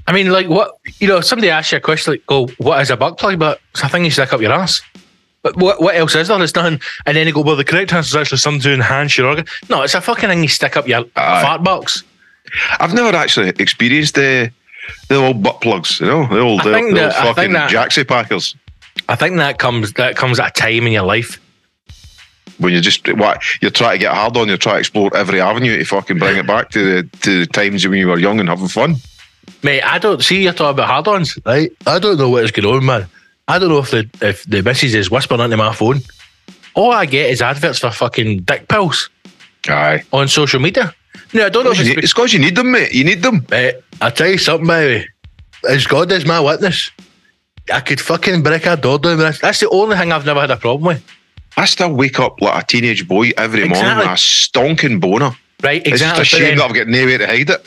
I 0.08 0.12
mean, 0.12 0.30
like, 0.30 0.48
what, 0.48 0.78
you 1.00 1.06
know, 1.06 1.20
somebody 1.20 1.50
asks 1.50 1.70
you 1.70 1.76
a 1.76 1.80
question 1.82 2.14
like, 2.14 2.22
oh, 2.30 2.48
what 2.56 2.80
is 2.80 2.88
a 2.88 2.96
butt 2.96 3.18
plug? 3.18 3.38
But 3.38 3.60
it's 3.72 3.82
a 3.82 3.90
thing 3.90 4.06
you 4.06 4.10
stick 4.10 4.32
up 4.32 4.40
your 4.40 4.52
ass. 4.52 4.80
But 5.42 5.56
what, 5.58 5.82
what 5.82 5.96
else 5.96 6.14
is 6.14 6.28
there? 6.28 6.38
There's 6.38 6.54
nothing. 6.54 6.80
And 7.04 7.14
then 7.14 7.26
you 7.26 7.34
go, 7.34 7.42
well, 7.42 7.56
the 7.56 7.64
correct 7.64 7.92
answer 7.92 8.08
is 8.08 8.16
actually 8.16 8.38
something 8.38 8.62
to 8.62 8.72
enhance 8.72 9.18
your 9.18 9.28
organ. 9.28 9.44
No, 9.68 9.82
it's 9.82 9.92
a 9.94 10.00
fucking 10.00 10.30
thing 10.30 10.42
you 10.42 10.48
stick 10.48 10.78
up 10.78 10.88
your 10.88 11.04
Aye. 11.14 11.42
fart 11.42 11.62
box. 11.62 12.04
I've 12.80 12.94
never 12.94 13.14
actually 13.14 13.50
experienced 13.50 14.14
the 14.14 14.50
the 15.08 15.16
old 15.16 15.42
butt 15.42 15.60
plugs, 15.60 16.00
you 16.00 16.06
know, 16.06 16.26
the 16.26 16.40
old, 16.40 16.62
the, 16.62 16.70
the 16.70 17.04
old 17.26 17.36
fucking 17.36 17.52
that- 17.52 17.70
jacksie 17.70 18.08
packers. 18.08 18.56
I 19.10 19.14
think 19.14 19.36
that 19.36 19.58
comes 19.58 19.92
that 19.92 20.16
comes 20.16 20.40
at 20.40 20.48
a 20.48 20.60
time 20.60 20.86
in 20.86 20.92
your 20.92 21.04
life. 21.04 21.38
When 22.56 22.72
you 22.72 22.80
just 22.80 23.06
what 23.16 23.42
you're 23.60 23.70
trying 23.70 23.98
to 23.98 23.98
get 23.98 24.14
hard 24.14 24.36
on, 24.38 24.48
you're 24.48 24.56
trying 24.56 24.76
to 24.76 24.80
explore 24.80 25.14
every 25.14 25.40
avenue 25.40 25.76
to 25.76 25.84
fucking 25.84 26.18
bring 26.18 26.38
it 26.38 26.46
back 26.46 26.70
to 26.70 27.02
the 27.02 27.16
to 27.18 27.40
the 27.40 27.46
times 27.46 27.86
when 27.86 27.98
you 27.98 28.08
were 28.08 28.18
young 28.18 28.40
and 28.40 28.48
having 28.48 28.68
fun. 28.68 28.96
Mate, 29.62 29.82
I 29.82 29.98
don't 29.98 30.22
see 30.22 30.42
you're 30.42 30.52
talking 30.52 30.70
about 30.70 30.88
hard-ons, 30.88 31.38
right? 31.44 31.72
I 31.86 31.98
don't 31.98 32.18
know 32.18 32.30
what 32.30 32.44
is 32.44 32.52
going 32.52 32.72
on, 32.74 32.84
man. 32.84 33.06
I 33.48 33.58
don't 33.58 33.70
know 33.70 33.78
if 33.78 33.90
the 33.90 34.08
if 34.20 34.44
the 34.44 34.62
missus 34.62 34.94
is 34.94 35.10
whispering 35.10 35.40
into 35.40 35.56
my 35.56 35.72
phone. 35.72 36.00
All 36.74 36.92
I 36.92 37.06
get 37.06 37.30
is 37.30 37.42
adverts 37.42 37.80
for 37.80 37.90
fucking 37.90 38.42
dick 38.42 38.68
pills 38.68 39.10
Aye, 39.68 40.04
on 40.12 40.28
social 40.28 40.60
media. 40.60 40.94
No, 41.32 41.46
I 41.46 41.48
don't 41.48 41.64
know 41.64 41.72
if 41.72 41.80
it's, 41.80 41.90
it's 41.90 42.12
because 42.12 42.32
you 42.32 42.38
need 42.38 42.56
them, 42.56 42.70
mate. 42.70 42.92
You 42.92 43.04
need 43.04 43.22
them. 43.22 43.44
Mate, 43.50 43.76
I'll 44.00 44.12
tell 44.12 44.28
you 44.28 44.38
something, 44.38 44.66
baby. 44.66 45.08
As 45.68 45.86
God 45.86 46.12
is 46.12 46.24
my 46.24 46.40
witness, 46.40 46.90
I 47.72 47.80
could 47.80 48.00
fucking 48.00 48.42
break 48.42 48.66
a 48.66 48.76
door 48.76 48.98
down 48.98 49.16
with 49.16 49.26
this. 49.26 49.40
That's 49.40 49.60
the 49.60 49.68
only 49.70 49.96
thing 49.96 50.12
I've 50.12 50.24
never 50.24 50.40
had 50.40 50.50
a 50.50 50.56
problem 50.56 50.84
with. 50.84 51.04
I 51.56 51.64
still 51.64 51.92
wake 51.92 52.20
up 52.20 52.40
like 52.40 52.54
er 52.54 52.60
a 52.60 52.64
teenage 52.64 53.08
boy 53.08 53.32
every 53.36 53.68
morning 53.68 53.96
with 53.96 54.06
a 54.06 54.10
stonking 54.10 55.00
boner. 55.00 55.36
Right, 55.60 55.80
It's 55.84 55.88
exactly. 56.02 56.22
just 56.24 56.34
a 56.34 56.36
shame 56.36 56.56
then- 56.56 56.58
that 56.58 56.64
I've 56.70 56.74
got 56.74 56.86
nowhere 56.86 57.18
to 57.18 57.26
hide 57.26 57.50
it. 57.50 57.64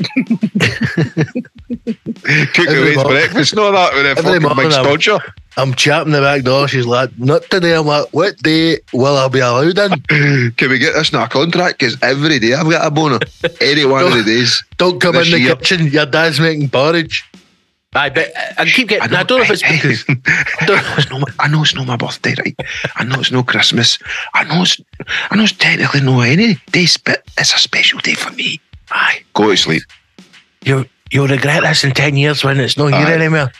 Cook 2.53 2.67
Every 2.69 2.93
away 2.93 2.95
mo- 2.95 3.03
breakfast, 3.09 3.53
no 3.55 3.71
that 3.71 3.93
with 3.93 4.05
a 4.05 4.09
Every 4.11 4.23
fucking 4.23 4.41
morning 4.43 4.69
big 4.69 4.73
I'm- 4.73 4.85
stodger. 4.85 5.19
I'm 5.57 5.73
chapping 5.73 6.13
the 6.13 6.21
back 6.21 6.43
door. 6.43 6.69
She's 6.69 6.85
like, 6.85 7.09
not 7.19 7.43
today. 7.49 7.75
I'm 7.75 7.85
like, 7.85 8.07
what 8.13 8.37
day 8.37 8.79
will 8.93 9.17
I 9.17 9.27
be 9.27 9.39
allowed 9.39 9.77
in? 9.77 10.01
Can 10.55 10.69
we 10.69 10.79
get 10.79 10.93
this 10.93 11.11
in 11.11 11.19
our 11.19 11.27
contract? 11.27 11.79
Because 11.79 11.97
every 12.01 12.39
day 12.39 12.53
I've 12.53 12.69
got 12.69 12.87
a 12.87 12.91
boner. 12.91 13.19
Any 13.59 13.83
one 13.83 14.05
of 14.05 14.13
the 14.13 14.23
days. 14.23 14.63
Don't 14.77 15.01
come 15.01 15.17
in 15.17 15.29
the 15.29 15.39
year- 15.41 15.55
kitchen. 15.57 15.87
Your 15.87 16.05
dad's 16.05 16.39
making 16.39 16.69
porridge. 16.69 17.29
I 17.93 18.07
bet 18.09 18.31
I 18.57 18.65
keep 18.65 18.87
getting. 18.87 19.13
I, 19.13 19.23
don't 19.23 19.39
know 19.39 19.43
if 19.43 19.49
it's 19.51 19.61
because 19.61 20.05
I 20.61 20.81
know 20.81 20.95
it's 20.97 21.09
no. 21.09 21.19
my- 21.19 21.33
I 21.39 21.47
know 21.49 21.61
it's 21.61 21.75
not 21.75 21.87
my 21.87 21.97
birthday, 21.97 22.33
right? 22.39 22.55
I 22.95 23.03
know 23.03 23.19
it's 23.19 23.31
no 23.31 23.43
Christmas. 23.43 23.99
I 24.33 24.45
know 24.45 24.61
it's. 24.61 24.79
I 25.29 25.35
know 25.35 25.43
it's 25.43 25.51
technically 25.51 25.99
no 25.99 26.21
any 26.21 26.55
day, 26.71 26.87
but 27.03 27.23
it's 27.37 27.53
a 27.53 27.57
special 27.57 27.99
day 27.99 28.13
for 28.13 28.31
me. 28.31 28.61
Aye, 28.91 29.23
go 29.33 29.49
to 29.49 29.57
sleep. 29.57 29.83
you 30.63 30.85
you'll 31.11 31.27
regret 31.27 31.63
this 31.63 31.83
in 31.83 31.91
ten 31.91 32.15
years 32.15 32.45
when 32.45 32.61
it's 32.61 32.77
not 32.77 32.93
here 32.93 33.13
anymore. 33.13 33.51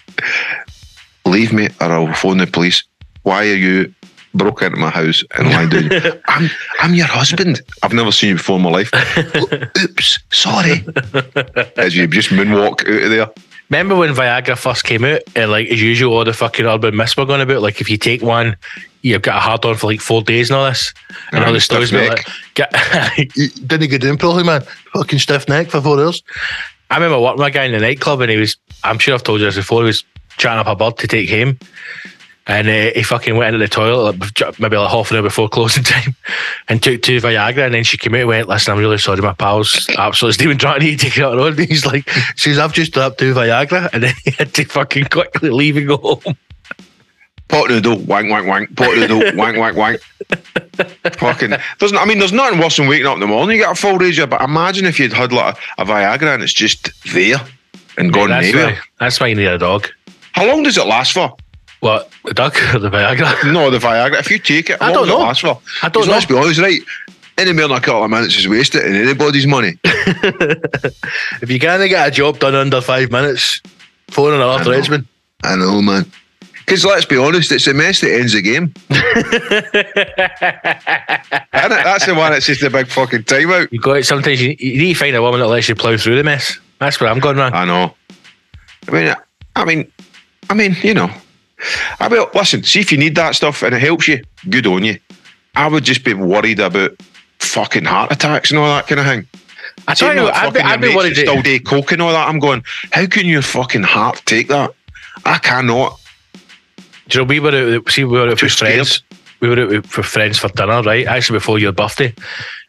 Leave 1.25 1.51
me, 1.51 1.67
or 1.81 1.91
I'll 1.91 2.13
phone 2.13 2.37
the 2.37 2.47
police. 2.47 2.85
Why 3.23 3.41
are 3.49 3.55
you 3.55 3.93
broke 4.33 4.61
into 4.61 4.77
my 4.77 4.91
house 4.91 5.25
and 5.37 5.49
lying 5.49 5.67
down? 5.69 5.89
I'm. 6.27 6.49
I'm 6.79 6.93
your 6.93 7.07
husband. 7.07 7.59
I've 7.83 7.91
never 7.93 8.13
seen 8.13 8.29
you 8.29 8.35
before 8.35 8.55
in 8.55 8.63
my 8.63 8.69
life. 8.69 8.91
Oops, 9.83 10.19
sorry. 10.31 10.85
As 11.75 11.97
you 11.97 12.07
just 12.07 12.29
moonwalk 12.29 12.87
out 12.87 13.03
of 13.03 13.09
there. 13.09 13.27
Remember 13.71 13.95
when 13.95 14.13
Viagra 14.13 14.57
first 14.57 14.83
came 14.83 15.05
out, 15.05 15.21
and 15.33 15.49
like 15.49 15.69
as 15.69 15.81
usual, 15.81 16.13
all 16.13 16.25
the 16.25 16.33
fucking 16.33 16.65
urban 16.65 16.93
myths 16.93 17.15
were 17.15 17.25
going 17.25 17.39
about. 17.39 17.61
Like 17.61 17.79
if 17.79 17.89
you 17.89 17.95
take 17.95 18.21
one, 18.21 18.57
you've 19.01 19.21
got 19.21 19.37
a 19.37 19.39
hard 19.39 19.63
on 19.63 19.75
for 19.75 19.87
like 19.87 20.01
four 20.01 20.21
days 20.21 20.49
and 20.49 20.57
all 20.57 20.65
this, 20.65 20.93
and 21.31 21.41
all 21.45 21.53
the 21.53 21.61
stories 21.61 21.89
about 21.93 22.09
like. 22.09 22.27
Get, 22.53 22.69
didn't 23.65 23.89
get 23.89 24.03
in 24.03 24.17
properly, 24.17 24.43
eh, 24.43 24.45
man. 24.45 24.61
Fucking 24.93 25.19
stiff 25.19 25.47
neck 25.47 25.69
for 25.69 25.79
four 25.79 25.97
hours. 25.97 26.21
I 26.89 26.95
remember 26.95 27.17
working 27.17 27.39
with 27.39 27.47
a 27.47 27.51
guy 27.51 27.63
in 27.63 27.71
the 27.71 27.79
nightclub, 27.79 28.19
and 28.19 28.29
he 28.29 28.35
was. 28.35 28.57
I'm 28.83 28.99
sure 28.99 29.13
I've 29.13 29.23
told 29.23 29.39
you 29.39 29.45
this 29.45 29.55
before. 29.55 29.83
He 29.83 29.85
was 29.85 30.03
chatting 30.35 30.59
up 30.59 30.67
a 30.67 30.75
bird 30.75 30.97
to 30.97 31.07
take 31.07 31.29
home. 31.29 31.57
And 32.47 32.67
uh, 32.67 32.91
he 32.95 33.03
fucking 33.03 33.37
went 33.37 33.53
into 33.53 33.65
the 33.65 33.69
toilet 33.69 34.19
like, 34.19 34.59
maybe 34.59 34.75
like 34.75 34.89
half 34.89 35.11
an 35.11 35.17
hour 35.17 35.23
before 35.23 35.47
closing 35.49 35.83
time 35.83 36.15
and 36.67 36.81
took 36.81 37.01
two 37.01 37.17
Viagra. 37.17 37.65
And 37.65 37.73
then 37.73 37.83
she 37.83 37.97
came 37.97 38.15
out 38.15 38.21
and 38.21 38.27
went, 38.29 38.47
Listen, 38.47 38.73
I'm 38.73 38.79
really 38.79 38.97
sorry, 38.97 39.21
my 39.21 39.33
pal's 39.33 39.87
absolutely 39.97 40.33
steaming 40.33 40.57
trying 40.57 40.79
to 40.79 40.95
take 40.95 41.17
it 41.17 41.23
out 41.23 41.37
on 41.37 41.57
he's 41.57 41.85
like, 41.85 42.09
Says, 42.35 42.57
I've 42.57 42.73
just 42.73 42.93
dropped 42.93 43.19
two 43.19 43.33
Viagra. 43.33 43.89
And 43.93 44.03
then 44.03 44.15
he 44.23 44.31
had 44.31 44.53
to 44.55 44.65
fucking 44.65 45.05
quickly 45.05 45.49
leave 45.49 45.77
and 45.77 45.87
go 45.87 45.97
home. 45.97 46.35
Pot 47.47 47.69
noodle, 47.69 47.99
wank, 47.99 48.29
wank, 48.29 48.47
wank. 48.47 48.75
Pot 48.77 48.95
noodle, 48.95 49.35
wank, 49.35 49.57
wank, 49.57 49.75
wank. 49.75 50.01
Fucking 51.17 51.53
doesn't. 51.79 51.97
I 51.97 52.05
mean, 52.05 52.19
there's 52.19 52.31
nothing 52.31 52.59
worse 52.59 52.77
than 52.77 52.87
waking 52.87 53.07
up 53.07 53.15
in 53.15 53.19
the 53.19 53.27
morning. 53.27 53.57
You 53.57 53.63
get 53.63 53.73
a 53.73 53.75
full 53.75 53.97
razor, 53.97 54.25
but 54.25 54.41
imagine 54.41 54.85
if 54.85 54.99
you'd 54.99 55.11
had 55.11 55.33
like 55.33 55.57
a, 55.77 55.81
a 55.81 55.85
Viagra 55.85 56.33
and 56.33 56.41
it's 56.41 56.53
just 56.53 56.89
there 57.13 57.37
and 57.97 58.13
gone 58.13 58.29
that's, 58.29 58.51
nowhere. 58.53 58.67
why, 58.67 58.79
that's 58.99 59.19
why 59.19 59.27
you 59.27 59.35
need 59.35 59.47
a 59.47 59.57
dog. 59.57 59.89
How 60.31 60.47
long 60.47 60.63
does 60.63 60.77
it 60.77 60.85
last 60.87 61.11
for? 61.11 61.35
What? 61.81 62.11
The 62.25 62.33
dog 62.33 62.55
or 62.73 62.79
the 62.79 62.89
Viagra? 62.89 63.51
No, 63.51 63.69
the 63.69 63.79
Viagra. 63.79 64.19
If 64.19 64.31
you 64.31 64.39
take 64.39 64.69
it, 64.69 64.81
I 64.81 64.91
don't 64.93 65.07
know. 65.07 65.17
last 65.17 65.41
for? 65.41 65.59
I 65.81 65.89
don't 65.89 66.05
know. 66.05 66.13
Let's 66.13 66.25
be 66.27 66.35
honest, 66.37 66.59
right? 66.59 66.79
Any 67.37 67.53
more 67.53 67.67
than 67.67 67.77
a 67.77 67.81
couple 67.81 68.03
of 68.03 68.11
minutes 68.11 68.37
is 68.37 68.47
wasted 68.47 68.85
and 68.85 68.95
anybody's 68.95 69.47
money. 69.47 69.77
If 71.41 71.49
you 71.49 71.59
can't 71.59 71.89
get 71.89 72.07
a 72.07 72.11
job 72.11 72.37
done 72.39 72.53
under 72.53 72.81
five 72.81 73.09
minutes, 73.11 73.61
phone 74.09 74.33
an 74.33 74.41
I 74.41 74.43
Arthur 74.43 74.79
know. 74.79 75.03
I 75.43 75.55
know, 75.55 75.81
man. 75.81 76.05
Because 76.59 76.85
let's 76.85 77.05
be 77.05 77.17
honest, 77.17 77.51
it's 77.51 77.65
a 77.65 77.73
mess 77.73 78.01
that 78.01 78.13
ends 78.13 78.33
the 78.33 78.41
game. 78.41 78.71
Isn't? 81.53 81.83
That's 81.83 82.05
the 82.05 82.13
one 82.13 82.31
that's 82.31 82.45
just 82.45 82.61
a 82.61 82.69
big 82.69 82.87
fucking 82.87 83.23
timeout. 83.23 83.71
You 83.71 83.79
got 83.79 83.97
it. 83.97 84.05
Sometimes 84.05 84.39
you, 84.41 84.55
you 84.59 84.77
need 84.77 84.93
to 84.93 84.99
find 84.99 85.15
a 85.15 85.21
woman 85.21 85.39
that 85.39 85.47
lets 85.47 85.67
you 85.67 85.75
plough 85.75 85.97
through 85.97 86.17
the 86.17 86.23
mess. 86.23 86.59
That's 86.79 86.99
where 87.01 87.09
I'm 87.09 87.19
going 87.19 87.37
wrong. 87.37 87.53
I 87.53 87.65
know. 87.65 87.95
I 88.87 88.91
mean, 88.91 89.15
I 89.55 89.65
mean, 89.65 89.91
I 90.49 90.53
mean, 90.53 90.75
you 90.83 90.93
know. 90.93 91.09
I 91.99 92.07
will 92.07 92.29
listen. 92.33 92.63
See 92.63 92.79
if 92.79 92.91
you 92.91 92.97
need 92.97 93.15
that 93.15 93.35
stuff 93.35 93.63
and 93.63 93.75
it 93.75 93.81
helps 93.81 94.07
you. 94.07 94.23
Good 94.49 94.67
on 94.67 94.83
you. 94.83 94.99
I 95.55 95.67
would 95.67 95.83
just 95.83 96.03
be 96.03 96.13
worried 96.13 96.59
about 96.59 96.91
fucking 97.39 97.85
heart 97.85 98.11
attacks 98.11 98.51
and 98.51 98.59
all 98.59 98.67
that 98.67 98.87
kind 98.87 98.99
of 98.99 99.05
thing. 99.05 99.27
I 99.87 99.93
tell 99.93 100.13
you, 100.13 100.27
I'd 100.27 100.53
be, 100.53 100.59
I'd 100.59 100.81
be 100.81 100.95
worried. 100.95 101.15
Still 101.15 101.41
day 101.41 101.59
coke 101.59 101.91
and 101.91 102.01
all 102.01 102.11
that. 102.11 102.27
I'm 102.27 102.39
going. 102.39 102.63
How 102.91 103.05
can 103.07 103.25
your 103.25 103.41
fucking 103.41 103.83
heart 103.83 104.21
take 104.25 104.47
that? 104.49 104.73
I 105.25 105.37
cannot. 105.37 105.99
Do 107.07 107.19
you 107.19 107.25
know, 107.25 107.27
we 107.27 107.39
were 107.39 107.77
out, 107.77 107.89
see, 107.89 108.03
we 108.03 108.19
were 108.19 108.29
out 108.29 108.41
with 108.41 108.51
friends. 108.51 109.03
We 109.39 109.49
were 109.49 109.59
out 109.59 109.69
with 109.69 109.97
with 109.97 110.05
friends 110.05 110.37
for 110.37 110.49
dinner, 110.49 110.81
right? 110.83 111.05
Actually, 111.07 111.37
before 111.37 111.59
your 111.59 111.71
birthday. 111.71 112.13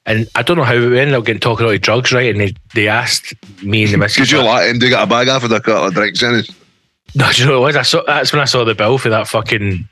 And 0.05 0.27
I 0.35 0.43
don't 0.43 0.57
know 0.57 0.65
how 0.65 0.75
we 0.75 0.99
ended 0.99 1.15
up 1.15 1.25
getting 1.25 1.39
talking 1.39 1.65
about 1.65 1.81
drugs, 1.81 2.13
right? 2.13 2.31
And 2.31 2.41
they, 2.41 2.55
they 2.75 2.89
asked 2.89 3.35
me 3.63 3.85
and 3.85 3.93
the 3.93 3.99
missus. 3.99 4.29
Did 4.29 4.33
you're 4.33 4.43
like 4.43 4.69
him, 4.69 4.79
do 4.81 4.89
get 4.89 5.03
a 5.03 5.07
bag 5.07 5.29
after 5.29 5.49
the 5.49 5.61
couple 5.61 5.87
of 5.87 5.95
drinks 5.95 6.23
in 6.23 6.35
it. 6.35 6.51
No, 7.15 7.31
do 7.33 7.43
you 7.43 7.49
know 7.49 7.61
what 7.61 7.75
it 7.75 7.77
was? 7.77 7.77
I 7.77 7.83
saw, 7.83 8.03
that's 8.07 8.33
when 8.33 8.41
I 8.43 8.47
saw 8.47 8.65
the 8.65 8.75
bill 8.75 8.99
for 8.99 9.09
that 9.11 9.29
fucking. 9.29 9.89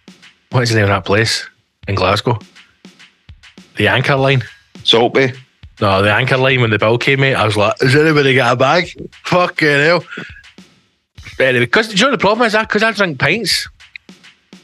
What 0.50 0.62
is 0.62 0.70
the 0.70 0.76
name 0.76 0.84
of 0.84 0.88
that 0.88 1.04
place 1.04 1.48
in 1.86 1.94
Glasgow? 1.94 2.38
The 3.76 3.88
Anchor 3.88 4.16
Line. 4.16 4.42
Salt 4.82 5.14
Bae. 5.14 5.32
No, 5.80 6.02
the 6.02 6.12
Anchor 6.12 6.36
Line. 6.36 6.60
When 6.60 6.70
the 6.70 6.78
bill 6.78 6.98
came 6.98 7.22
out, 7.22 7.36
I 7.36 7.44
was 7.46 7.56
like, 7.56 7.78
Has 7.80 7.94
anybody 7.94 8.34
got 8.34 8.54
a 8.54 8.56
bag? 8.56 8.90
Fucking 9.24 9.68
hell. 9.68 10.04
anyway, 11.38 11.66
because 11.66 11.88
do 11.88 11.94
you 11.94 12.04
know 12.04 12.10
the 12.10 12.18
problem 12.18 12.46
is 12.46 12.52
that 12.52 12.68
because 12.68 12.82
I 12.82 12.90
drink 12.92 13.18
pints 13.18 13.68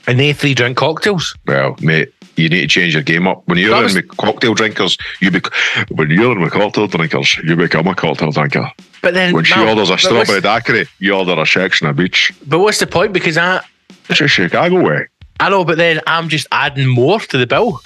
and 0.06 0.18
they 0.18 0.32
three 0.32 0.54
drink 0.54 0.76
cocktails. 0.76 1.36
Well, 1.46 1.76
mate, 1.80 2.12
you 2.36 2.48
need 2.48 2.60
to 2.62 2.66
change 2.68 2.94
your 2.94 3.02
game 3.02 3.26
up. 3.26 3.42
When 3.46 3.58
you're 3.58 3.76
in 3.76 3.94
with 3.94 4.08
cocktail 4.16 4.54
drinkers, 4.54 4.96
you 5.20 5.30
bec- 5.30 5.52
when 5.90 6.10
you're 6.10 6.32
in 6.32 6.40
with 6.40 6.52
cocktail 6.52 6.86
drinkers, 6.86 7.36
you 7.38 7.56
become 7.56 7.86
a 7.88 7.94
cocktail 7.94 8.30
drinker. 8.30 8.70
But 9.02 9.14
then 9.14 9.32
When 9.34 9.44
she 9.44 9.56
no, 9.56 9.68
orders 9.70 9.90
a 9.90 9.98
strawberry 9.98 10.40
daiquiri, 10.40 10.86
you 10.98 11.12
order 11.14 11.40
a 11.40 11.46
section 11.46 11.86
of 11.86 11.96
beach. 11.96 12.32
But 12.46 12.58
what's 12.60 12.78
the 12.78 12.86
point? 12.86 13.12
Because 13.12 13.36
I 13.38 13.60
It's 14.08 14.20
a 14.20 14.28
Chicago 14.28 14.82
way. 14.82 15.06
I 15.40 15.50
know, 15.50 15.64
but 15.64 15.78
then 15.78 16.00
I'm 16.06 16.28
just 16.28 16.46
adding 16.52 16.88
more 16.88 17.20
to 17.20 17.38
the 17.38 17.46
bill. 17.46 17.80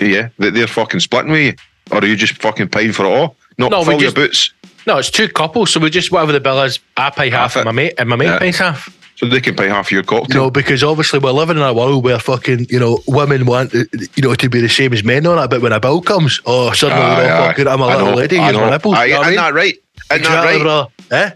Yeah, 0.00 0.28
they- 0.38 0.50
they're 0.50 0.66
fucking 0.66 1.00
splitting 1.00 1.30
with 1.32 1.40
you. 1.40 1.54
Or 1.90 1.98
are 1.98 2.06
you 2.06 2.16
just 2.16 2.40
fucking 2.42 2.68
paying 2.68 2.92
for 2.92 3.04
it 3.04 3.08
all? 3.08 3.36
Not 3.58 3.70
No, 3.70 3.84
fill 3.84 4.02
your 4.02 4.12
boots 4.12 4.50
No, 4.86 4.98
it's 4.98 5.10
two 5.10 5.28
couples, 5.28 5.70
so 5.72 5.80
we 5.80 5.88
just 5.90 6.12
whatever 6.12 6.32
the 6.32 6.40
bill 6.40 6.62
is, 6.62 6.78
I 6.96 7.10
pay 7.10 7.30
half, 7.30 7.54
Half 7.54 7.56
and 7.56 7.64
my 7.66 7.72
mate 7.72 7.94
and 7.98 8.08
my 8.08 8.16
mate 8.16 8.26
Yeah. 8.26 8.38
pays 8.38 8.58
half. 8.58 8.88
So 9.16 9.26
they 9.26 9.40
can 9.40 9.54
pay 9.56 9.68
half 9.68 9.90
your 9.90 10.02
cocktail. 10.02 10.44
No, 10.44 10.50
because 10.50 10.84
obviously 10.84 11.18
we're 11.18 11.30
living 11.32 11.56
in 11.56 11.62
a 11.62 11.72
world 11.74 12.04
where 12.04 12.18
fucking, 12.18 12.66
you 12.68 12.78
know, 12.78 13.00
women 13.08 13.46
want, 13.46 13.74
uh, 13.74 13.84
you 14.14 14.22
know, 14.22 14.34
to 14.34 14.48
be 14.48 14.60
the 14.60 14.68
same 14.68 14.92
as 14.92 15.02
men 15.02 15.26
on 15.26 15.42
it. 15.42 15.48
But 15.48 15.62
when 15.62 15.72
a 15.72 15.80
bill 15.80 16.00
comes, 16.02 16.40
oh, 16.46 16.72
suddenly 16.72 17.02
Aye, 17.02 17.22
we're 17.22 17.32
all 17.32 17.46
fucking, 17.48 17.66
I'm 17.68 17.80
a 17.80 17.86
little 17.86 18.06
know, 18.06 18.14
lady, 18.14 18.38
I 18.38 18.50
know. 18.52 18.68
nipples. 18.70 18.94
Aye, 18.94 19.04
you 19.06 19.14
know 19.14 19.20
I 19.22 19.26
mean? 19.28 19.36
that 19.36 19.54
right? 19.54 19.74
Isn't 20.12 20.22
that 20.24 20.44
right? 20.44 20.60
brother. 20.62 20.88
Eh? 21.10 21.30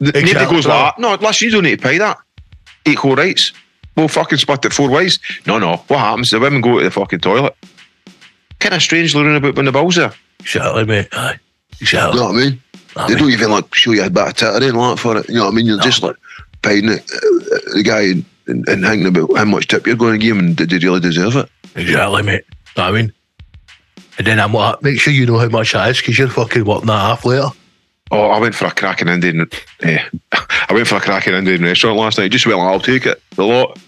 The- 0.00 0.06
Nobody 0.06 0.20
Exactly, 0.30 0.56
goes 0.56 0.66
like, 0.66 0.98
no, 0.98 1.14
listen, 1.14 1.46
you 1.46 1.52
don't 1.52 1.64
need 1.64 1.78
to 1.80 1.82
pay 1.88 1.98
that. 1.98 2.18
Equal 2.86 3.14
rights. 3.16 3.52
We'll 3.96 4.08
fucking 4.08 4.38
split 4.38 4.64
it 4.64 4.72
four 4.72 4.88
ways. 4.90 5.18
No, 5.46 5.58
no. 5.58 5.76
What 5.88 5.98
happens? 5.98 6.30
The 6.30 6.40
women 6.40 6.60
go 6.62 6.78
to 6.78 6.84
the 6.84 6.90
fucking 6.90 7.20
toilet. 7.20 7.54
Kind 8.58 8.74
of 8.74 8.82
strange 8.82 9.14
learning 9.14 9.36
about 9.36 9.56
when 9.56 9.66
the 9.66 9.72
ball's 9.72 9.96
there. 9.96 10.12
Exactly, 10.40 10.84
mate. 10.86 11.08
Aye. 11.12 11.38
You 11.80 11.98
know 11.98 12.10
what 12.10 12.34
I 12.34 12.38
mean? 12.38 12.62
I 12.96 13.06
They 13.08 13.14
mean, 13.14 13.22
don't 13.24 13.32
even 13.32 13.50
like 13.50 13.74
show 13.74 13.92
you 13.92 14.02
a 14.04 14.10
bit 14.10 14.26
of 14.28 14.34
tit 14.34 14.48
or 14.62 14.72
like 14.72 14.98
for 14.98 15.16
it. 15.18 15.28
You 15.28 15.36
know 15.36 15.44
what 15.44 15.52
I 15.52 15.54
mean? 15.56 15.66
You're 15.66 15.76
No. 15.76 15.82
just 15.82 16.02
like 16.02 16.16
paying 16.62 16.86
the, 16.86 16.96
uh, 16.96 17.74
the 17.74 17.82
guy 17.82 18.02
and, 18.02 18.24
and, 18.46 18.68
and 18.68 18.84
thinking 18.84 19.06
about 19.06 19.36
how 19.36 19.44
much 19.44 19.68
tip 19.68 19.86
you're 19.86 19.96
going 19.96 20.18
to 20.18 20.24
give 20.24 20.36
him 20.36 20.44
and 20.44 20.56
did 20.56 20.72
he 20.72 20.78
really 20.78 21.00
deserve 21.00 21.36
it? 21.36 21.48
Exactly, 21.76 22.22
mate. 22.22 22.44
Know 22.76 22.84
I 22.84 22.92
mean? 22.92 23.12
And 24.18 24.26
then 24.26 24.38
I'm 24.38 24.52
like, 24.52 24.82
make 24.82 25.00
sure 25.00 25.12
you 25.12 25.26
know 25.26 25.38
how 25.38 25.48
much 25.48 25.72
that 25.72 25.88
is 25.90 25.98
because 25.98 26.18
you're 26.18 26.28
fucking 26.28 26.64
working 26.64 26.86
that 26.86 27.00
half 27.00 27.24
later. 27.24 27.48
Oh, 28.10 28.30
I 28.30 28.38
went 28.38 28.54
for 28.54 28.66
a 28.66 28.70
cracking 28.70 29.08
Indian. 29.08 29.48
Eh, 29.82 30.02
I 30.32 30.72
went 30.72 30.88
for 30.88 30.96
a 30.96 31.00
cracking 31.00 31.34
Indian 31.34 31.62
restaurant 31.62 31.96
last 31.96 32.18
night. 32.18 32.32
Just 32.32 32.46
went, 32.46 32.58
like, 32.58 32.68
I'll 32.68 32.80
take 32.80 33.06
it. 33.06 33.22
The 33.36 33.44
lot, 33.44 33.78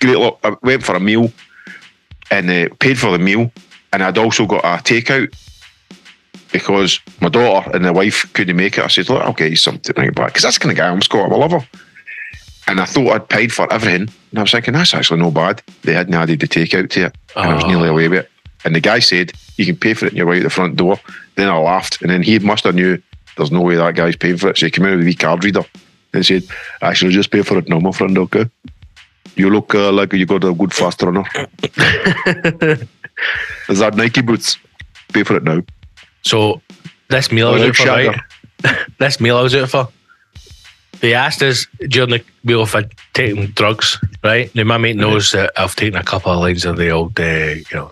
great 0.00 0.16
lot. 0.16 0.38
I 0.42 0.56
went 0.62 0.82
for 0.82 0.96
a 0.96 1.00
meal 1.00 1.30
and 2.30 2.50
uh, 2.50 2.74
paid 2.80 2.98
for 2.98 3.12
the 3.12 3.18
meal, 3.18 3.52
and 3.92 4.02
I'd 4.02 4.18
also 4.18 4.46
got 4.46 4.64
a 4.64 4.82
takeout 4.82 5.34
because 6.50 6.98
my 7.20 7.28
daughter 7.28 7.70
and 7.74 7.84
the 7.84 7.92
wife 7.92 8.32
couldn't 8.32 8.56
make 8.56 8.78
it. 8.78 8.84
I 8.84 8.88
said, 8.88 9.08
"Look, 9.08 9.22
I'll 9.22 9.32
get 9.32 9.50
you 9.50 9.56
something 9.56 9.82
to 9.82 9.94
bring 9.94 10.08
it 10.08 10.14
back 10.14 10.28
because 10.28 10.42
that's 10.42 10.56
the 10.56 10.62
kind 10.64 10.72
of 10.72 10.78
guy 10.78 10.88
I'm 10.88 11.02
Scott. 11.02 11.30
I 11.30 11.36
love 11.36 11.52
her." 11.52 11.68
And 12.68 12.80
I 12.80 12.84
thought 12.84 13.08
I'd 13.12 13.28
paid 13.28 13.52
for 13.52 13.72
everything, 13.72 14.08
and 14.30 14.38
I 14.38 14.42
was 14.42 14.50
thinking 14.52 14.74
that's 14.74 14.92
actually 14.94 15.20
no 15.20 15.30
bad. 15.30 15.62
They 15.82 15.94
hadn't 15.94 16.12
added 16.14 16.40
the 16.40 16.46
takeout 16.48 16.90
to 16.90 17.06
it, 17.06 17.16
and 17.34 17.50
I 17.50 17.54
was 17.54 17.64
Oh. 17.64 17.68
nearly 17.68 17.88
away 17.88 18.08
with 18.08 18.20
it. 18.20 18.30
And 18.64 18.74
the 18.76 18.80
guy 18.80 18.98
said, 18.98 19.32
"You 19.56 19.64
can 19.64 19.76
pay 19.76 19.94
for 19.94 20.04
it 20.06 20.12
on 20.12 20.16
your 20.16 20.26
way 20.26 20.36
out 20.38 20.42
the 20.42 20.50
front 20.50 20.76
door." 20.76 21.00
Then 21.36 21.48
I 21.48 21.56
laughed, 21.56 22.02
and 22.02 22.10
then 22.10 22.22
he 22.22 22.38
must 22.38 22.64
have 22.64 22.74
knew 22.74 23.00
there's 23.36 23.50
no 23.50 23.62
way 23.62 23.76
that 23.76 23.94
guy's 23.94 24.16
paying 24.16 24.36
for 24.36 24.48
it. 24.50 24.58
So 24.58 24.66
he 24.66 24.70
came 24.70 24.84
out 24.84 24.90
with 24.96 25.00
a 25.02 25.04
wee 25.06 25.14
card 25.14 25.44
reader 25.44 25.64
and 26.12 26.26
said, 26.26 26.42
I 26.82 26.88
"Actually, 26.90 27.12
just 27.14 27.30
pay 27.30 27.42
for 27.42 27.56
it 27.56 27.68
now, 27.68 27.78
my 27.80 27.92
friend. 27.92 28.18
Okay? 28.18 28.44
You 29.36 29.48
look 29.50 29.74
uh, 29.74 29.90
like 29.92 30.12
you 30.12 30.26
got 30.26 30.44
a 30.44 30.52
good 30.52 30.74
fast 30.74 31.00
runner. 31.02 31.24
Is 33.68 33.78
that 33.78 33.94
Nike 33.94 34.20
boots? 34.22 34.58
Pay 35.12 35.22
for 35.22 35.36
it 35.36 35.44
now." 35.44 35.62
So 36.22 36.60
this 37.08 37.30
meal 37.32 37.48
I 37.48 37.50
Oh, 37.50 37.54
was 37.54 37.62
out 37.62 37.76
for, 37.76 37.86
right? 37.86 38.20
this 38.98 39.20
meal 39.20 39.36
I 39.38 39.42
was 39.42 39.54
out 39.54 39.70
for. 39.70 39.88
They 41.00 41.14
asked 41.14 41.42
us 41.42 41.66
during 41.88 42.10
the 42.10 42.22
meal 42.44 42.62
if 42.62 42.74
I'd 42.74 42.90
taken 43.14 43.52
drugs, 43.54 43.98
right? 44.24 44.52
Now 44.54 44.64
my 44.64 44.78
mate 44.78 44.96
knows 44.96 45.30
that 45.32 45.52
I've 45.56 45.76
taken 45.76 45.98
a 45.98 46.02
couple 46.04 46.32
of 46.32 46.40
lines 46.40 46.64
of 46.64 46.76
the 46.76 46.90
old, 46.90 47.18
uh, 47.20 47.22
you 47.24 47.64
know, 47.72 47.90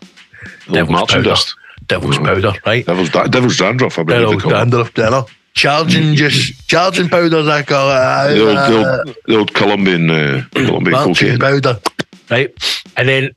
devil's 0.73 0.91
marching 0.91 1.17
powder, 1.19 1.31
dust. 1.31 1.55
devil's 1.87 2.17
Mhm. 2.19 2.25
powder, 2.25 2.53
right? 2.67 2.85
Devil's, 2.87 3.11
da- 3.11 3.27
devil's 3.29 3.57
dandruff, 3.59 3.99
I 3.99 4.03
believe 4.03 4.21
they 4.21 4.27
old 4.35 4.43
call 4.43 4.53
it. 4.53 4.55
dandruff 4.71 5.31
charging 5.55 6.15
just 6.15 6.69
charging 6.69 7.09
powders. 7.09 7.49
I 7.49 7.63
call 7.63 7.91
it. 7.91 8.35
The 8.35 8.47
old, 8.49 8.57
Uh, 8.59 8.71
the 8.71 8.77
old, 9.07 9.17
the 9.27 9.37
old 9.37 9.55
Colombian, 9.55 10.11
uh, 10.11 10.43
Colombian 10.53 10.93
marching 10.93 11.15
cocaine. 11.15 11.39
powder. 11.39 11.81
right? 12.29 12.51
And 12.97 13.09
then 13.09 13.31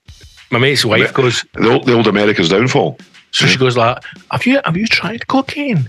my 0.50 0.58
mate's 0.60 0.84
wife 0.84 1.14
goes, 1.14 1.46
The 1.54 1.70
old, 1.70 1.86
the 1.86 1.94
old 1.94 2.08
America's 2.08 2.50
downfall. 2.50 2.98
so 3.32 3.46
she 3.46 3.56
goes 3.58 3.78
like, 3.78 4.04
"Have 4.32 4.46
you 4.48 4.60
have 4.66 4.76
you 4.76 4.88
tried 4.88 5.28
cocaine?" 5.28 5.88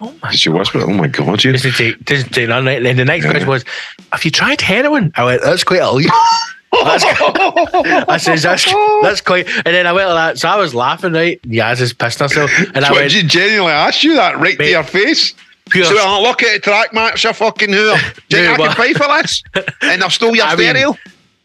Oh 0.00 0.14
my 0.22 0.30
Did 0.30 0.40
she 0.40 0.48
whisper? 0.48 0.80
Oh 0.80 0.88
my 0.92 1.06
God, 1.06 1.42
you. 1.44 1.52
Doesn't 1.52 1.72
take 1.72 2.04
doesn't 2.04 2.30
take 2.30 2.48
none. 2.48 2.64
Right? 2.66 2.82
Then 2.82 2.96
the 2.96 3.04
next 3.04 3.24
Yeah. 3.24 3.30
question 3.32 3.48
was, 3.48 3.64
"Have 4.12 4.24
you 4.24 4.30
tried 4.30 4.60
heroin?" 4.60 5.12
I 5.16 5.24
went. 5.24 5.42
That's 5.42 5.64
quite 5.64 5.80
a 5.82 5.90
leap. 5.90 6.10
I 6.72 8.16
says, 8.20 8.42
"That's 8.42 8.64
that's 9.02 9.20
quite." 9.20 9.46
And 9.48 9.66
then 9.74 9.86
I 9.86 9.92
went 9.92 10.08
like 10.10 10.34
that. 10.34 10.38
So 10.40 10.48
I 10.48 10.56
was 10.56 10.74
laughing, 10.74 11.12
right? 11.12 11.40
Yaz 11.42 11.80
is 11.80 11.92
pissed 11.92 12.18
herself, 12.18 12.50
and 12.74 12.84
I 12.84 12.92
went, 12.92 13.12
did 13.12 13.22
you 13.22 13.28
genuinely 13.28 13.72
ask 13.72 14.02
you 14.02 14.14
that 14.16 14.38
right 14.38 14.58
Mate. 14.58 14.64
to 14.66 14.70
your 14.70 14.82
face? 14.82 15.34
"Pure." 15.70 15.84
So 15.86 15.96
I 15.98 16.20
look 16.20 16.42
at 16.42 16.52
the 16.54 16.58
track 16.60 16.92
match, 16.92 17.24
you 17.24 17.32
fucking 17.32 17.72
who? 17.72 17.76
Do 17.76 18.36
you 18.36 18.42
Yeah, 18.42 18.56
think 18.56 18.60
I 18.60 18.74
can 18.74 18.74
pay 18.74 18.92
for 18.94 19.06
this? 19.22 19.42
And 19.82 20.02
I've 20.02 20.12
stole 20.12 20.34
your 20.34 20.46
I 20.46 20.56
mean, 20.56 20.70
stereo? 20.70 20.96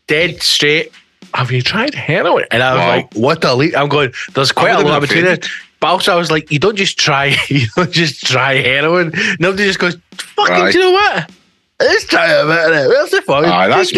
dead 0.08 0.41
straight. 0.41 0.91
Have 1.36 1.52
you 1.52 1.62
tried 1.62 1.93
heroin? 1.93 2.45
And 2.50 2.64
I 2.64 2.74
was 2.74 2.80
Wow. 2.82 2.88
like, 2.95 3.14
"What 3.14 3.41
the 3.41 3.54
leap!" 3.56 3.78
I'm 3.78 3.88
going. 3.88 4.12
There's 4.34 4.52
quite 4.52 4.72
a 4.76 4.80
lot 4.80 5.02
between 5.02 5.26
it. 5.26 5.47
But 5.80 5.88
also, 5.88 6.12
I 6.12 6.16
was 6.16 6.30
like, 6.32 6.52
"You 6.52 6.60
don't 6.60 6.76
just 6.76 6.98
try. 7.00 7.36
You 7.50 7.68
don't 7.76 7.92
just 7.92 8.26
try 8.26 8.56
heroin. 8.56 9.14
Nobody 9.40 9.66
just 9.66 9.80
goes, 9.80 9.98
fucking. 10.12 10.54
Right. 10.56 10.72
Do 10.74 10.80
you 10.80 10.86
know 10.86 10.92
what? 10.92 11.32
Let's 11.80 12.06
try 12.06 12.28
a 12.28 12.46
bit 12.46 12.66
of 12.66 12.72
it. 12.74 12.88
Where's 12.90 13.12
the 13.12 13.22
fucking? 13.22 13.50
Aye, 13.50 13.68
that's. 13.70 13.92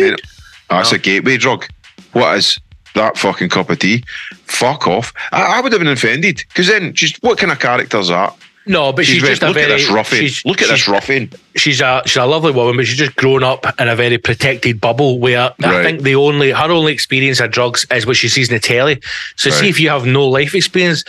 That's 0.70 0.92
a 0.94 0.98
gateway 1.00 1.38
drug. 1.38 1.66
What 2.14 2.38
is 2.38 2.58
that 2.96 3.18
fucking 3.18 3.50
cup 3.50 3.70
of 3.70 3.80
tea? 3.80 4.04
Fuck 4.46 4.88
off. 4.88 5.14
I, 5.32 5.58
I 5.58 5.62
would 5.62 5.72
have 5.72 5.82
been 5.82 5.88
offended 5.92 6.44
because 6.50 6.68
then, 6.68 6.94
just 6.94 7.22
what 7.24 7.38
kind 7.38 7.52
of 7.52 7.60
character 7.60 7.98
is 7.98 8.08
that? 8.10 8.36
No, 8.68 8.94
but 8.94 9.06
she's, 9.06 9.16
She's, 9.16 9.24
just 9.30 9.42
a 9.42 9.48
look 9.48 9.56
very. 9.56 9.72
at 9.74 9.78
this 9.80 10.08
she's- 10.10 10.46
Look 10.46 10.62
at 10.62 10.68
this 10.70 10.88
ruffian. 10.88 11.32
she's 11.56 11.82
a 11.82 12.04
she's 12.06 12.18
a 12.18 12.26
lovely 12.26 12.52
woman, 12.52 12.78
but 12.78 12.86
she's 12.86 12.98
just 12.98 13.16
grown 13.16 13.44
up 13.44 13.66
in 13.82 13.88
a 13.90 13.96
very 13.96 14.20
protected 14.20 14.80
bubble 14.80 15.18
where 15.20 15.52
I 15.64 15.84
think 15.84 16.04
the 16.04 16.14
only 16.16 16.52
her 16.52 16.72
only 16.72 16.94
experience 16.94 17.40
of 17.40 17.50
drugs 17.52 17.88
is 17.92 18.06
what 18.06 18.18
she 18.18 18.30
sees 18.30 18.50
in 18.50 18.56
the 18.56 18.60
telly. 18.60 19.02
So 19.36 19.50
see 19.50 19.68
if 19.68 19.80
you 19.80 19.90
have 19.90 20.06
no 20.06 20.28
life 20.28 20.54
experience, 20.54 21.04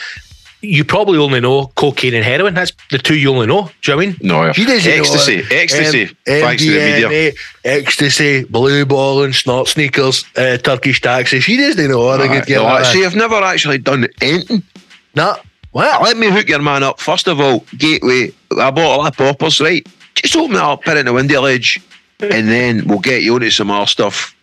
you 0.62 0.84
probably 0.84 1.18
only 1.18 1.40
know 1.40 1.66
cocaine 1.74 2.14
and 2.14 2.24
heroin. 2.24 2.54
That's 2.54 2.72
the 2.90 2.98
two 2.98 3.16
you 3.16 3.30
only 3.32 3.46
know. 3.46 3.70
Do 3.82 3.90
you 3.92 3.96
know 3.96 4.02
I 4.02 4.06
mean? 4.06 4.16
No, 4.22 4.52
She 4.52 4.64
doesn't 4.64 4.90
know 4.90 4.96
ecstasy, 4.98 5.42
ecstasy. 5.50 6.02
M- 6.02 6.16
thanks 6.24 6.62
to 6.62 6.70
the 6.70 6.78
media. 7.08 7.32
Ecstasy, 7.64 8.44
blue 8.44 8.84
ball 8.86 9.24
and 9.24 9.34
snort 9.34 9.68
sneakers, 9.68 10.24
uh, 10.36 10.56
Turkish 10.58 11.00
taxi. 11.00 11.40
She 11.40 11.56
doesn't 11.56 11.90
know 11.90 12.06
I 12.08 12.16
Aye, 12.22 12.26
get. 12.44 12.48
no, 12.56 12.64
that. 12.64 12.94
I've 12.96 13.16
never 13.16 13.36
actually 13.36 13.78
done 13.78 14.06
anything. 14.20 14.62
Nah. 15.14 15.36
What? 15.72 16.02
Let 16.02 16.16
me 16.18 16.30
hook 16.30 16.48
your 16.48 16.60
man 16.60 16.82
up. 16.82 17.00
First 17.00 17.26
of 17.28 17.40
all, 17.40 17.64
gateway, 17.78 18.30
I 18.58 18.70
bought 18.70 18.72
a 18.72 18.72
bottle 18.72 19.06
of 19.06 19.16
poppers, 19.16 19.60
right? 19.60 19.86
Just 20.14 20.36
open 20.36 20.56
it 20.56 20.62
up, 20.62 20.82
put 20.84 20.96
it 20.96 21.00
in 21.00 21.06
the 21.06 21.12
window 21.14 21.40
ledge, 21.40 21.80
and 22.20 22.46
then 22.48 22.86
we'll 22.86 22.98
get 22.98 23.22
you 23.22 23.34
onto 23.34 23.48
some 23.50 23.68
more 23.68 23.86
stuff. 23.86 24.34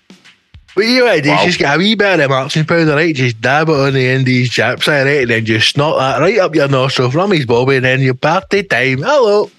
What 0.76 0.86
you 0.86 1.04
want 1.04 1.18
to 1.18 1.22
do? 1.24 1.30
Wow. 1.30 1.46
Just 1.46 1.60
get 1.60 1.76
a 1.76 1.78
wee 1.78 1.96
bit 1.96 2.20
of 2.20 2.30
marching 2.30 2.66
powder, 2.66 2.96
right? 2.96 3.16
Just 3.16 3.42
dab 3.42 3.70
it 3.70 3.74
on 3.76 3.94
the 3.94 4.08
end 4.08 4.22
of 4.22 4.34
his 4.34 4.50
chaps, 4.50 4.88
right? 4.88 5.06
And 5.08 5.30
then 5.30 5.46
just 5.46 5.70
snort 5.70 5.98
that 5.98 6.20
right 6.20 6.38
up 6.40 6.56
your 6.56 6.68
nostril 6.68 7.12
from 7.12 7.32
his 7.32 7.46
bobby, 7.46 7.78
and 7.78 7.86
then 7.86 8.02
your 8.02 8.14
party 8.14 8.64
time. 8.64 9.00
Hello. 9.00 9.50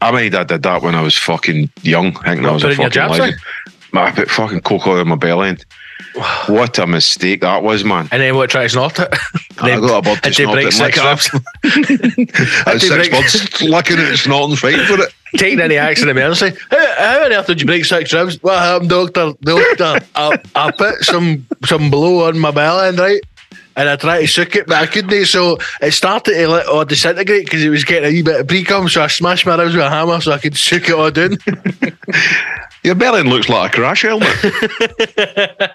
I 0.00 0.12
mean, 0.12 0.34
I 0.34 0.44
did 0.44 0.62
that 0.62 0.82
when 0.82 0.94
I 0.94 1.00
was 1.02 1.16
fucking 1.16 1.70
young, 1.82 2.16
I 2.24 2.34
What, 2.36 2.52
was 2.54 2.64
a 2.64 2.68
it 2.68 2.72
in 2.74 2.80
your 2.80 2.90
fucking 2.90 2.92
jabs, 2.92 3.18
eh? 3.18 3.22
legend. 3.22 3.40
I 3.94 4.10
put 4.12 4.30
fucking 4.30 4.60
coke 4.60 4.86
oil 4.86 5.00
in 5.00 5.08
my 5.08 5.16
belly 5.16 5.48
end. 5.48 5.64
What 6.48 6.78
a 6.78 6.86
mistake 6.86 7.42
that 7.42 7.62
was, 7.62 7.84
man. 7.84 8.08
And 8.10 8.22
then 8.22 8.34
what? 8.36 8.50
Try 8.50 8.62
not 8.62 8.70
snort 8.70 8.98
it. 8.98 9.08
I 9.60 9.78
got 9.80 9.98
a 9.98 10.02
bud 10.02 10.22
to 10.22 10.32
snort 10.32 10.54
break 10.54 10.66
it 10.68 10.72
six 10.72 10.98
ribs. 11.04 11.30
I 11.64 12.70
had 12.70 12.80
six 12.80 12.94
break- 12.94 13.10
buds 13.10 13.62
licking 13.62 13.98
it 13.98 14.08
and 14.08 14.18
snorting, 14.18 14.56
fighting 14.56 14.84
for 14.86 15.02
it. 15.02 15.14
Taking 15.36 15.60
any 15.60 15.76
accident 15.76 16.16
emergency. 16.16 16.58
How, 16.70 16.94
how 16.96 17.24
on 17.24 17.32
earth 17.32 17.46
did 17.46 17.60
you 17.60 17.66
break 17.66 17.84
six 17.84 18.12
ribs? 18.14 18.42
What 18.42 18.58
happened, 18.58 18.90
doctor? 18.90 19.32
Doctor, 19.42 20.06
I, 20.14 20.38
I 20.54 20.70
put 20.70 21.04
some 21.04 21.46
some 21.64 21.90
blow 21.90 22.26
on 22.28 22.38
my 22.38 22.50
belly 22.50 22.88
end, 22.88 22.98
right? 22.98 23.20
And 23.78 23.88
I 23.88 23.94
tried 23.94 24.22
to 24.22 24.26
shook 24.26 24.56
it, 24.56 24.66
but 24.66 24.76
I 24.76 24.86
couldn't. 24.86 25.26
So 25.26 25.56
it 25.80 25.92
started 25.92 26.34
to 26.34 26.48
like, 26.48 26.68
or 26.68 26.84
disintegrate 26.84 27.44
because 27.44 27.62
it 27.62 27.68
was 27.68 27.84
getting 27.84 28.10
a 28.10 28.12
wee 28.12 28.22
bit 28.22 28.40
of 28.40 28.48
pre 28.48 28.64
cum. 28.64 28.88
So 28.88 29.02
I 29.02 29.06
smashed 29.06 29.46
my 29.46 29.54
ribs 29.54 29.76
with 29.76 29.84
a 29.84 29.88
hammer 29.88 30.20
so 30.20 30.32
I 30.32 30.38
could 30.38 30.56
shook 30.56 30.88
it 30.88 30.94
all 30.94 31.12
down. 31.12 31.38
Your 32.82 32.96
belly 32.96 33.22
looks 33.22 33.48
like 33.48 33.72
a 33.72 33.76
crash 33.76 34.02
helmet. 34.02 34.28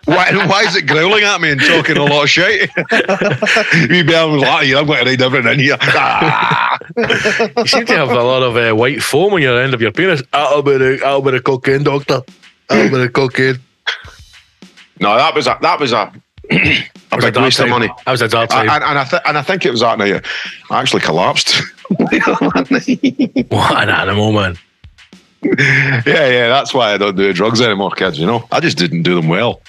why, 0.06 0.48
why 0.48 0.64
is 0.68 0.76
it 0.76 0.86
growling 0.86 1.24
at 1.24 1.40
me 1.40 1.52
and 1.52 1.62
talking 1.62 1.96
a 1.96 2.04
lot 2.04 2.24
of 2.24 2.30
shit? 2.30 2.70
Me 3.90 4.04
belly 4.04 4.34
was 4.34 4.42
like, 4.42 4.68
"Yeah, 4.68 4.80
I'm 4.80 4.86
going 4.86 5.04
to 5.04 5.10
read 5.10 5.22
everything 5.22 5.54
in 5.54 5.60
here. 5.60 5.78
Ah. 5.80 6.78
You 7.58 7.68
seem 7.68 7.86
to 7.86 7.96
have 7.96 8.10
a 8.10 8.24
lot 8.24 8.44
of 8.44 8.58
uh, 8.58 8.74
white 8.74 9.02
foam 9.02 9.34
on 9.34 9.42
your 9.42 9.62
end 9.62 9.74
of 9.74 9.82
your 9.82 9.92
penis. 9.92 10.24
That'll 10.32 10.62
be 10.62 10.78
the, 10.78 10.98
that'll 11.02 11.22
be 11.22 11.32
the 11.32 11.42
cocaine, 11.42 11.84
doctor. 11.84 12.22
That'll 12.68 12.92
be 12.92 12.98
the 12.98 13.10
cocaine. 13.10 13.60
No, 15.00 15.16
that 15.16 15.36
was 15.36 15.48
a, 15.48 15.58
that 15.62 15.80
was 15.80 15.94
a, 15.94 16.12
a 17.14 17.16
was 17.18 17.26
a 17.26 17.28
big 17.28 17.34
dark 17.36 17.44
waste 17.46 17.60
of 17.60 17.70
money. 17.70 17.88
That 18.06 18.12
was 18.12 18.22
a 18.22 18.28
dark 18.28 18.52
I- 18.52 18.66
time. 18.66 18.70
and, 18.70 18.84
and 18.84 19.00
I 19.00 19.04
th- 19.04 19.22
and 19.26 19.38
I 19.38 19.42
think 19.42 19.66
it 19.66 19.72
was 19.72 19.82
that 19.82 19.98
night 19.98 20.26
I 20.70 20.80
actually 20.82 21.02
collapsed. 21.02 21.62
what 21.88 22.14
an 23.84 23.90
animal, 23.90 24.32
man. 24.32 24.58
yeah, 25.44 26.02
yeah, 26.06 26.48
that's 26.50 26.74
why 26.74 26.94
I 26.94 26.98
don't 26.98 27.16
do 27.16 27.32
drugs 27.34 27.62
anymore, 27.62 27.92
kids. 27.92 28.18
You 28.20 28.26
know, 28.26 28.48
I 28.52 28.60
just 28.60 28.78
didn't 28.78 29.04
do 29.04 29.16
them 29.16 29.28
well. 29.28 29.62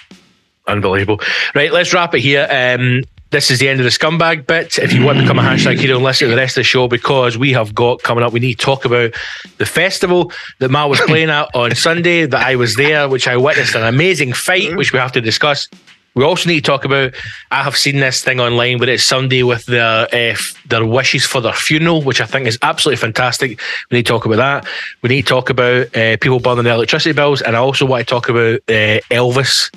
Unbelievable. 0.66 1.20
Right, 1.55 1.72
let's 1.72 1.92
wrap 1.92 2.14
it 2.14 2.20
here. 2.20 2.47
Um, 2.51 3.03
this 3.30 3.51
is 3.51 3.59
the 3.59 3.68
end 3.68 3.80
of 3.80 3.84
the 3.84 3.90
scumbag 3.90 4.47
bit. 4.47 4.78
If 4.78 4.92
you 4.92 5.05
want 5.05 5.18
to 5.18 5.24
become 5.24 5.40
a 5.40 5.42
hashtag 5.42 5.78
hero 5.78 5.97
and 5.97 6.05
listen 6.05 6.28
to 6.28 6.34
the 6.34 6.40
rest 6.40 6.57
of 6.57 6.61
the 6.61 6.64
show, 6.64 6.86
because 6.86 7.36
we 7.36 7.53
have 7.53 7.74
got 7.74 8.03
coming 8.03 8.22
up, 8.22 8.32
we 8.32 8.38
need 8.38 8.55
to 8.61 8.64
talk 8.64 8.84
about 8.84 9.12
the 9.59 9.66
festival 9.66 10.30
that 10.61 10.70
Mal 10.70 10.88
was 10.88 11.01
playing 11.01 11.30
at 11.30 11.49
on 11.55 11.74
Sunday, 11.74 12.26
that 12.26 12.47
I 12.47 12.55
was 12.55 12.76
there, 12.76 13.09
which 13.09 13.26
I 13.26 13.36
witnessed 13.36 13.74
an 13.74 13.82
amazing 13.82 14.32
fight, 14.32 14.76
which 14.76 14.92
we 14.92 15.01
have 15.01 15.11
to 15.12 15.20
discuss. 15.20 15.68
We 16.14 16.22
also 16.22 16.48
need 16.48 16.64
to 16.64 16.70
talk 16.70 16.84
about. 16.84 17.12
I 17.50 17.64
have 17.64 17.76
seen 17.76 17.96
this 17.96 18.22
thing 18.22 18.40
online 18.40 18.78
where 18.78 18.88
it's 18.88 19.02
Sunday 19.02 19.42
with 19.42 19.66
their 19.66 20.04
uh, 20.04 20.08
f- 20.12 20.54
their 20.66 20.84
wishes 20.86 21.26
for 21.26 21.40
their 21.40 21.52
funeral, 21.52 22.02
which 22.02 22.20
I 22.20 22.26
think 22.26 22.46
is 22.46 22.58
absolutely 22.62 23.00
fantastic. 23.00 23.60
We 23.90 23.98
need 23.98 24.06
to 24.06 24.12
talk 24.12 24.24
about 24.24 24.36
that. 24.36 24.66
We 25.02 25.08
need 25.08 25.22
to 25.22 25.28
talk 25.28 25.50
about 25.50 25.96
uh, 25.96 26.16
people 26.20 26.38
burning 26.38 26.64
their 26.64 26.74
electricity 26.74 27.14
bills, 27.14 27.42
and 27.42 27.56
I 27.56 27.58
also 27.58 27.84
want 27.84 28.06
to 28.06 28.10
talk 28.10 28.28
about 28.28 28.60
uh, 28.68 29.00
Elvis. 29.10 29.74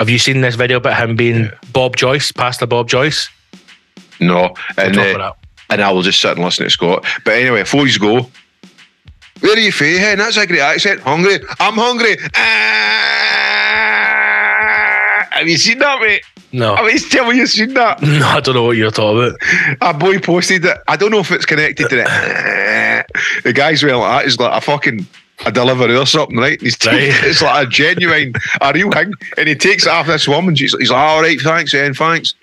Have 0.00 0.10
you 0.10 0.18
seen 0.18 0.40
this 0.40 0.56
video 0.56 0.78
about 0.78 1.00
him 1.00 1.14
being 1.14 1.50
Bob 1.72 1.94
Joyce, 1.94 2.32
Pastor 2.32 2.66
Bob 2.66 2.88
Joyce? 2.88 3.28
No, 4.18 4.54
and 4.76 4.96
We'll 4.96 5.36
and 5.70 5.80
I 5.80 5.92
will 5.92 6.02
just 6.02 6.20
sit 6.20 6.32
and 6.32 6.44
listen 6.44 6.64
to 6.64 6.70
Scott. 6.70 7.06
But 7.24 7.34
anyway, 7.34 7.62
before 7.62 7.86
you 7.86 7.96
go, 7.98 8.28
where 9.38 9.54
are 9.54 9.58
you 9.58 9.70
from? 9.70 10.18
That's 10.18 10.36
a 10.36 10.46
great 10.46 10.60
accent. 10.60 11.00
Hungry? 11.02 11.38
I'm 11.60 11.74
hungry. 11.74 12.16
Ah! 12.34 13.59
Have 15.40 15.48
you 15.48 15.58
seen 15.58 15.78
that, 15.80 16.00
mate? 16.00 16.22
No, 16.52 16.74
I 16.74 16.86
mean, 16.86 16.98
tell 17.10 17.28
me 17.30 17.36
you've 17.36 17.48
seen 17.48 17.74
that. 17.74 18.00
no, 18.02 18.26
I 18.26 18.40
don't 18.40 18.54
know 18.54 18.64
what 18.64 18.76
you're 18.76 18.90
talking 18.90 19.34
about. 19.36 19.38
A 19.80 19.94
boy 19.96 20.18
posted 20.18 20.64
it. 20.64 20.78
I 20.88 20.96
don't 20.96 21.10
know 21.10 21.20
if 21.20 21.30
it's 21.30 21.46
connected 21.46 21.88
to 21.88 22.00
it. 22.00 22.06
Eh, 22.08 23.02
the 23.44 23.52
guy's 23.52 23.82
well 23.84 24.00
like 24.00 24.22
that 24.22 24.28
is 24.28 24.38
like 24.38 24.56
a 24.56 24.60
fucking 24.60 25.06
a 25.46 25.52
delivery 25.52 25.96
or 25.96 26.06
something, 26.06 26.36
right? 26.36 26.60
He's 26.60 26.76
Right. 26.84 26.98
it's 27.24 27.40
like 27.40 27.66
a 27.66 27.70
genuine, 27.70 28.34
a 28.60 28.72
real 28.74 28.90
thing. 28.90 29.12
And 29.38 29.48
he 29.48 29.54
takes 29.54 29.84
it 29.86 29.88
off 29.90 30.06
this 30.06 30.28
woman. 30.28 30.54
She's, 30.54 30.76
he's 30.78 30.90
like, 30.90 30.98
all 30.98 31.22
right, 31.22 31.40
thanks, 31.40 31.72
and 31.72 31.96
thanks. 31.96 32.34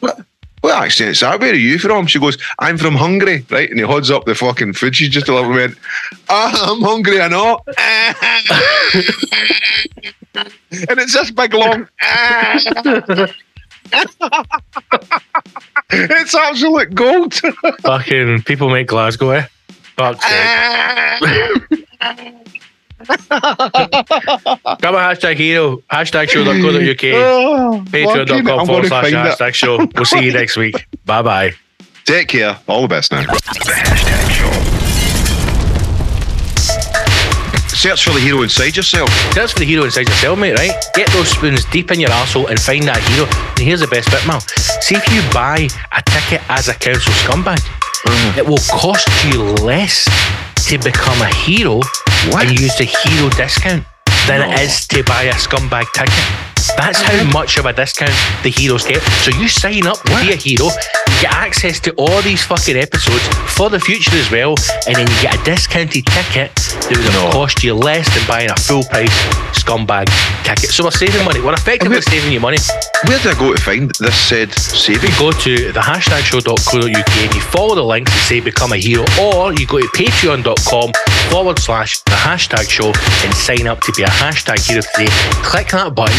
What, 0.00 0.20
what 0.62 0.82
accent's 0.82 1.20
that? 1.20 1.38
Where 1.40 1.52
are 1.52 1.56
you 1.56 1.78
from? 1.78 2.06
She 2.06 2.18
goes, 2.18 2.38
I'm 2.58 2.78
from 2.78 2.94
Hungary, 2.94 3.44
right? 3.50 3.68
And 3.68 3.78
he 3.78 3.84
holds 3.84 4.10
up 4.10 4.24
the 4.24 4.34
fucking 4.34 4.72
food 4.74 4.96
she's 4.96 5.10
just 5.10 5.26
delivered 5.26 5.50
and 5.50 5.56
went, 5.56 5.78
ah, 6.28 6.72
I'm 6.72 6.80
hungry, 6.80 7.20
I 7.20 7.28
know. 7.28 7.60
and 10.34 10.98
it's 11.00 11.12
this 11.12 11.30
big 11.32 11.52
long. 11.52 11.88
it's 15.90 16.34
absolute 16.34 16.94
gold. 16.94 17.34
Fucking 17.80 18.42
people 18.42 18.70
make 18.70 18.86
Glasgow, 18.86 19.30
eh? 19.30 19.46
Fuck's 19.96 20.24
sake. 20.24 21.88
Come 23.06 24.94
on, 24.94 25.02
hashtag 25.02 25.36
hero, 25.36 25.76
hashtag 25.90 26.28
show.co.uk, 26.30 27.04
Oh, 27.14 27.82
patreon.com 27.88 28.60
I'm 28.60 28.66
forward 28.66 28.86
slash 28.86 29.10
hashtag 29.12 29.54
show. 29.54 29.78
We'll 29.94 30.04
see 30.04 30.24
you 30.24 30.32
next 30.32 30.56
week. 30.56 30.86
Bye 31.04 31.22
bye. 31.22 31.52
Take 32.04 32.28
care. 32.28 32.58
All 32.66 32.82
the 32.82 32.88
best 32.88 33.12
now. 33.12 33.22
Search 37.68 38.04
for 38.04 38.12
the 38.12 38.20
hero 38.20 38.42
inside 38.42 38.76
yourself. 38.76 39.08
That's 39.34 39.52
for 39.52 39.58
the 39.60 39.64
hero 39.64 39.84
inside 39.84 40.06
yourself, 40.06 40.38
mate, 40.38 40.56
right? 40.56 40.70
Get 40.94 41.08
those 41.10 41.28
spoons 41.30 41.64
deep 41.66 41.90
in 41.90 41.98
your 41.98 42.10
arsehole 42.10 42.48
and 42.48 42.60
find 42.60 42.84
that 42.84 43.02
hero. 43.10 43.26
And 43.56 43.66
here's 43.66 43.80
the 43.80 43.88
best 43.88 44.08
bit, 44.10 44.24
Mal. 44.24 44.38
See 44.38 44.94
if 44.94 45.02
you 45.12 45.20
buy 45.34 45.66
a 45.90 46.02
ticket 46.02 46.42
as 46.48 46.68
a 46.68 46.74
council 46.74 47.12
scumbag, 47.24 47.58
it 48.38 48.46
will 48.46 48.62
cost 48.70 49.08
you 49.26 49.42
less 49.66 50.04
to 50.68 50.78
become 50.78 51.20
a 51.22 51.34
hero 51.34 51.80
What? 52.30 52.46
and 52.46 52.60
use 52.60 52.76
the 52.76 52.84
hero 52.84 53.28
discount 53.30 53.84
than 54.26 54.48
it 54.48 54.60
is 54.60 54.86
to 54.88 55.02
buy 55.02 55.24
a 55.24 55.32
scumbag 55.32 55.90
ticket. 55.92 56.14
That's 56.76 57.00
how 57.02 57.24
much 57.32 57.58
of 57.58 57.66
a 57.66 57.72
discount 57.72 58.14
the 58.44 58.50
heroes 58.50 58.86
get. 58.86 59.02
So 59.24 59.36
you 59.36 59.48
sign 59.48 59.86
up 59.86 59.98
to 60.02 60.14
be 60.22 60.32
a 60.32 60.36
hero, 60.36 60.70
get 61.22 61.32
access 61.32 61.78
to 61.80 61.90
all 61.94 62.20
these 62.22 62.42
fucking 62.44 62.76
episodes 62.76 63.22
for 63.54 63.70
the 63.70 63.78
future 63.78 64.16
as 64.16 64.28
well, 64.30 64.54
and 64.86 64.96
then 64.96 65.06
you 65.06 65.16
get 65.22 65.38
a 65.38 65.42
discounted 65.44 66.04
ticket 66.06 66.50
that 66.56 66.98
would 66.98 67.12
No. 67.14 67.30
cost 67.30 67.62
you 67.62 67.74
less 67.74 68.06
than 68.14 68.24
buying 68.26 68.50
a 68.50 68.56
full 68.56 68.82
price 68.90 69.14
scumbag 69.54 70.06
ticket. 70.42 70.70
So 70.70 70.84
we're 70.84 70.90
saving 70.90 71.24
money. 71.24 71.40
We're 71.40 71.52
effectively 71.54 71.96
And 71.96 72.04
we- 72.04 72.10
saving 72.10 72.32
you 72.32 72.40
money. 72.40 72.58
Where 73.06 73.18
do 73.20 73.30
I 73.30 73.34
go 73.34 73.54
to 73.54 73.62
find 73.62 73.90
this 74.00 74.16
said 74.16 74.50
You 74.88 74.98
go 75.18 75.30
to 75.32 75.72
the 75.72 75.80
hashtag 75.80 76.22
show.co.uk 76.24 77.12
and 77.24 77.34
you 77.34 77.40
follow 77.40 77.74
the 77.74 77.84
links 77.84 78.10
that 78.12 78.22
say 78.28 78.40
become 78.40 78.72
a 78.72 78.76
hero, 78.76 79.04
or 79.20 79.52
you 79.54 79.66
go 79.66 79.78
to 79.80 79.88
patreon.com 79.88 80.92
forward 81.30 81.58
slash 81.58 81.98
the 82.00 82.12
hashtag 82.12 82.68
show 82.68 82.92
and 83.24 83.34
sign 83.34 83.66
up 83.68 83.80
to 83.82 83.92
be 83.92 84.02
a 84.02 84.06
hashtag 84.08 84.58
hero 84.66 84.82
today. 84.94 85.10
Click 85.42 85.68
that 85.70 85.94
button, 85.94 86.16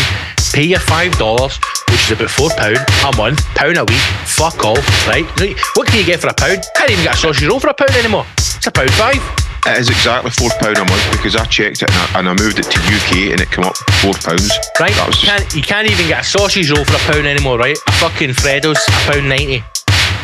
pay 0.53 0.63
your 0.63 0.79
$5, 0.79 1.59
which 1.93 2.09
is 2.09 2.17
about 2.17 2.33
£4 2.33 2.49
a 2.57 3.17
month, 3.17 3.45
pound 3.53 3.77
a 3.77 3.85
week, 3.85 4.01
fuck 4.25 4.65
all, 4.65 4.81
right? 5.05 5.29
What 5.77 5.85
can 5.85 5.99
you 6.01 6.05
get 6.05 6.19
for 6.19 6.27
a 6.27 6.33
pound? 6.33 6.65
Can't 6.75 6.89
even 6.89 7.03
get 7.05 7.13
a 7.13 7.17
sausage 7.17 7.47
roll 7.47 7.59
for 7.59 7.69
a 7.69 7.73
pound 7.73 7.93
anymore. 7.93 8.25
It's 8.37 8.65
a 8.65 8.71
pound 8.71 8.89
five. 8.97 9.21
It 9.65 9.77
is 9.77 9.89
exactly 9.89 10.31
four 10.31 10.49
pound 10.59 10.77
a 10.77 10.83
month 10.83 11.05
because 11.13 11.35
I 11.37 11.45
checked 11.45 11.83
it 11.83 11.89
and 11.89 11.95
I, 11.95 12.19
and 12.19 12.29
I 12.29 12.33
moved 12.33 12.57
it 12.59 12.65
to 12.65 12.79
UK 12.81 13.31
and 13.31 13.39
it 13.39 13.49
came 13.51 13.63
up 13.63 13.77
four 14.01 14.13
pounds. 14.25 14.49
Right? 14.79 14.91
Was 15.05 15.21
You 15.21 15.29
just, 15.29 15.37
can't, 15.37 15.55
you 15.55 15.61
can't 15.61 15.87
even 15.87 16.07
get 16.07 16.21
a 16.21 16.25
sausage 16.25 16.71
roll 16.71 16.83
for 16.83 16.95
a 16.97 17.03
pound 17.13 17.27
anymore, 17.27 17.59
right? 17.59 17.77
A 17.87 17.91
fucking 18.01 18.33
Freddo's, 18.33 18.81
a 18.89 18.91
pound 19.07 19.29
ninety. 19.29 19.63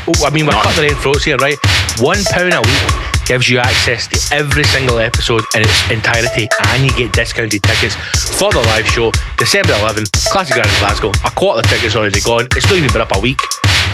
Oh, 0.10 0.26
I 0.26 0.32
mean, 0.34 0.48
we're 0.48 0.58
cutting 0.60 0.90
the 0.90 0.96
throats 0.96 1.24
here, 1.24 1.38
right? 1.38 1.58
One 2.02 2.18
pound 2.34 2.54
a 2.54 2.62
week 2.66 2.99
gives 3.30 3.48
you 3.48 3.60
access 3.60 4.08
to 4.08 4.36
every 4.36 4.64
single 4.64 4.98
episode 4.98 5.44
in 5.54 5.62
its 5.62 5.92
entirety, 5.92 6.50
and 6.70 6.84
you 6.84 6.90
get 6.98 7.14
discounted 7.14 7.62
tickets 7.62 7.94
for 8.40 8.52
the 8.52 8.60
live 8.60 8.88
show, 8.88 9.12
December 9.38 9.74
11th, 9.74 10.26
Classic 10.32 10.56
Grand 10.56 10.68
Glasgow. 10.80 11.12
A 11.24 11.30
quarter 11.30 11.60
of 11.60 11.70
the 11.70 11.76
tickets 11.76 11.96
already 11.96 12.22
gone. 12.22 12.48
It's 12.56 12.66
not 12.66 12.78
even 12.78 12.92
been 12.92 13.02
up 13.02 13.16
a 13.16 13.20
week. 13.20 13.40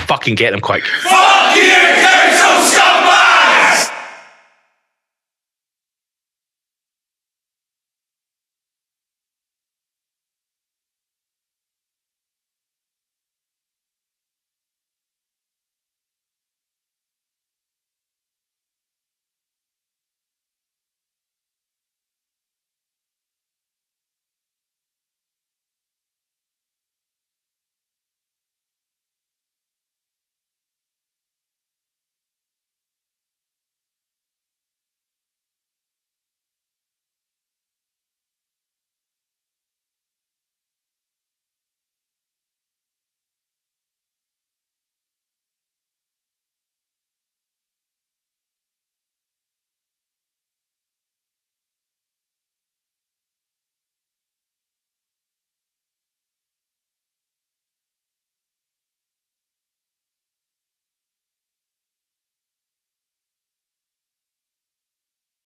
Fucking 0.07 0.35
get 0.35 0.51
them 0.51 0.61
quick. 0.61 0.85
Fuck 0.85 1.55
you, 1.57 1.69
council! 2.39 3.24